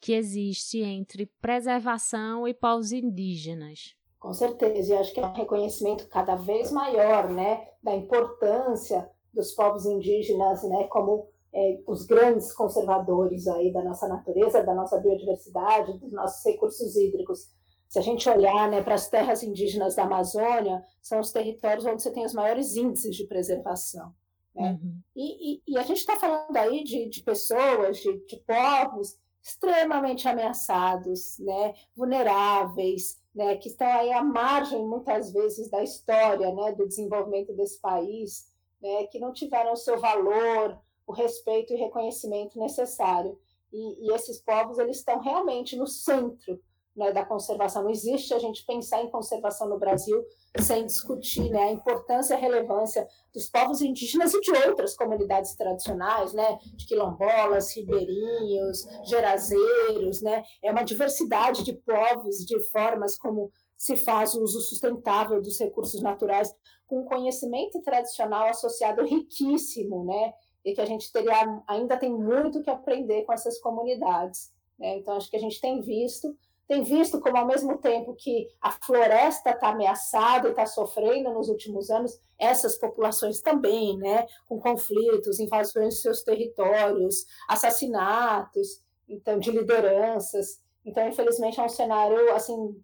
que 0.00 0.12
existe 0.12 0.80
entre 0.80 1.26
preservação 1.40 2.46
e 2.46 2.52
povos 2.52 2.90
indígenas. 2.92 3.94
Com 4.18 4.32
certeza, 4.32 4.94
e 4.94 4.96
acho 4.98 5.12
que 5.14 5.20
é 5.20 5.26
um 5.26 5.32
reconhecimento 5.32 6.08
cada 6.08 6.34
vez 6.34 6.70
maior, 6.70 7.28
né, 7.28 7.68
da 7.82 7.94
importância 7.94 9.08
dos 9.32 9.52
povos 9.52 9.86
indígenas, 9.86 10.62
né, 10.64 10.84
como 10.88 11.28
é, 11.54 11.80
os 11.86 12.06
grandes 12.06 12.52
conservadores 12.52 13.46
aí 13.46 13.72
da 13.72 13.82
nossa 13.82 14.08
natureza, 14.08 14.62
da 14.62 14.74
nossa 14.74 14.98
biodiversidade, 14.98 15.98
dos 15.98 16.12
nossos 16.12 16.44
recursos 16.44 16.96
hídricos. 16.96 17.48
Se 17.88 17.98
a 17.98 18.02
gente 18.02 18.28
olhar 18.28 18.70
né, 18.70 18.82
para 18.82 18.94
as 18.94 19.08
terras 19.08 19.42
indígenas 19.42 19.94
da 19.94 20.04
Amazônia, 20.04 20.82
são 21.02 21.20
os 21.20 21.30
territórios 21.30 21.84
onde 21.84 22.02
você 22.02 22.10
tem 22.10 22.24
os 22.24 22.32
maiores 22.32 22.74
índices 22.74 23.14
de 23.14 23.26
preservação. 23.26 24.12
Né? 24.54 24.78
Uhum. 24.82 25.00
E, 25.16 25.54
e, 25.54 25.62
e, 25.66 25.78
a 25.78 25.82
gente 25.82 25.98
está 25.98 26.16
falando 26.16 26.56
aí 26.56 26.84
de, 26.84 27.08
de 27.08 27.22
pessoas, 27.22 27.98
de, 27.98 28.24
de, 28.26 28.36
povos 28.38 29.18
extremamente 29.42 30.28
ameaçados, 30.28 31.38
né? 31.38 31.74
vulneráveis, 31.96 33.20
né? 33.34 33.56
que 33.56 33.68
estão 33.68 33.88
aí 33.88 34.12
à 34.12 34.22
margem, 34.22 34.86
muitas 34.86 35.32
vezes, 35.32 35.70
da 35.70 35.82
história 35.82 36.52
né? 36.54 36.72
do 36.72 36.86
desenvolvimento 36.86 37.52
desse 37.54 37.80
país, 37.80 38.48
né? 38.80 39.06
que 39.06 39.18
não 39.18 39.32
tiveram 39.32 39.72
o 39.72 39.76
seu 39.76 39.98
valor, 39.98 40.78
o 41.06 41.12
respeito 41.12 41.72
e 41.72 41.76
reconhecimento 41.76 42.58
necessário. 42.58 43.38
E, 43.72 44.06
e 44.06 44.12
esses 44.12 44.40
povos 44.40 44.78
eles 44.78 44.98
estão 44.98 45.18
realmente 45.18 45.76
no 45.76 45.86
centro 45.86 46.60
né, 46.94 47.12
da 47.12 47.24
conservação. 47.24 47.82
Não 47.82 47.90
existe 47.90 48.34
a 48.34 48.38
gente 48.38 48.64
pensar 48.66 49.02
em 49.02 49.10
conservação 49.10 49.68
no 49.68 49.78
Brasil 49.78 50.22
sem 50.60 50.84
discutir 50.84 51.50
né, 51.50 51.64
a 51.64 51.72
importância 51.72 52.34
e 52.34 52.36
a 52.36 52.40
relevância 52.40 53.06
dos 53.32 53.48
povos 53.48 53.80
indígenas 53.80 54.34
e 54.34 54.40
de 54.40 54.50
outras 54.68 54.94
comunidades 54.94 55.54
tradicionais, 55.54 56.34
né, 56.34 56.58
de 56.76 56.86
quilombolas, 56.86 57.74
ribeirinhos, 57.74 58.86
gerazeiros, 59.04 60.20
né, 60.20 60.42
é 60.62 60.70
uma 60.70 60.82
diversidade 60.82 61.64
de 61.64 61.72
povos, 61.72 62.44
de 62.44 62.60
formas 62.70 63.16
como 63.16 63.50
se 63.76 63.96
faz 63.96 64.34
o 64.34 64.42
uso 64.42 64.60
sustentável 64.60 65.40
dos 65.40 65.58
recursos 65.58 66.00
naturais, 66.02 66.54
com 66.86 67.04
conhecimento 67.04 67.80
tradicional 67.80 68.48
associado 68.48 69.02
riquíssimo, 69.02 70.04
né, 70.04 70.34
e 70.64 70.74
que 70.74 70.80
a 70.80 70.86
gente 70.86 71.10
teria 71.10 71.62
ainda 71.66 71.96
tem 71.96 72.12
muito 72.12 72.62
que 72.62 72.70
aprender 72.70 73.24
com 73.24 73.32
essas 73.32 73.58
comunidades. 73.58 74.52
Né? 74.78 74.98
Então, 74.98 75.16
acho 75.16 75.30
que 75.30 75.36
a 75.36 75.40
gente 75.40 75.60
tem 75.60 75.80
visto 75.80 76.36
tem 76.72 76.82
visto 76.82 77.20
como, 77.20 77.36
ao 77.36 77.46
mesmo 77.46 77.76
tempo 77.76 78.14
que 78.14 78.48
a 78.58 78.70
floresta 78.70 79.50
está 79.50 79.68
ameaçada 79.68 80.48
e 80.48 80.52
está 80.52 80.64
sofrendo 80.64 81.30
nos 81.30 81.50
últimos 81.50 81.90
anos, 81.90 82.18
essas 82.38 82.78
populações 82.78 83.42
também, 83.42 83.98
né, 83.98 84.26
com 84.48 84.58
conflitos, 84.58 85.38
invasões 85.38 85.96
de 85.96 86.00
seus 86.00 86.22
territórios, 86.22 87.26
assassinatos, 87.46 88.82
então, 89.06 89.38
de 89.38 89.50
lideranças. 89.50 90.62
Então, 90.82 91.06
infelizmente, 91.06 91.60
é 91.60 91.62
um 91.62 91.68
cenário, 91.68 92.34
assim, 92.34 92.74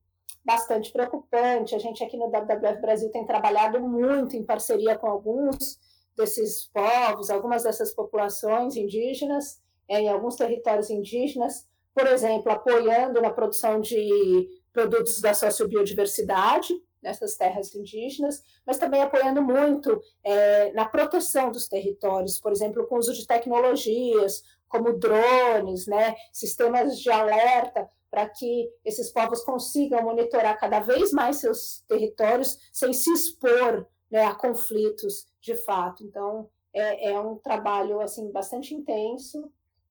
bastante 0.45 0.93
preocupante. 0.93 1.75
A 1.75 1.79
gente 1.79 2.05
aqui 2.05 2.19
no 2.19 2.29
WWF 2.29 2.83
Brasil 2.83 3.11
tem 3.11 3.25
trabalhado 3.25 3.81
muito 3.81 4.37
em 4.37 4.45
parceria 4.45 4.99
com 4.99 5.07
alguns 5.07 5.79
desses 6.15 6.69
povos, 6.75 7.31
algumas 7.31 7.63
dessas 7.63 7.95
populações 7.95 8.77
indígenas, 8.77 9.63
em 9.89 10.11
alguns 10.11 10.37
territórios 10.37 10.91
indígenas, 10.91 11.67
por 11.99 12.07
exemplo, 12.07 12.53
apoiando 12.53 13.21
na 13.21 13.29
produção 13.29 13.81
de 13.81 14.49
produtos 14.73 15.21
da 15.21 15.35
sociobiodiversidade, 15.35 16.73
nessas 17.03 17.35
terras 17.35 17.75
indígenas, 17.75 18.41
mas 18.65 18.79
também 18.79 19.03
apoiando 19.03 19.43
muito 19.43 20.01
é, 20.23 20.73
na 20.75 20.85
proteção 20.85 21.51
dos 21.51 21.67
territórios, 21.67 22.39
por 22.39 22.53
exemplo, 22.53 22.87
com 22.87 22.95
o 22.95 22.99
uso 22.99 23.13
de 23.13 23.27
tecnologias 23.27 24.45
como 24.69 24.97
drones, 24.97 25.89
né, 25.89 26.15
sistemas 26.33 27.01
de 27.01 27.11
alerta 27.11 27.91
para 28.09 28.29
que 28.29 28.71
esses 28.85 29.11
povos 29.11 29.43
consigam 29.43 30.01
monitorar 30.05 30.57
cada 30.57 30.79
vez 30.79 31.11
mais 31.11 31.39
seus 31.39 31.83
territórios 31.89 32.59
sem 32.73 32.93
se 32.93 33.13
expor 33.13 33.89
né, 34.09 34.25
a 34.25 34.37
conflitos 34.37 35.27
de 35.41 35.57
fato. 35.57 36.05
Então, 36.05 36.49
é, 36.73 37.11
é 37.11 37.19
um 37.19 37.37
trabalho 37.39 38.01
assim 38.01 38.31
bastante 38.31 38.73
intenso, 38.73 39.51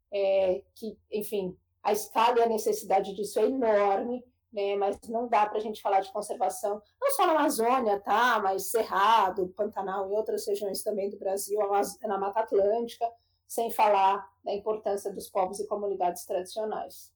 é, 0.09 0.61
que, 0.73 0.97
enfim, 1.11 1.53
a 1.83 1.91
escala 1.91 2.39
e 2.39 2.43
a 2.43 2.49
necessidade 2.49 3.13
disso 3.13 3.39
é 3.39 3.45
enorme, 3.45 4.23
né, 4.51 4.75
mas 4.75 4.99
não 5.07 5.27
dá 5.27 5.45
para 5.45 5.57
a 5.57 5.61
gente 5.61 5.81
falar 5.81 5.99
de 5.99 6.11
conservação, 6.11 6.81
não 7.01 7.11
só 7.11 7.25
na 7.25 7.33
Amazônia, 7.33 7.99
tá, 7.99 8.39
mas 8.41 8.71
Cerrado, 8.71 9.47
Pantanal 9.55 10.09
e 10.09 10.13
outras 10.13 10.47
regiões 10.47 10.81
também 10.81 11.09
do 11.09 11.17
Brasil, 11.17 11.59
na 12.03 12.17
Mata 12.17 12.39
Atlântica, 12.39 13.05
sem 13.47 13.71
falar 13.71 14.27
da 14.43 14.53
importância 14.53 15.13
dos 15.13 15.29
povos 15.29 15.59
e 15.59 15.67
comunidades 15.67 16.25
tradicionais. 16.25 17.11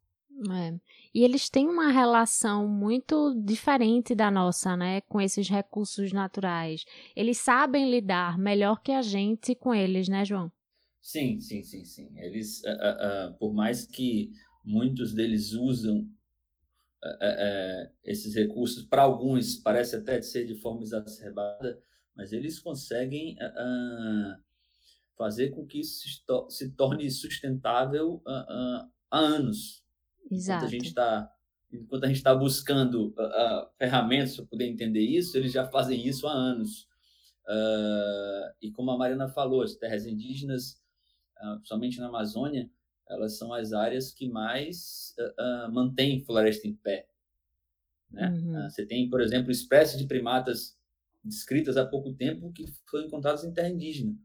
É. 0.50 0.74
E 1.14 1.24
eles 1.24 1.50
têm 1.50 1.68
uma 1.68 1.92
relação 1.92 2.68
muito 2.68 3.36
diferente 3.44 4.16
da 4.16 4.32
nossa, 4.32 4.78
né, 4.78 5.02
com 5.02 5.20
esses 5.20 5.50
recursos 5.50 6.14
naturais. 6.14 6.86
Eles 7.16 7.38
sabem 7.38 7.90
lidar 7.90 8.38
melhor 8.38 8.82
que 8.82 8.94
a 8.94 9.02
gente 9.02 9.54
com 9.54 9.74
eles, 9.74 10.08
né, 10.08 10.24
João? 10.24 10.52
Sim, 11.02 11.40
sim, 11.40 11.64
sim, 11.64 11.84
sim. 11.84 12.12
Eles, 12.18 12.64
uh, 12.64 12.68
uh, 12.68 13.32
uh, 13.32 13.38
por 13.40 13.54
mais 13.54 13.86
que 13.86 14.32
muitos 14.64 15.14
deles 15.14 15.54
usam 15.54 16.10
esses 18.04 18.36
recursos, 18.36 18.86
para 18.86 19.02
alguns 19.02 19.56
parece 19.56 19.96
até 19.96 20.22
ser 20.22 20.46
de 20.46 20.54
forma 20.54 20.84
exacerbada, 20.84 21.82
mas 22.16 22.32
eles 22.32 22.60
conseguem 22.60 23.36
fazer 25.18 25.50
com 25.50 25.66
que 25.66 25.80
isso 25.80 26.08
se, 26.08 26.22
se 26.50 26.72
torne 26.74 27.10
sustentável 27.10 28.22
há 29.10 29.20
anos 29.20 29.82
Exato. 30.32 30.66
Enquanto 30.66 30.68
a 30.68 30.72
gente 30.72 30.88
está 30.88 31.32
enquanto 31.74 32.04
a 32.04 32.08
gente 32.08 32.18
está 32.18 32.36
buscando 32.36 33.14
uh, 33.18 33.24
uh, 33.24 33.70
ferramentas 33.78 34.36
para 34.36 34.46
poder 34.46 34.68
entender 34.68 35.00
isso, 35.00 35.38
eles 35.38 35.54
já 35.54 35.66
fazem 35.66 36.06
isso 36.06 36.28
há 36.28 36.34
anos. 36.34 36.86
Uh, 37.48 38.52
e 38.62 38.72
como 38.72 38.92
a 38.92 38.98
Mariana 38.98 39.30
falou, 39.30 39.62
as 39.62 39.76
terras 39.76 40.06
indígenas, 40.06 40.82
principalmente 41.56 41.98
na 41.98 42.08
Amazônia, 42.08 42.70
elas 43.12 43.38
são 43.38 43.54
as 43.54 43.74
áreas 43.74 44.12
que 44.12 44.28
mais 44.30 45.14
mantêm 45.72 46.24
floresta 46.24 46.68
em 46.68 46.74
pé. 46.74 47.08
Né? 48.10 48.28
Uhum. 48.30 48.70
você 48.70 48.86
tem, 48.86 49.10
por 49.10 49.22
exemplo, 49.22 49.52
espécies 49.52 49.98
de 49.98 50.06
primatas 50.06 50.76
descritas 51.24 51.78
há 51.78 51.86
pouco 51.86 52.14
tempo 52.14 52.52
que 52.52 52.66
foram 52.90 53.06
encontradas 53.06 53.44
em 53.44 53.54
terra 53.54 53.70
indígena. 53.70 54.16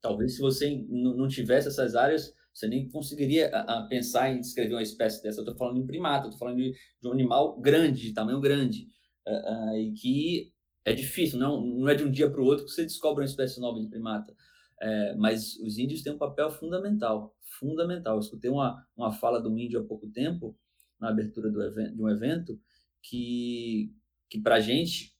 Talvez 0.00 0.34
se 0.34 0.40
você 0.40 0.84
não 0.88 1.26
tivesse 1.26 1.68
essas 1.68 1.94
áreas, 1.94 2.34
você 2.52 2.68
nem 2.68 2.88
conseguiria 2.88 3.48
a, 3.48 3.78
a 3.78 3.86
pensar 3.86 4.30
em 4.30 4.40
descrever 4.40 4.74
uma 4.74 4.82
espécie 4.82 5.22
dessa. 5.22 5.40
Eu 5.40 5.42
estou 5.42 5.56
falando 5.56 5.80
de 5.80 5.86
primata, 5.86 6.26
estou 6.26 6.38
falando 6.38 6.58
de, 6.58 6.72
de, 6.72 7.08
um 7.08 7.12
animal 7.12 7.58
grande, 7.60 8.02
de 8.02 8.12
tamanho 8.12 8.40
grande, 8.40 8.88
uh, 9.26 9.72
uh, 9.72 9.76
e 9.76 9.92
que 9.92 10.52
é 10.84 10.92
difícil, 10.92 11.38
não, 11.38 11.64
não 11.64 11.88
é 11.88 11.94
de 11.94 12.04
um 12.04 12.10
dia 12.10 12.30
para 12.30 12.40
o 12.40 12.44
outro 12.44 12.64
que 12.64 12.70
você 12.70 12.82
descobre 12.82 13.22
uma 13.22 13.28
espécie 13.28 13.58
nova 13.58 13.80
de 13.80 13.88
primata. 13.88 14.32
É, 14.80 15.14
mas 15.14 15.56
os 15.60 15.78
índios 15.78 16.02
têm 16.02 16.12
um 16.12 16.18
papel 16.18 16.50
fundamental, 16.50 17.36
fundamental. 17.58 18.16
Eu 18.16 18.20
escutei 18.20 18.50
uma, 18.50 18.86
uma 18.96 19.12
fala 19.12 19.40
do 19.40 19.56
índio 19.58 19.80
há 19.80 19.84
pouco 19.84 20.08
tempo, 20.08 20.56
na 21.00 21.08
abertura 21.08 21.50
do 21.50 21.58
de 21.70 22.02
um 22.02 22.08
evento, 22.08 22.60
que, 23.02 23.92
que 24.28 24.40
para 24.40 24.56
a 24.56 24.60
gente, 24.60 25.16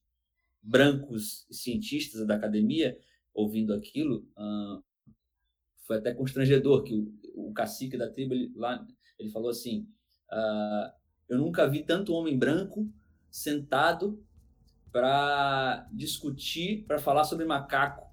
brancos 0.63 1.47
cientistas 1.51 2.27
da 2.27 2.35
academia, 2.35 2.99
ouvindo 3.33 3.73
aquilo, 3.75 4.27
foi 5.87 5.99
até 5.99 6.15
constrangedor 6.15 6.83
que 6.83 6.95
o, 6.95 7.13
o 7.35 7.53
cacique 7.53 7.97
da 7.97 8.11
tribo 8.11 8.35
ele, 8.35 8.53
lá 8.57 8.87
ele 9.19 9.31
falou 9.31 9.51
assim: 9.51 9.89
uh, 10.33 10.93
eu 11.29 11.39
nunca 11.39 11.69
vi 11.69 11.83
tanto 11.83 12.13
homem 12.13 12.39
branco 12.39 12.91
sentado 13.31 14.23
para 14.93 15.89
discutir, 15.93 16.85
para 16.87 16.99
falar 16.99 17.25
sobre 17.25 17.45
macaco, 17.45 18.04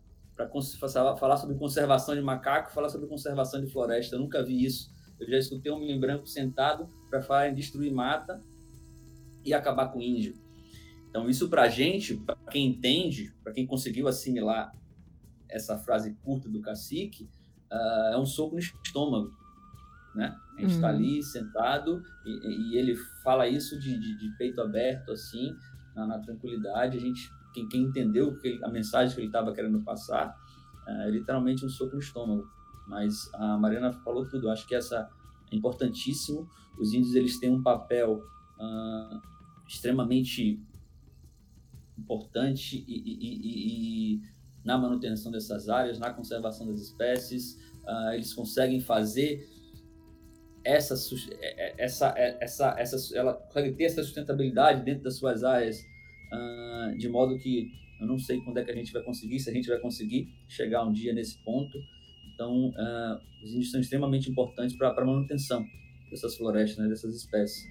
para 0.45 1.15
falar 1.17 1.37
sobre 1.37 1.55
conservação 1.55 2.15
de 2.15 2.21
macaco, 2.21 2.71
falar 2.71 2.89
sobre 2.89 3.07
conservação 3.07 3.61
de 3.61 3.67
floresta. 3.67 4.15
Eu 4.15 4.19
nunca 4.19 4.43
vi 4.43 4.63
isso. 4.63 4.91
Eu 5.19 5.27
já 5.27 5.37
escutei 5.37 5.71
um 5.71 5.75
homem 5.75 5.99
branco 5.99 6.25
sentado 6.25 6.87
para 7.09 7.21
falar 7.21 7.49
em 7.49 7.53
destruir 7.53 7.91
mata 7.93 8.41
e 9.45 9.53
acabar 9.53 9.89
com 9.89 9.99
o 9.99 10.01
índio. 10.01 10.33
Então, 11.09 11.29
isso 11.29 11.49
para 11.49 11.63
a 11.63 11.67
gente, 11.67 12.15
para 12.15 12.35
quem 12.49 12.67
entende, 12.67 13.33
para 13.43 13.51
quem 13.51 13.67
conseguiu 13.67 14.07
assimilar 14.07 14.73
essa 15.49 15.77
frase 15.77 16.15
curta 16.23 16.47
do 16.47 16.61
cacique, 16.61 17.29
uh, 17.69 18.13
é 18.13 18.17
um 18.17 18.25
soco 18.25 18.55
no 18.55 18.59
estômago, 18.59 19.29
né? 20.15 20.33
A 20.57 20.61
gente 20.61 20.75
está 20.75 20.89
uhum. 20.89 20.95
ali 20.95 21.23
sentado 21.23 22.03
e, 22.25 22.73
e, 22.73 22.77
ele 22.77 22.95
fala 23.23 23.47
isso 23.47 23.79
de, 23.79 23.97
de, 23.99 24.17
de 24.17 24.37
peito 24.37 24.61
aberto, 24.61 25.11
assim, 25.11 25.53
na, 25.95 26.05
na, 26.05 26.19
tranquilidade. 26.19 26.97
A 26.97 27.01
gente, 27.01 27.29
quem, 27.53 27.67
quem 27.67 27.83
entendeu 27.83 28.37
que 28.37 28.47
ele, 28.47 28.63
a 28.63 28.69
mensagem 28.69 29.13
que 29.13 29.21
ele 29.21 29.27
estava 29.27 29.53
querendo 29.53 29.81
passar, 29.81 30.35
uh, 30.87 31.01
é 31.07 31.09
literalmente 31.09 31.65
um 31.65 31.69
soco 31.69 31.93
no 31.93 31.99
estômago. 31.99 32.47
Mas 32.87 33.29
a 33.33 33.57
Mariana 33.57 33.91
falou 33.91 34.27
tudo. 34.27 34.47
Eu 34.47 34.51
acho 34.51 34.67
que 34.67 34.75
essa 34.75 35.09
é 35.51 35.55
importantíssimo. 35.55 36.49
Os 36.77 36.93
índios 36.93 37.15
eles 37.15 37.39
têm 37.39 37.51
um 37.51 37.61
papel 37.61 38.21
uh, 38.59 39.21
extremamente 39.67 40.59
importante 41.97 42.83
e, 42.87 42.93
e, 42.93 44.15
e, 44.15 44.21
na 44.63 44.77
manutenção 44.77 45.31
dessas 45.31 45.69
áreas, 45.69 45.99
na 45.99 46.13
conservação 46.13 46.67
das 46.67 46.81
espécies. 46.81 47.57
Uh, 47.83 48.13
eles 48.13 48.33
conseguem 48.33 48.79
fazer 48.79 49.47
essa, 50.63 50.93
é, 51.41 51.67
é, 51.67 51.75
essa, 51.77 52.13
é, 52.17 52.37
essa, 52.39 53.17
ela 53.17 53.33
ter 53.33 53.83
essa 53.83 54.03
sustentabilidade 54.03 54.83
dentro 54.83 55.03
das 55.03 55.17
suas 55.17 55.43
áreas, 55.43 55.83
uh, 56.31 56.97
de 56.97 57.09
modo 57.09 57.37
que 57.37 57.71
eu 57.99 58.07
não 58.07 58.17
sei 58.17 58.41
quando 58.41 58.57
é 58.57 58.63
que 58.63 58.71
a 58.71 58.75
gente 58.75 58.91
vai 58.91 59.03
conseguir, 59.03 59.39
se 59.39 59.49
a 59.49 59.53
gente 59.53 59.67
vai 59.67 59.79
conseguir 59.79 60.27
chegar 60.47 60.83
um 60.83 60.91
dia 60.91 61.13
nesse 61.13 61.37
ponto. 61.43 61.77
Então, 62.33 62.69
uh, 62.69 63.43
os 63.43 63.51
índios 63.51 63.71
são 63.71 63.79
extremamente 63.79 64.29
importantes 64.29 64.75
para 64.75 64.89
a 64.89 65.05
manutenção 65.05 65.63
dessas 66.09 66.35
florestas, 66.35 66.79
né, 66.79 66.89
dessas 66.89 67.15
espécies. 67.15 67.69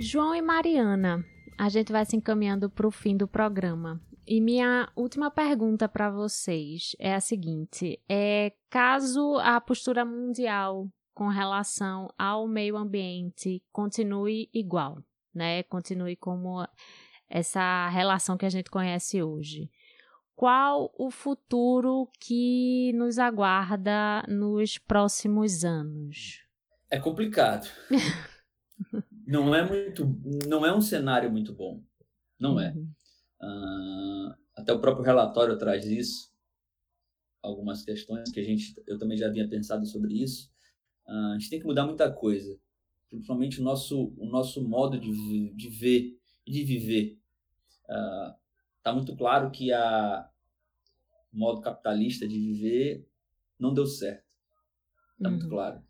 João 0.00 0.34
e 0.34 0.40
Mariana, 0.40 1.24
a 1.58 1.68
gente 1.68 1.92
vai 1.92 2.06
se 2.06 2.16
encaminhando 2.16 2.70
para 2.70 2.86
o 2.86 2.90
fim 2.90 3.16
do 3.16 3.28
programa. 3.28 4.00
E 4.26 4.40
minha 4.40 4.90
última 4.94 5.30
pergunta 5.30 5.88
para 5.88 6.10
vocês 6.10 6.94
é 6.98 7.14
a 7.14 7.20
seguinte: 7.20 8.00
é 8.08 8.52
caso 8.70 9.36
a 9.36 9.60
postura 9.60 10.04
mundial 10.04 10.88
com 11.18 11.26
relação 11.26 12.14
ao 12.16 12.46
meio 12.46 12.76
ambiente 12.76 13.60
continue 13.72 14.48
igual, 14.54 15.02
né? 15.34 15.64
Continue 15.64 16.14
como 16.14 16.64
essa 17.28 17.88
relação 17.88 18.38
que 18.38 18.46
a 18.46 18.48
gente 18.48 18.70
conhece 18.70 19.20
hoje. 19.20 19.68
Qual 20.36 20.94
o 20.96 21.10
futuro 21.10 22.08
que 22.20 22.92
nos 22.94 23.18
aguarda 23.18 24.22
nos 24.28 24.78
próximos 24.78 25.64
anos? 25.64 26.44
É 26.88 27.00
complicado. 27.00 27.68
não 29.26 29.52
é 29.52 29.68
muito, 29.68 30.06
não 30.46 30.64
é 30.64 30.72
um 30.72 30.80
cenário 30.80 31.32
muito 31.32 31.52
bom, 31.52 31.82
não 32.38 32.60
é. 32.60 32.72
Uh, 33.42 34.34
até 34.56 34.72
o 34.72 34.80
próprio 34.80 35.04
relatório 35.04 35.58
traz 35.58 35.84
isso, 35.84 36.32
algumas 37.42 37.82
questões 37.82 38.30
que 38.30 38.38
a 38.38 38.44
gente, 38.44 38.80
eu 38.86 38.96
também 38.96 39.18
já 39.18 39.26
havia 39.26 39.48
pensado 39.48 39.84
sobre 39.84 40.14
isso. 40.22 40.48
Uh, 41.08 41.32
a 41.32 41.38
gente 41.38 41.50
tem 41.50 41.58
que 41.60 41.66
mudar 41.66 41.86
muita 41.86 42.12
coisa, 42.12 42.58
principalmente 43.08 43.60
o 43.60 43.64
nosso, 43.64 44.12
o 44.18 44.26
nosso 44.26 44.62
modo 44.62 45.00
de, 45.00 45.54
de 45.54 45.68
ver 45.68 46.18
e 46.46 46.52
de 46.52 46.64
viver. 46.64 47.18
Está 48.78 48.92
uh, 48.92 48.94
muito 48.94 49.16
claro 49.16 49.50
que 49.50 49.72
a 49.72 50.28
o 51.32 51.38
modo 51.38 51.60
capitalista 51.60 52.26
de 52.26 52.38
viver 52.38 53.06
não 53.58 53.74
deu 53.74 53.86
certo. 53.86 54.24
Está 55.16 55.28
uhum. 55.28 55.36
muito 55.36 55.48
claro. 55.48 55.82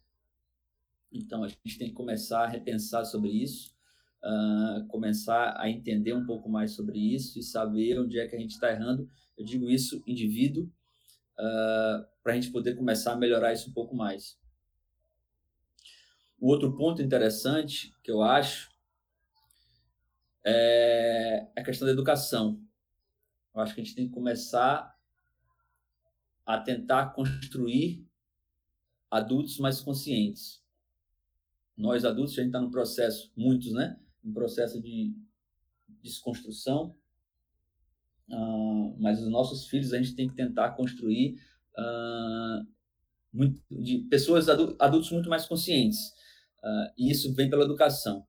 Então, 1.13 1.45
a 1.45 1.49
gente 1.49 1.79
tem 1.79 1.89
que 1.89 1.95
começar 1.95 2.45
a 2.45 2.49
repensar 2.49 3.05
sobre 3.05 3.31
isso, 3.31 3.75
uh, 4.23 4.87
começar 4.89 5.55
a 5.59 5.71
entender 5.71 6.13
um 6.13 6.27
pouco 6.27 6.49
mais 6.49 6.73
sobre 6.73 6.99
isso 6.99 7.39
e 7.39 7.43
saber 7.43 7.99
onde 7.99 8.19
é 8.19 8.27
que 8.27 8.37
a 8.37 8.39
gente 8.39 8.51
está 8.51 8.71
errando. 8.71 9.09
Eu 9.37 9.45
digo 9.45 9.71
isso, 9.71 10.03
indivíduo, 10.07 10.65
uh, 10.65 12.07
para 12.23 12.33
a 12.33 12.35
gente 12.35 12.51
poder 12.51 12.75
começar 12.75 13.13
a 13.13 13.17
melhorar 13.17 13.53
isso 13.53 13.71
um 13.71 13.73
pouco 13.73 13.95
mais. 13.95 14.39
O 16.39 16.49
outro 16.49 16.75
ponto 16.77 17.03
interessante 17.03 17.93
que 18.03 18.11
eu 18.11 18.23
acho 18.23 18.71
é 20.45 21.49
a 21.57 21.63
questão 21.63 21.87
da 21.87 21.93
educação. 21.93 22.63
Eu 23.55 23.61
acho 23.61 23.75
que 23.75 23.81
a 23.81 23.85
gente 23.85 23.97
tem 23.97 24.07
que 24.07 24.15
começar 24.15 24.97
a 26.47 26.59
tentar 26.59 27.11
construir 27.11 28.07
adultos 29.11 29.59
mais 29.59 29.81
conscientes 29.81 30.63
nós 31.79 32.05
adultos, 32.05 32.33
a 32.33 32.43
gente 32.43 32.49
está 32.49 32.61
no 32.61 32.73
processo, 32.73 33.31
muitos, 33.37 33.73
né? 33.73 33.97
Um 34.25 34.33
processo 34.33 34.83
de 34.83 35.15
desconstrução, 36.03 36.97
uh, 38.29 38.97
mas 38.99 39.23
os 39.23 39.31
nossos 39.31 39.69
filhos 39.69 39.93
a 39.93 39.99
gente 39.99 40.17
tem 40.17 40.29
que 40.29 40.35
tentar 40.35 40.73
construir 40.73 41.41
uh, 41.79 42.67
muito, 43.33 43.63
de 43.71 43.99
pessoas 44.11 44.49
adultos 44.49 45.13
muito 45.13 45.31
mais 45.31 45.47
conscientes. 45.47 46.13
Uh, 46.63 46.93
e 46.97 47.11
isso 47.11 47.33
vem 47.35 47.49
pela 47.49 47.65
educação. 47.65 48.27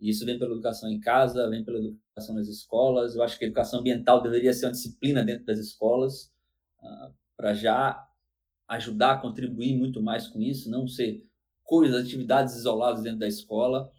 E 0.00 0.10
isso 0.10 0.24
vem 0.24 0.38
pela 0.38 0.52
educação 0.52 0.88
em 0.90 1.00
casa, 1.00 1.48
vem 1.48 1.64
pela 1.64 1.78
educação 1.78 2.34
nas 2.34 2.48
escolas. 2.48 3.14
Eu 3.14 3.22
acho 3.22 3.38
que 3.38 3.44
a 3.44 3.48
educação 3.48 3.80
ambiental 3.80 4.22
deveria 4.22 4.52
ser 4.52 4.66
uma 4.66 4.72
disciplina 4.72 5.24
dentro 5.24 5.44
das 5.44 5.58
escolas, 5.58 6.32
para 7.36 7.54
já 7.54 8.08
ajudar 8.68 9.12
a 9.12 9.18
contribuir 9.18 9.76
muito 9.76 10.02
mais 10.02 10.28
com 10.28 10.40
isso, 10.40 10.70
não 10.70 10.86
ser 10.86 11.26
coisas, 11.64 12.04
atividades 12.04 12.54
isoladas 12.54 13.02
dentro 13.02 13.18
da 13.18 13.28
escola. 13.28 13.90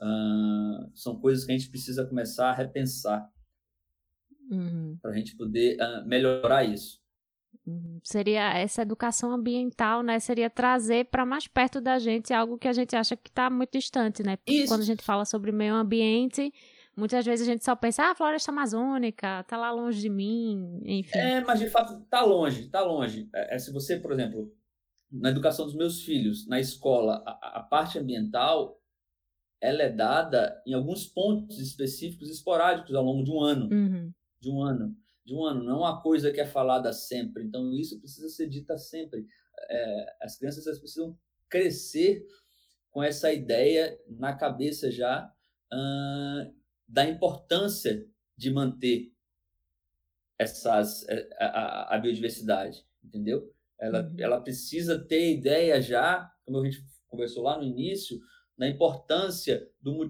Uh, 0.00 0.90
são 0.94 1.18
coisas 1.18 1.44
que 1.44 1.52
a 1.52 1.58
gente 1.58 1.70
precisa 1.70 2.06
começar 2.06 2.50
a 2.50 2.54
repensar 2.54 3.28
uhum. 4.50 4.96
para 5.02 5.10
a 5.10 5.14
gente 5.14 5.36
poder 5.36 5.76
uh, 5.80 6.06
melhorar 6.06 6.64
isso. 6.64 6.97
Uhum. 7.66 8.00
Seria 8.02 8.52
essa 8.54 8.82
educação 8.82 9.30
ambiental, 9.30 10.02
né? 10.02 10.18
Seria 10.18 10.48
trazer 10.48 11.06
para 11.06 11.26
mais 11.26 11.46
perto 11.46 11.80
da 11.80 11.98
gente 11.98 12.32
algo 12.32 12.56
que 12.56 12.68
a 12.68 12.72
gente 12.72 12.96
acha 12.96 13.16
que 13.16 13.28
está 13.28 13.50
muito 13.50 13.72
distante, 13.72 14.22
né? 14.22 14.38
Isso. 14.46 14.68
Quando 14.68 14.80
a 14.80 14.86
gente 14.86 15.04
fala 15.04 15.24
sobre 15.24 15.52
meio 15.52 15.74
ambiente, 15.74 16.52
Muitas 16.98 17.24
vezes 17.24 17.46
a 17.46 17.52
gente 17.52 17.64
só 17.64 17.76
pensa, 17.76 18.02
ah, 18.02 18.10
a 18.10 18.14
floresta 18.16 18.50
amazônica, 18.50 19.44
tá 19.44 19.56
lá 19.56 19.70
longe 19.70 20.00
de 20.00 20.08
mim, 20.08 20.80
enfim. 20.84 21.16
É, 21.16 21.40
mas 21.42 21.60
de 21.60 21.70
fato 21.70 22.00
tá 22.10 22.24
longe, 22.24 22.68
tá 22.70 22.82
longe. 22.82 23.28
É, 23.32 23.54
é 23.54 23.58
se 23.60 23.72
você, 23.72 24.00
por 24.00 24.10
exemplo, 24.10 24.52
na 25.08 25.30
educação 25.30 25.64
dos 25.64 25.76
meus 25.76 26.02
filhos, 26.02 26.48
na 26.48 26.58
escola, 26.58 27.22
a, 27.24 27.60
a, 27.60 27.62
parte 27.62 28.00
ambiental, 28.00 28.82
ela 29.60 29.84
é 29.84 29.88
dada 29.88 30.60
em 30.66 30.74
alguns 30.74 31.06
pontos 31.06 31.60
específicos, 31.60 32.28
esporádicos, 32.30 32.92
ao 32.92 33.04
longo 33.04 33.22
de 33.22 33.30
um 33.30 33.40
ano. 33.40 33.68
Uhum. 33.72 34.12
De 34.40 34.50
um 34.50 34.60
ano. 34.60 34.96
De 35.28 35.34
um 35.34 35.44
ano. 35.44 35.62
Não 35.62 35.74
é 35.74 35.76
uma 35.90 36.00
coisa 36.00 36.32
que 36.32 36.40
é 36.40 36.46
falada 36.46 36.90
sempre. 36.90 37.44
Então, 37.44 37.70
isso 37.74 38.00
precisa 38.00 38.30
ser 38.30 38.48
dita 38.48 38.78
sempre. 38.78 39.26
É, 39.68 40.16
as 40.22 40.38
crianças 40.38 40.78
precisam 40.78 41.18
crescer 41.50 42.24
com 42.90 43.02
essa 43.02 43.30
ideia 43.30 44.00
na 44.08 44.34
cabeça 44.34 44.90
já 44.90 45.30
uh, 45.70 46.54
da 46.88 47.04
importância 47.04 48.08
de 48.34 48.50
manter 48.50 49.12
essas, 50.38 51.06
eh, 51.08 51.28
a, 51.38 51.94
a, 51.94 51.98
biodiversidade, 51.98 52.86
entendeu? 53.04 53.52
Ela, 53.78 54.02
uhum. 54.04 54.16
ela 54.18 54.40
precisa 54.40 54.98
ter 54.98 55.32
ideia 55.32 55.82
já, 55.82 56.32
como 56.44 56.58
a 56.58 56.64
gente 56.64 56.82
conversou 57.08 57.42
lá 57.42 57.58
no 57.58 57.64
início, 57.64 58.18
da 58.56 58.66
importância 58.66 59.68
do, 59.80 60.02
uh, 60.02 60.08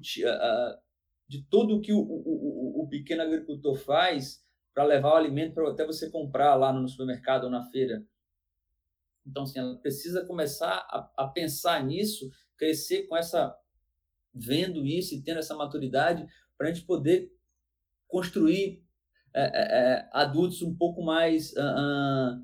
de 1.26 1.42
tudo 1.50 1.80
que 1.80 1.92
o, 1.92 1.98
o, 1.98 2.84
o, 2.84 2.88
pequeno 2.88 3.22
agricultor 3.22 3.76
faz 3.76 4.42
para 4.78 4.84
levar 4.84 5.14
o 5.14 5.16
alimento 5.16 5.54
para 5.54 5.68
até 5.72 5.84
você 5.84 6.08
comprar 6.08 6.54
lá 6.54 6.72
no 6.72 6.88
supermercado 6.88 7.42
ou 7.42 7.50
na 7.50 7.64
feira. 7.64 8.06
Então, 9.26 9.42
assim, 9.42 9.58
ela 9.58 9.76
precisa 9.78 10.24
começar 10.24 10.70
a, 10.70 11.10
a 11.16 11.26
pensar 11.26 11.84
nisso, 11.84 12.30
crescer 12.56 13.08
com 13.08 13.16
essa, 13.16 13.58
vendo 14.32 14.86
isso 14.86 15.16
e 15.16 15.20
tendo 15.20 15.40
essa 15.40 15.56
maturidade 15.56 16.24
para 16.56 16.68
a 16.68 16.72
gente 16.72 16.86
poder 16.86 17.28
construir 18.06 18.80
é, 19.34 19.42
é, 19.42 19.80
é, 19.80 20.10
adultos 20.12 20.62
um 20.62 20.72
pouco 20.72 21.02
mais 21.02 21.50
uh, 21.54 22.40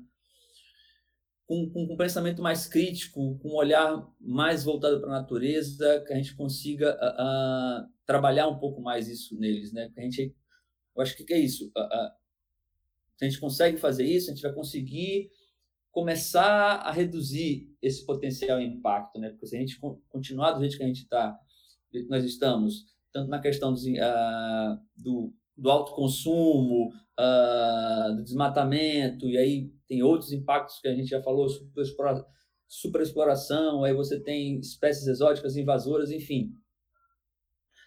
com, 1.45 1.69
com, 1.69 1.93
um 1.93 1.95
pensamento 1.95 2.41
mais 2.41 2.67
crítico, 2.67 3.39
com 3.39 3.47
um 3.51 3.55
olhar 3.55 4.05
mais 4.19 4.61
voltado 4.61 4.99
para 4.99 5.07
a 5.07 5.21
natureza, 5.21 6.03
que 6.05 6.11
a 6.11 6.17
gente 6.17 6.35
consiga 6.35 6.97
uh, 6.97 7.89
trabalhar 8.05 8.49
um 8.49 8.59
pouco 8.59 8.81
mais 8.81 9.07
isso 9.07 9.39
neles, 9.39 9.71
né? 9.71 9.89
Que 9.93 10.01
a 10.01 10.03
gente, 10.03 10.35
eu 10.93 11.01
acho 11.01 11.15
que 11.15 11.33
é 11.33 11.39
isso. 11.39 11.71
Se 13.17 13.25
a 13.25 13.29
gente 13.29 13.39
consegue 13.39 13.77
fazer 13.77 14.05
isso, 14.05 14.29
a 14.29 14.33
gente 14.33 14.43
vai 14.43 14.53
conseguir 14.53 15.29
começar 15.91 16.75
a 16.81 16.91
reduzir 16.91 17.73
esse 17.81 18.05
potencial 18.05 18.59
impacto, 18.59 19.17
né? 19.17 19.29
Porque 19.29 19.47
se 19.47 19.55
a 19.55 19.59
gente 19.59 19.79
continuar 20.09 20.51
do 20.51 20.59
jeito 20.59 20.77
que 20.77 20.83
a 20.83 20.87
gente 20.87 21.03
está, 21.03 21.39
nós 22.09 22.25
estamos, 22.25 22.85
tanto 23.13 23.29
na 23.29 23.39
questão 23.39 23.73
do, 23.73 23.79
uh, 23.79 24.79
do, 24.97 25.33
do 25.55 25.71
alto 25.71 25.93
consumo, 25.93 26.89
uh, 27.17 28.15
do 28.17 28.23
desmatamento, 28.23 29.29
e 29.29 29.37
aí 29.37 29.71
tem 29.87 30.03
outros 30.03 30.33
impactos 30.33 30.81
que 30.81 30.87
a 30.89 30.93
gente 30.93 31.07
já 31.07 31.23
falou, 31.23 31.47
super 32.67 33.01
exploração, 33.01 33.85
aí 33.85 33.93
você 33.93 34.19
tem 34.19 34.59
espécies 34.59 35.07
exóticas 35.07 35.55
invasoras, 35.55 36.11
enfim. 36.11 36.51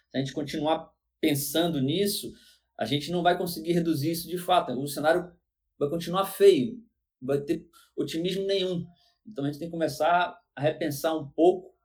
Se 0.09 0.17
a 0.17 0.19
gente 0.19 0.33
continuar 0.33 0.91
pensando 1.21 1.79
nisso, 1.79 2.33
a 2.79 2.85
gente 2.85 3.11
não 3.11 3.21
vai 3.21 3.37
conseguir 3.37 3.73
reduzir 3.73 4.11
isso 4.11 4.27
de 4.27 4.37
fato. 4.37 4.71
O 4.71 4.87
cenário 4.87 5.31
vai 5.77 5.89
continuar 5.89 6.25
feio, 6.25 6.81
não 7.21 7.27
vai 7.27 7.41
ter 7.41 7.67
otimismo 7.95 8.45
nenhum. 8.45 8.87
Então 9.27 9.43
a 9.43 9.47
gente 9.47 9.59
tem 9.59 9.67
que 9.67 9.73
começar 9.73 10.39
a 10.55 10.61
repensar 10.61 11.13
um 11.13 11.29
pouco 11.29 11.77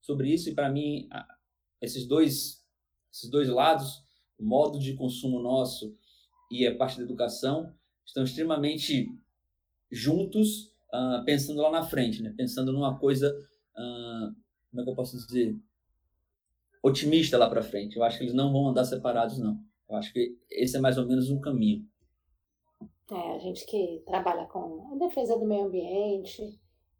sobre 0.00 0.32
isso, 0.32 0.48
e 0.48 0.54
para 0.54 0.70
mim, 0.70 1.08
esses 1.80 2.06
dois 2.06 2.58
esses 3.12 3.30
dois 3.30 3.48
lados, 3.48 4.02
o 4.38 4.44
modo 4.44 4.78
de 4.78 4.94
consumo 4.94 5.40
nosso 5.40 5.96
e 6.50 6.66
a 6.66 6.76
parte 6.76 6.98
da 6.98 7.04
educação, 7.04 7.72
estão 8.04 8.24
extremamente 8.24 9.08
juntos, 9.90 10.66
uh, 10.92 11.24
pensando 11.24 11.60
lá 11.60 11.70
na 11.70 11.82
frente, 11.82 12.22
né? 12.22 12.34
pensando 12.36 12.72
numa 12.72 12.98
coisa, 12.98 13.30
uh, 13.76 14.34
como 14.70 14.80
é 14.80 14.84
que 14.84 14.90
eu 14.90 14.94
posso 14.94 15.16
dizer, 15.16 15.56
otimista 16.82 17.38
lá 17.38 17.48
para 17.48 17.62
frente. 17.62 17.96
Eu 17.96 18.02
acho 18.02 18.18
que 18.18 18.24
eles 18.24 18.34
não 18.34 18.52
vão 18.52 18.68
andar 18.68 18.84
separados, 18.84 19.38
não. 19.38 19.67
Eu 19.88 19.96
acho 19.96 20.12
que 20.12 20.36
esse 20.50 20.76
é 20.76 20.80
mais 20.80 20.98
ou 20.98 21.06
menos 21.06 21.30
um 21.30 21.40
caminho. 21.40 21.84
É, 23.10 23.36
a 23.36 23.38
gente 23.38 23.64
que 23.64 24.02
trabalha 24.06 24.46
com 24.46 24.90
a 24.92 24.96
defesa 24.96 25.38
do 25.38 25.46
meio 25.46 25.64
ambiente 25.64 26.42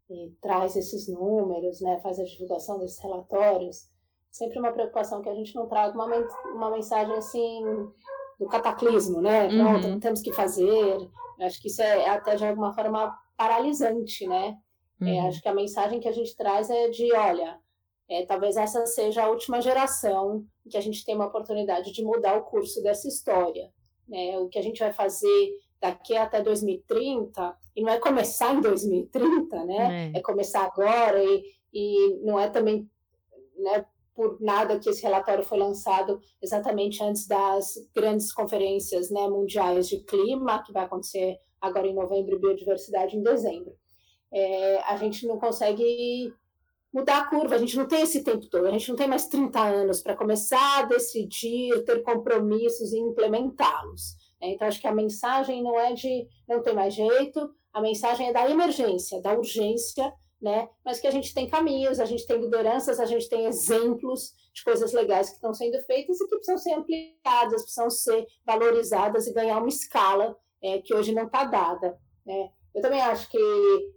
e 0.09 0.31
traz 0.41 0.75
esses 0.75 1.07
números, 1.07 1.81
né, 1.81 1.99
faz 2.01 2.19
a 2.19 2.23
divulgação 2.23 2.79
desses 2.79 2.99
relatórios, 2.99 3.87
sempre 4.31 4.57
uma 4.57 4.71
preocupação 4.71 5.21
que 5.21 5.29
a 5.29 5.35
gente 5.35 5.55
não 5.55 5.67
traga 5.67 5.93
uma, 5.93 6.07
uma 6.53 6.71
mensagem 6.71 7.13
assim 7.15 7.61
do 8.39 8.47
cataclismo, 8.47 9.21
né? 9.21 9.49
Pronto, 9.49 9.87
uhum. 9.87 9.99
temos 9.99 10.21
que 10.21 10.31
fazer. 10.31 10.97
Acho 11.41 11.61
que 11.61 11.67
isso 11.67 11.81
é, 11.81 12.03
é 12.03 12.09
até 12.09 12.35
de 12.35 12.45
alguma 12.45 12.73
forma 12.73 13.15
paralisante, 13.35 14.27
né? 14.27 14.57
É, 15.01 15.03
uhum. 15.03 15.09
É, 15.09 15.27
acho 15.27 15.41
que 15.41 15.47
a 15.47 15.53
mensagem 15.53 15.99
que 15.99 16.07
a 16.07 16.11
gente 16.11 16.35
traz 16.35 16.69
é 16.69 16.89
de, 16.89 17.13
olha, 17.13 17.59
é, 18.09 18.25
talvez 18.25 18.57
essa 18.57 18.85
seja 18.87 19.23
a 19.23 19.29
última 19.29 19.61
geração 19.61 20.43
que 20.69 20.77
a 20.77 20.81
gente 20.81 21.05
tem 21.05 21.15
uma 21.15 21.27
oportunidade 21.27 21.91
de 21.91 22.03
mudar 22.03 22.37
o 22.37 22.43
curso 22.43 22.81
dessa 22.81 23.07
história. 23.07 23.71
Né? 24.07 24.37
O 24.39 24.49
que 24.49 24.57
a 24.57 24.61
gente 24.61 24.79
vai 24.79 24.91
fazer 24.91 25.51
daqui 25.79 26.17
até 26.17 26.41
2030, 26.41 27.55
e 27.75 27.81
não 27.81 27.89
é 27.89 27.99
começar 27.99 28.53
em 28.53 28.61
2030, 28.61 29.63
né? 29.63 30.11
É, 30.13 30.19
é 30.19 30.21
começar 30.21 30.65
agora, 30.65 31.23
e, 31.23 31.43
e 31.71 32.19
não 32.21 32.37
é 32.37 32.49
também 32.49 32.89
né, 33.55 33.85
por 34.13 34.37
nada 34.41 34.77
que 34.77 34.89
esse 34.89 35.01
relatório 35.01 35.45
foi 35.45 35.57
lançado 35.57 36.19
exatamente 36.41 37.01
antes 37.01 37.25
das 37.25 37.75
grandes 37.95 38.33
conferências 38.33 39.09
né, 39.09 39.29
mundiais 39.29 39.87
de 39.87 40.03
clima, 40.03 40.61
que 40.63 40.73
vai 40.73 40.83
acontecer 40.83 41.37
agora 41.61 41.87
em 41.87 41.95
novembro, 41.95 42.35
e 42.35 42.39
biodiversidade 42.39 43.15
em 43.15 43.23
dezembro. 43.23 43.73
É, 44.31 44.79
a 44.81 44.97
gente 44.97 45.25
não 45.25 45.39
consegue 45.39 46.33
mudar 46.93 47.19
a 47.19 47.25
curva, 47.25 47.55
a 47.55 47.57
gente 47.57 47.77
não 47.77 47.87
tem 47.87 48.01
esse 48.01 48.23
tempo 48.23 48.47
todo, 48.49 48.65
a 48.65 48.71
gente 48.71 48.89
não 48.89 48.95
tem 48.95 49.07
mais 49.07 49.27
30 49.27 49.59
anos 49.59 50.01
para 50.01 50.15
começar 50.15 50.79
a 50.79 50.83
decidir, 50.83 51.83
ter 51.85 52.01
compromissos 52.01 52.91
e 52.91 52.97
implementá-los. 52.97 54.15
Né? 54.41 54.51
Então, 54.51 54.67
acho 54.67 54.81
que 54.81 54.87
a 54.87 54.95
mensagem 54.95 55.61
não 55.61 55.79
é 55.79 55.93
de 55.93 56.27
não 56.47 56.61
tem 56.61 56.73
mais 56.73 56.93
jeito, 56.93 57.51
a 57.71 57.81
mensagem 57.81 58.29
é 58.29 58.33
da 58.33 58.49
emergência, 58.49 59.21
da 59.21 59.33
urgência 59.33 60.11
né? 60.41 60.69
Mas 60.85 60.99
que 60.99 61.07
a 61.07 61.11
gente 61.11 61.33
tem 61.33 61.49
caminhos, 61.49 61.99
a 61.99 62.05
gente 62.05 62.25
tem 62.25 62.39
lideranças, 62.39 62.99
a 62.99 63.05
gente 63.05 63.27
tem 63.27 63.45
exemplos 63.45 64.33
de 64.53 64.63
coisas 64.63 64.93
legais 64.93 65.29
que 65.29 65.35
estão 65.35 65.53
sendo 65.53 65.79
feitas 65.83 66.19
e 66.19 66.27
que 66.27 66.35
precisam 66.35 66.57
ser 66.57 66.73
ampliadas, 66.73 67.63
precisam 67.63 67.89
ser 67.89 68.25
valorizadas 68.45 69.27
e 69.27 69.33
ganhar 69.33 69.57
uma 69.57 69.67
escala 69.67 70.35
é, 70.61 70.79
que 70.81 70.93
hoje 70.93 71.13
não 71.13 71.25
está 71.25 71.43
dada, 71.43 71.97
né? 72.25 72.51
Eu 72.73 72.81
também 72.81 73.01
acho 73.01 73.29
que 73.29 73.37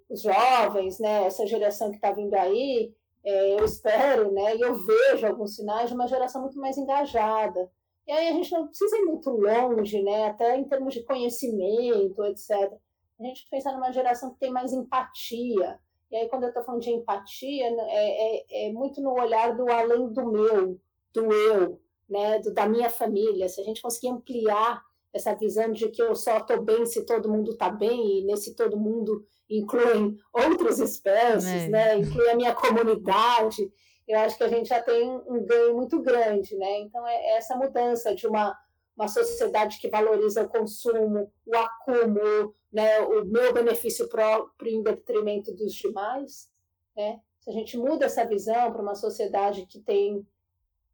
os 0.09 0.23
jovens, 0.23 0.99
né, 0.99 1.25
essa 1.27 1.47
geração 1.47 1.91
que 1.91 1.97
está 1.97 2.13
vindo 2.13 2.35
aí, 2.35 2.93
é, 3.25 3.61
eu 3.61 3.65
espero, 3.65 4.33
né, 4.33 4.57
e 4.57 4.61
eu 4.61 4.75
vejo 4.75 5.27
alguns 5.27 5.57
sinais 5.57 5.89
de 5.89 5.95
uma 5.95 6.09
geração 6.09 6.43
muito 6.43 6.59
mais 6.59 6.77
engajada. 6.77 7.71
E 8.07 8.13
aí 8.13 8.29
a 8.29 8.33
gente 8.33 8.51
não 8.51 8.67
precisa 8.67 8.97
ir 8.97 9.05
muito 9.05 9.31
longe, 9.31 10.03
né, 10.03 10.27
até 10.27 10.57
em 10.57 10.65
termos 10.65 10.95
de 10.95 11.05
conhecimento, 11.05 12.25
etc. 12.25 12.73
A 13.21 13.25
gente 13.25 13.47
pensa 13.51 13.73
numa 13.73 13.93
geração 13.93 14.33
que 14.33 14.41
tem 14.41 14.51
mais 14.51 14.73
empatia, 14.73 15.79
e 16.13 16.17
aí, 16.17 16.29
quando 16.29 16.43
eu 16.43 16.51
estou 16.51 16.63
falando 16.63 16.83
de 16.83 16.91
empatia, 16.91 17.65
é, 17.65 18.37
é, 18.37 18.67
é, 18.67 18.73
muito 18.73 19.01
no 19.01 19.15
olhar 19.15 19.57
do 19.57 19.73
além 19.73 20.13
do 20.13 20.31
meu, 20.31 20.79
do 21.11 21.33
eu, 21.33 21.81
né, 22.07 22.39
do, 22.41 22.53
da 22.53 22.69
minha 22.69 22.91
família. 22.91 23.49
Se 23.49 23.63
a 23.63 23.65
gente 23.65 23.81
conseguir 23.81 24.11
ampliar 24.11 24.85
essa 25.13 25.35
visão 25.35 25.71
de 25.71 25.89
que 25.89 26.03
eu 26.03 26.15
só 26.15 26.39
estou 26.39 26.63
bem 26.63 26.87
se 26.87 27.05
todo 27.05 27.31
mundo 27.31 27.53
está 27.53 27.69
bem, 27.69 28.21
e 28.21 28.25
nesse 28.25 28.55
todo 28.55 28.79
mundo 28.79 29.25
incluem 29.49 30.17
outras 30.33 30.79
espécies, 30.79 31.65
é. 31.65 31.69
né, 31.69 31.99
inclui 31.99 32.29
a 32.31 32.37
minha 32.37 32.55
comunidade. 32.55 33.71
eu 34.09 34.19
acho 34.21 34.37
que 34.37 34.45
a 34.45 34.49
gente 34.49 34.69
já 34.69 34.83
tem 34.83 35.11
um 35.27 35.45
ganho 35.45 35.75
muito 35.75 36.01
grande, 36.01 36.57
né? 36.57 36.81
Então, 36.81 37.07
é 37.07 37.37
essa 37.37 37.55
mudança 37.57 38.15
de 38.15 38.27
uma, 38.27 38.57
uma 38.97 39.09
sociedade 39.09 39.79
que 39.79 39.89
valoriza 39.89 40.43
o 40.43 40.49
consumo, 40.49 41.31
o 41.47 41.57
acúmulo, 41.57 42.55
né, 42.73 43.01
o 43.01 43.25
meu 43.25 43.53
benefício 43.53 44.09
próprio 44.09 44.73
em 44.73 44.83
detrimento 44.83 45.53
dos 45.55 45.75
demais, 45.75 46.49
né? 46.97 47.21
Se 47.41 47.51
a 47.51 47.53
gente 47.53 47.77
muda 47.77 48.07
essa 48.07 48.25
visão 48.25 48.73
para 48.73 48.81
uma 48.81 48.95
sociedade 48.95 49.67
que 49.67 49.81
tem 49.81 50.27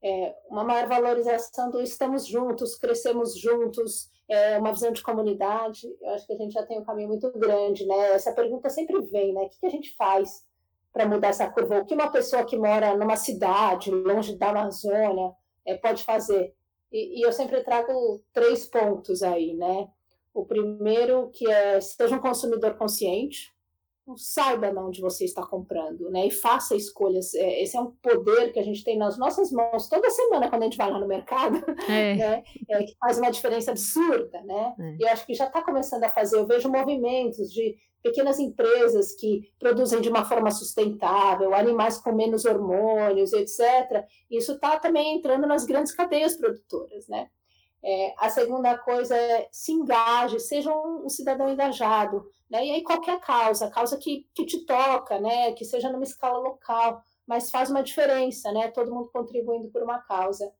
é, 0.02 0.34
uma 0.48 0.64
maior 0.64 0.88
valorização 0.88 1.70
do 1.70 1.80
estamos 1.80 2.26
juntos, 2.26 2.76
crescemos 2.76 3.38
juntos, 3.38 4.10
é, 4.28 4.58
uma 4.58 4.72
visão 4.72 4.92
de 4.92 5.02
comunidade, 5.02 5.88
eu 6.00 6.10
acho 6.10 6.26
que 6.26 6.32
a 6.32 6.36
gente 6.36 6.52
já 6.52 6.64
tem 6.64 6.78
um 6.78 6.84
caminho 6.84 7.08
muito 7.08 7.30
grande, 7.32 7.86
né? 7.86 8.12
Essa 8.12 8.32
pergunta 8.32 8.68
sempre 8.68 9.00
vem, 9.02 9.32
né? 9.32 9.42
O 9.42 9.48
que, 9.48 9.58
que 9.58 9.66
a 9.66 9.70
gente 9.70 9.96
faz 9.96 10.46
para 10.92 11.08
mudar 11.08 11.28
essa 11.28 11.50
curva? 11.50 11.80
O 11.80 11.86
que 11.86 11.94
uma 11.94 12.10
pessoa 12.10 12.44
que 12.44 12.56
mora 12.56 12.96
numa 12.96 13.16
cidade, 13.16 13.90
longe 13.90 14.36
da 14.36 14.50
Amazônia, 14.50 15.32
é, 15.64 15.76
pode 15.76 16.04
fazer? 16.04 16.54
E, 16.92 17.20
e, 17.20 17.22
eu 17.22 17.32
sempre 17.32 17.62
trago 17.64 18.22
três 18.32 18.66
pontos 18.66 19.22
aí, 19.22 19.54
né? 19.54 19.88
O 20.32 20.44
primeiro 20.44 21.30
que 21.30 21.50
é 21.50 21.80
seja 21.80 22.14
um 22.14 22.20
consumidor 22.20 22.76
consciente, 22.76 23.52
saiba 24.16 24.70
de 24.70 24.78
onde 24.78 25.00
você 25.00 25.24
está 25.24 25.44
comprando, 25.44 26.10
né? 26.10 26.26
E 26.26 26.30
faça 26.30 26.74
escolhas. 26.74 27.34
É, 27.34 27.62
esse 27.62 27.76
é 27.76 27.80
um 27.80 27.90
poder 27.90 28.52
que 28.52 28.58
a 28.58 28.62
gente 28.62 28.84
tem 28.84 28.96
nas 28.96 29.18
nossas 29.18 29.50
mãos 29.52 29.88
toda 29.88 30.10
semana 30.10 30.48
quando 30.48 30.62
a 30.62 30.64
gente 30.66 30.78
vai 30.78 30.90
lá 30.90 30.98
no 30.98 31.06
mercado, 31.06 31.58
é. 31.88 32.14
né? 32.16 32.42
É, 32.68 32.82
que 32.82 32.96
faz 32.98 33.18
uma 33.18 33.30
diferença 33.30 33.70
absurda, 33.70 34.40
né? 34.42 34.74
É. 34.78 34.96
E 34.98 35.02
eu 35.02 35.08
acho 35.08 35.26
que 35.26 35.34
já 35.34 35.46
está 35.46 35.62
começando 35.62 36.04
a 36.04 36.08
fazer. 36.08 36.38
Eu 36.38 36.46
vejo 36.46 36.68
movimentos 36.68 37.52
de 37.52 37.76
pequenas 38.02 38.38
empresas 38.38 39.12
que 39.14 39.50
produzem 39.58 40.00
de 40.00 40.08
uma 40.08 40.24
forma 40.24 40.50
sustentável, 40.50 41.54
animais 41.54 41.98
com 41.98 42.12
menos 42.12 42.44
hormônios, 42.44 43.32
etc. 43.32 44.04
Isso 44.30 44.52
está 44.52 44.78
também 44.78 45.16
entrando 45.16 45.46
nas 45.46 45.64
grandes 45.64 45.94
cadeias 45.94 46.36
produtoras, 46.36 47.08
né? 47.08 47.28
É, 47.82 48.12
a 48.18 48.28
segunda 48.28 48.76
coisa 48.76 49.16
é 49.16 49.48
se 49.52 49.72
engaje, 49.72 50.40
seja 50.40 50.74
um, 50.74 51.06
um 51.06 51.08
cidadão 51.08 51.48
engajado, 51.48 52.28
né? 52.50 52.66
E 52.66 52.70
aí 52.72 52.82
qualquer 52.82 53.20
causa, 53.20 53.70
causa 53.70 53.96
que, 53.96 54.26
que 54.34 54.44
te 54.44 54.64
toca, 54.64 55.20
né? 55.20 55.52
Que 55.52 55.64
seja 55.64 55.90
numa 55.90 56.02
escala 56.04 56.38
local, 56.38 57.02
mas 57.26 57.50
faz 57.50 57.70
uma 57.70 57.82
diferença, 57.82 58.50
né? 58.52 58.68
Todo 58.68 58.92
mundo 58.92 59.10
contribuindo 59.12 59.68
por 59.68 59.82
uma 59.82 59.98
causa. 60.00 60.52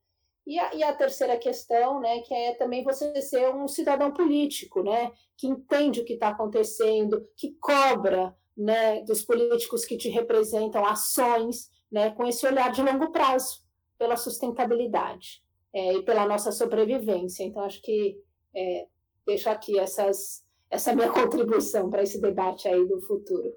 E 0.46 0.58
a, 0.58 0.74
e 0.74 0.82
a 0.82 0.94
terceira 0.94 1.36
questão, 1.36 2.00
né? 2.00 2.20
Que 2.20 2.32
é 2.32 2.54
também 2.54 2.84
você 2.84 3.20
ser 3.20 3.52
um 3.52 3.66
cidadão 3.66 4.12
político, 4.12 4.82
né? 4.82 5.10
Que 5.36 5.48
entende 5.48 6.00
o 6.00 6.04
que 6.04 6.14
está 6.14 6.28
acontecendo, 6.28 7.28
que 7.36 7.52
cobra, 7.60 8.34
né? 8.56 9.02
Dos 9.02 9.22
políticos 9.22 9.84
que 9.84 9.96
te 9.96 10.08
representam 10.08 10.86
ações, 10.86 11.68
né? 11.90 12.10
Com 12.10 12.24
esse 12.26 12.46
olhar 12.46 12.70
de 12.70 12.80
longo 12.80 13.10
prazo 13.10 13.60
pela 13.98 14.16
sustentabilidade 14.16 15.42
é, 15.74 15.94
e 15.94 16.02
pela 16.02 16.26
nossa 16.26 16.52
sobrevivência. 16.52 17.44
Então, 17.44 17.62
acho 17.62 17.80
que 17.82 18.18
é, 18.54 18.86
deixo 19.26 19.48
aqui 19.48 19.78
essas, 19.78 20.44
essa 20.70 20.94
minha 20.96 21.10
contribuição 21.10 21.90
para 21.90 22.02
esse 22.02 22.20
debate 22.20 22.68
aí 22.68 22.86
do 22.86 23.00
futuro. 23.00 23.52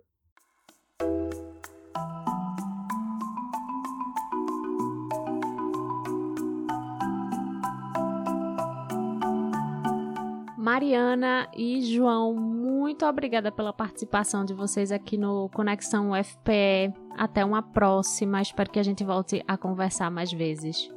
Mariana 10.58 11.50
e 11.58 11.82
João, 11.82 12.34
muito 12.34 13.06
obrigada 13.06 13.52
pela 13.52 13.74
participação 13.74 14.46
de 14.46 14.54
vocês 14.54 14.92
aqui 14.92 15.18
no 15.18 15.50
Conexão 15.50 16.12
UFPE. 16.12 16.94
Até 17.18 17.44
uma 17.44 17.62
próxima. 17.62 18.42
Espero 18.42 18.70
que 18.70 18.80
a 18.80 18.84
gente 18.84 19.04
volte 19.04 19.44
a 19.48 19.58
conversar 19.58 20.10
mais 20.12 20.32
vezes. 20.32 20.90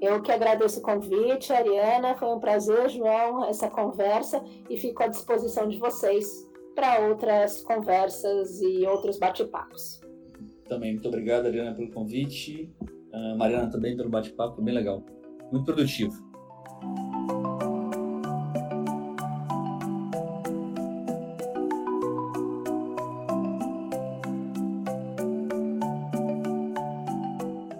Eu 0.00 0.22
que 0.22 0.32
agradeço 0.32 0.80
o 0.80 0.82
convite, 0.82 1.52
Ariana. 1.52 2.14
Foi 2.16 2.28
um 2.28 2.40
prazer, 2.40 2.88
João, 2.88 3.44
essa 3.44 3.68
conversa 3.68 4.42
e 4.68 4.78
fico 4.78 5.02
à 5.02 5.06
disposição 5.06 5.68
de 5.68 5.78
vocês 5.78 6.48
para 6.74 7.06
outras 7.08 7.62
conversas 7.62 8.60
e 8.62 8.86
outros 8.86 9.18
bate-papos. 9.18 10.00
Também, 10.66 10.92
muito 10.92 11.08
obrigado, 11.08 11.46
Ariana, 11.46 11.74
pelo 11.74 11.90
convite. 11.90 12.72
Uh, 13.12 13.36
Mariana 13.36 13.68
também 13.70 13.96
pelo 13.96 14.08
bate-papo, 14.08 14.62
bem 14.62 14.74
legal. 14.74 15.02
Muito 15.52 15.64
produtivo. 15.64 16.30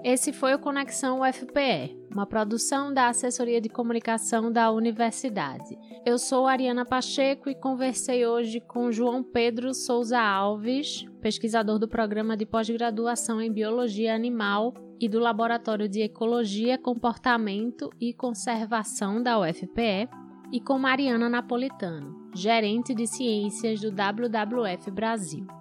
Esse 0.02 0.32
foi 0.32 0.52
o 0.52 0.58
Conexão 0.58 1.20
UFPE, 1.20 1.99
uma 2.12 2.26
produção 2.26 2.92
da 2.92 3.08
Assessoria 3.08 3.60
de 3.60 3.68
Comunicação 3.68 4.50
da 4.50 4.70
Universidade. 4.70 5.78
Eu 6.04 6.18
sou 6.18 6.46
Ariana 6.46 6.84
Pacheco 6.84 7.48
e 7.48 7.54
conversei 7.54 8.26
hoje 8.26 8.60
com 8.60 8.90
João 8.90 9.22
Pedro 9.22 9.72
Souza 9.72 10.20
Alves, 10.20 11.04
pesquisador 11.20 11.78
do 11.78 11.88
programa 11.88 12.36
de 12.36 12.44
pós-graduação 12.44 13.40
em 13.40 13.52
Biologia 13.52 14.14
Animal 14.14 14.74
e 14.98 15.08
do 15.08 15.18
Laboratório 15.18 15.88
de 15.88 16.02
Ecologia, 16.02 16.76
Comportamento 16.76 17.90
e 18.00 18.12
Conservação 18.12 19.22
da 19.22 19.38
UFPE, 19.38 20.08
e 20.52 20.60
com 20.60 20.78
Mariana 20.78 21.28
Napolitano, 21.28 22.28
gerente 22.34 22.92
de 22.92 23.06
ciências 23.06 23.80
do 23.80 23.90
WWF 23.90 24.90
Brasil. 24.90 25.59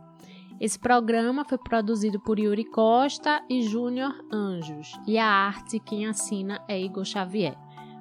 Esse 0.60 0.78
programa 0.78 1.46
foi 1.46 1.58
produzido 1.58 2.20
por 2.20 2.38
Yuri 2.38 2.66
Costa 2.66 3.42
e 3.50 3.62
Júnior 3.62 4.14
Anjos, 4.32 4.92
e 5.08 5.18
a 5.18 5.26
arte 5.26 5.80
quem 5.80 6.06
assina 6.06 6.62
é 6.68 6.80
Igor 6.80 7.06
Xavier. 7.06 7.56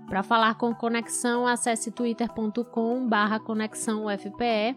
Para 0.09 0.23
falar 0.23 0.55
com 0.57 0.75
Conexão, 0.75 1.47
acesse 1.47 1.93
twitter.com/barra 1.93 3.39
conexão 3.39 4.07
UFPE 4.07 4.77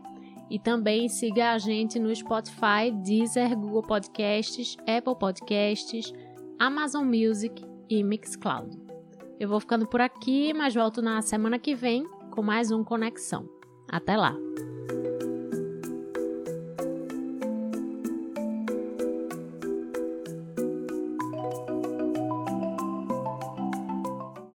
e 0.50 0.60
também 0.60 1.08
siga 1.08 1.54
a 1.54 1.58
gente 1.58 1.98
no 1.98 2.14
Spotify, 2.14 2.92
Deezer, 2.94 3.58
Google 3.58 3.82
Podcasts, 3.82 4.76
Apple 4.82 5.16
Podcasts, 5.18 6.14
Amazon 6.60 7.06
Music 7.06 7.66
e 7.90 8.04
Mixcloud. 8.04 8.78
Eu 9.40 9.50
vou 9.50 9.60
ficando 9.60 9.88
por 9.88 10.02
aqui, 10.02 10.54
mas 10.54 10.76
volto 10.76 11.02
na 11.02 11.22
semana 11.22 11.58
que 11.58 11.74
vem 11.74 12.06
com 12.30 12.44
mais 12.44 12.70
um 12.70 12.84
Conexão. 12.84 13.50
Até 13.90 14.16
lá! 14.16 14.36